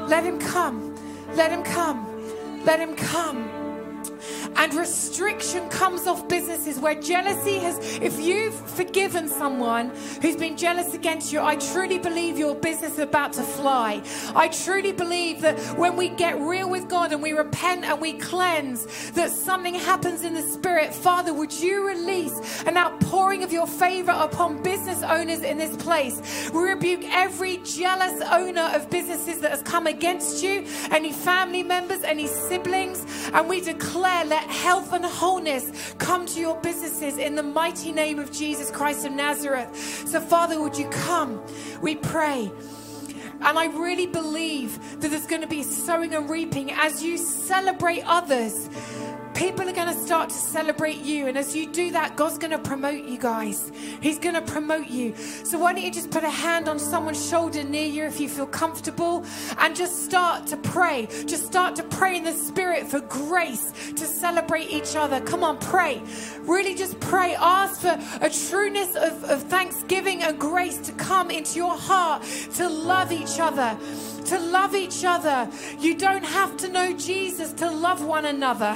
Let 0.07 0.24
him 0.24 0.39
come. 0.39 0.95
Let 1.36 1.51
him 1.51 1.64
come. 1.64 2.07
Let 2.64 2.80
him 2.80 2.95
come 2.95 3.51
and 4.56 4.74
restriction 4.74 5.68
comes 5.70 6.08
off 6.08 6.28
businesses 6.28 6.80
where 6.80 6.95
jealousy 6.99 7.58
has, 7.60 7.78
if 7.97 8.20
you've 8.20 8.56
forgiven 8.72 9.28
someone 9.28 9.89
who's 10.22 10.36
been 10.36 10.58
jealous 10.58 10.93
against 10.93 11.32
you, 11.32 11.41
I 11.41 11.56
truly 11.56 11.99
believe 11.99 12.38
your 12.38 12.56
business 12.56 12.93
is 12.93 12.99
about 12.99 13.34
to 13.34 13.43
fly. 13.43 14.02
I 14.36 14.47
truly 14.47 14.91
believe 14.91 15.41
that 15.41 15.60
when 15.78 15.95
we 15.95 16.10
get 16.10 16.39
real 16.39 16.70
with 16.70 16.88
God 16.89 17.12
and 17.12 17.22
we 17.22 17.34
repent 17.34 17.86
and 17.86 18.02
we 18.02 18.14
cleanse, 18.14 19.12
that 19.12 19.32
something 19.32 19.76
happens 19.76 20.24
in 20.24 20.34
the 20.34 20.41
spirit. 20.41 20.93
Father, 20.93 21.34
would 21.34 21.54
you 21.54 21.88
release 21.88 22.64
an 22.64 22.78
outpouring 22.78 23.43
of 23.43 23.52
your 23.52 23.68
favor 23.68 24.12
upon 24.12 24.62
business 24.64 25.04
owners 25.04 25.41
in 25.41 25.58
this 25.58 25.76
place? 25.78 26.49
We 26.54 26.62
rebuke 26.64 27.04
every 27.12 27.58
jealous 27.58 28.22
owner 28.32 28.72
of 28.74 28.89
businesses 28.89 29.39
that 29.41 29.52
has 29.52 29.62
come 29.62 29.88
against 29.88 30.43
you, 30.43 30.66
any 30.91 31.12
family 31.12 31.64
members, 31.64 32.04
any 32.04 32.28
siblings, 32.28 33.06
and 33.34 33.47
we 33.47 33.62
declare, 33.62 33.91
let 33.96 34.50
health 34.50 34.94
and 34.94 35.06
wholeness 35.06 35.94
come 35.98 36.26
to 36.28 36.39
your 36.39 36.60
businesses 36.62 37.18
in 37.18 37.36
the 37.36 37.44
mighty 37.44 37.92
name 37.92 38.20
of 38.20 38.32
Jesus 38.32 38.72
Christ 38.72 39.06
of 39.06 39.12
Nazareth. 39.12 39.76
So, 40.08 40.20
Father, 40.20 40.62
would 40.62 40.78
you 40.78 40.89
come? 40.89 41.42
We 41.82 41.96
pray. 41.96 42.52
And 43.42 43.58
I 43.58 43.66
really 43.66 44.06
believe 44.06 45.02
that 45.02 45.10
there's 45.10 45.26
going 45.26 45.42
to 45.42 45.48
be 45.48 45.64
sowing 45.64 46.14
and 46.14 46.30
reaping 46.30 46.72
as 46.72 47.04
you 47.04 47.18
celebrate 47.18 48.04
others. 48.06 48.70
People 49.34 49.67
are 49.67 49.73
going 49.73 49.88
to 49.88 49.99
start 49.99 50.29
to 50.29 50.36
celebrate 50.36 50.97
you. 50.97 51.27
And 51.27 51.38
as 51.38 51.55
you 51.55 51.71
do 51.71 51.91
that, 51.91 52.15
God's 52.15 52.38
going 52.38 52.51
to 52.51 52.59
promote 52.59 53.03
you 53.05 53.17
guys. 53.17 53.71
He's 54.01 54.19
going 54.19 54.36
to 54.36 54.41
promote 54.41 54.88
you. 54.88 55.15
So 55.15 55.57
why 55.59 55.73
don't 55.73 55.84
you 55.84 55.91
just 55.91 56.11
put 56.11 56.23
a 56.23 56.29
hand 56.29 56.67
on 56.67 56.79
someone's 56.79 57.27
shoulder 57.27 57.63
near 57.63 57.86
you 57.86 58.03
if 58.05 58.19
you 58.19 58.29
feel 58.29 58.45
comfortable 58.47 59.25
and 59.57 59.75
just 59.75 60.05
start 60.05 60.47
to 60.47 60.57
pray. 60.57 61.07
Just 61.25 61.45
start 61.45 61.75
to 61.77 61.84
pray 61.84 62.17
in 62.17 62.23
the 62.23 62.34
spirit 62.34 62.88
for 62.88 62.99
grace 63.01 63.71
to 63.95 64.05
celebrate 64.05 64.69
each 64.69 64.95
other. 64.95 65.21
Come 65.21 65.43
on, 65.43 65.57
pray. 65.57 66.01
Really 66.41 66.75
just 66.75 66.99
pray. 66.99 67.36
Ask 67.36 67.82
for 67.82 67.99
a 68.21 68.29
trueness 68.29 68.95
of, 68.95 69.23
of 69.25 69.43
thanksgiving 69.43 70.23
and 70.23 70.39
grace 70.39 70.77
to 70.79 70.91
come 70.93 71.32
into 71.32 71.57
your 71.57 71.77
heart 71.77 72.23
to 72.55 72.67
love 72.67 73.11
each 73.11 73.39
other 73.39 73.77
to 74.26 74.39
love 74.39 74.76
each 74.76 75.03
other. 75.03 75.49
You 75.80 75.95
don't 75.95 76.24
have 76.24 76.57
to 76.57 76.69
know 76.69 76.93
Jesus 76.93 77.53
to 77.53 77.69
love 77.69 78.03
one 78.03 78.26
another, 78.26 78.76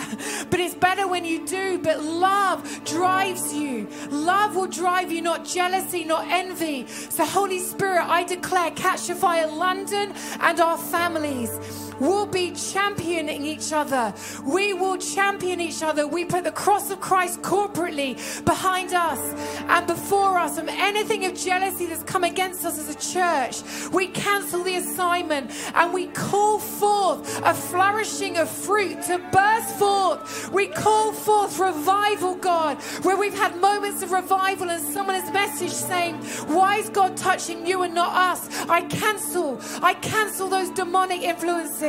but 0.49 0.59
it's 0.59 0.75
better 0.75 1.07
when 1.07 1.25
you 1.25 1.45
do. 1.45 1.79
But 1.79 2.03
love 2.03 2.83
drives 2.85 3.53
you. 3.53 3.87
Love 4.09 4.55
will 4.55 4.67
drive 4.67 5.11
you, 5.11 5.21
not 5.21 5.45
jealousy, 5.45 6.03
not 6.03 6.25
envy. 6.29 6.87
So, 6.87 7.25
Holy 7.25 7.59
Spirit, 7.59 8.03
I 8.07 8.23
declare, 8.23 8.71
catch 8.71 9.05
fire 9.15 9.47
London 9.47 10.13
and 10.39 10.59
our 10.59 10.77
families 10.77 11.84
will 11.99 12.25
be 12.25 12.51
championing 12.51 13.45
each 13.45 13.71
other. 13.71 14.13
We 14.45 14.73
will 14.73 14.97
champion 14.97 15.59
each 15.61 15.81
other. 15.83 16.07
We 16.07 16.25
put 16.25 16.43
the 16.43 16.51
cross 16.51 16.91
of 16.91 16.99
Christ 16.99 17.41
corporately 17.41 18.15
behind 18.45 18.93
us 18.93 19.19
and 19.67 19.87
before 19.87 20.37
us. 20.37 20.57
And 20.57 20.69
anything 20.69 21.25
of 21.25 21.35
jealousy 21.35 21.85
that's 21.87 22.03
come 22.03 22.23
against 22.23 22.65
us 22.65 22.79
as 22.79 22.89
a 22.89 23.13
church, 23.13 23.91
we 23.91 24.07
cancel 24.07 24.63
the 24.63 24.75
assignment 24.75 25.51
and 25.73 25.93
we 25.93 26.07
call 26.07 26.59
forth 26.59 27.41
a 27.43 27.53
flourishing 27.53 28.37
of 28.37 28.49
fruit 28.49 29.01
to 29.03 29.17
burst 29.31 29.75
forth. 29.75 30.51
We 30.51 30.67
call 30.67 31.13
forth 31.13 31.59
revival, 31.59 32.35
God, 32.35 32.77
where 33.03 33.17
we've 33.17 33.33
had 33.33 33.55
moments 33.57 34.01
of 34.01 34.11
revival 34.11 34.69
and 34.69 34.83
someone 34.83 35.15
has 35.15 35.29
messaged 35.31 35.71
saying, 35.87 36.15
Why 36.53 36.77
is 36.77 36.89
God 36.89 37.17
touching 37.17 37.65
you 37.65 37.83
and 37.83 37.93
not 37.93 38.15
us? 38.15 38.49
I 38.67 38.81
cancel, 38.81 39.59
I 39.81 39.93
cancel 39.95 40.47
those 40.47 40.69
demonic 40.71 41.21
influences 41.21 41.84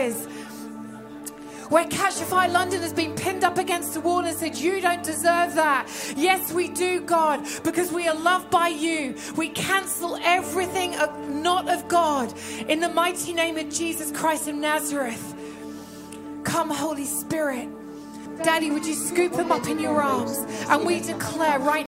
where 1.68 1.86
Catch 1.86 2.14
Fire 2.14 2.49
London 2.49 2.80
has 2.82 2.92
been 2.92 3.14
pinned 3.14 3.44
up 3.44 3.59
against 3.59 3.94
the 3.94 4.01
wall 4.01 4.20
and 4.20 4.36
said, 4.36 4.57
You 4.57 4.80
don't 4.80 5.03
deserve 5.03 5.55
that. 5.55 5.88
Yes, 6.16 6.53
we 6.53 6.68
do, 6.68 7.01
God, 7.01 7.44
because 7.64 7.90
we 7.92 8.07
are 8.09 8.14
loved 8.14 8.51
by 8.51 8.68
you. 8.68 9.16
We 9.36 9.49
cancel 9.49 10.16
everything 10.22 10.94
of, 10.97 11.28
not 11.28 11.68
of 11.68 11.88
God 11.88 12.32
in 12.68 12.80
the 12.80 12.88
mighty 12.88 13.32
name 13.32 13.57
of 13.57 13.68
Jesus 13.70 14.12
Christ 14.12 14.49
of 14.49 14.55
Nazareth. 14.55 15.34
Come, 16.44 16.70
Holy 16.70 17.05
Spirit. 17.05 17.68
Daddy, 18.42 18.70
would 18.70 18.86
you 18.86 18.94
scoop 18.94 19.32
them 19.32 19.51
up 19.51 19.66
in 19.66 19.78
your 19.78 20.01
arms? 20.01 20.38
And 20.68 20.86
we 20.86 21.01
declare 21.01 21.59
right 21.59 21.84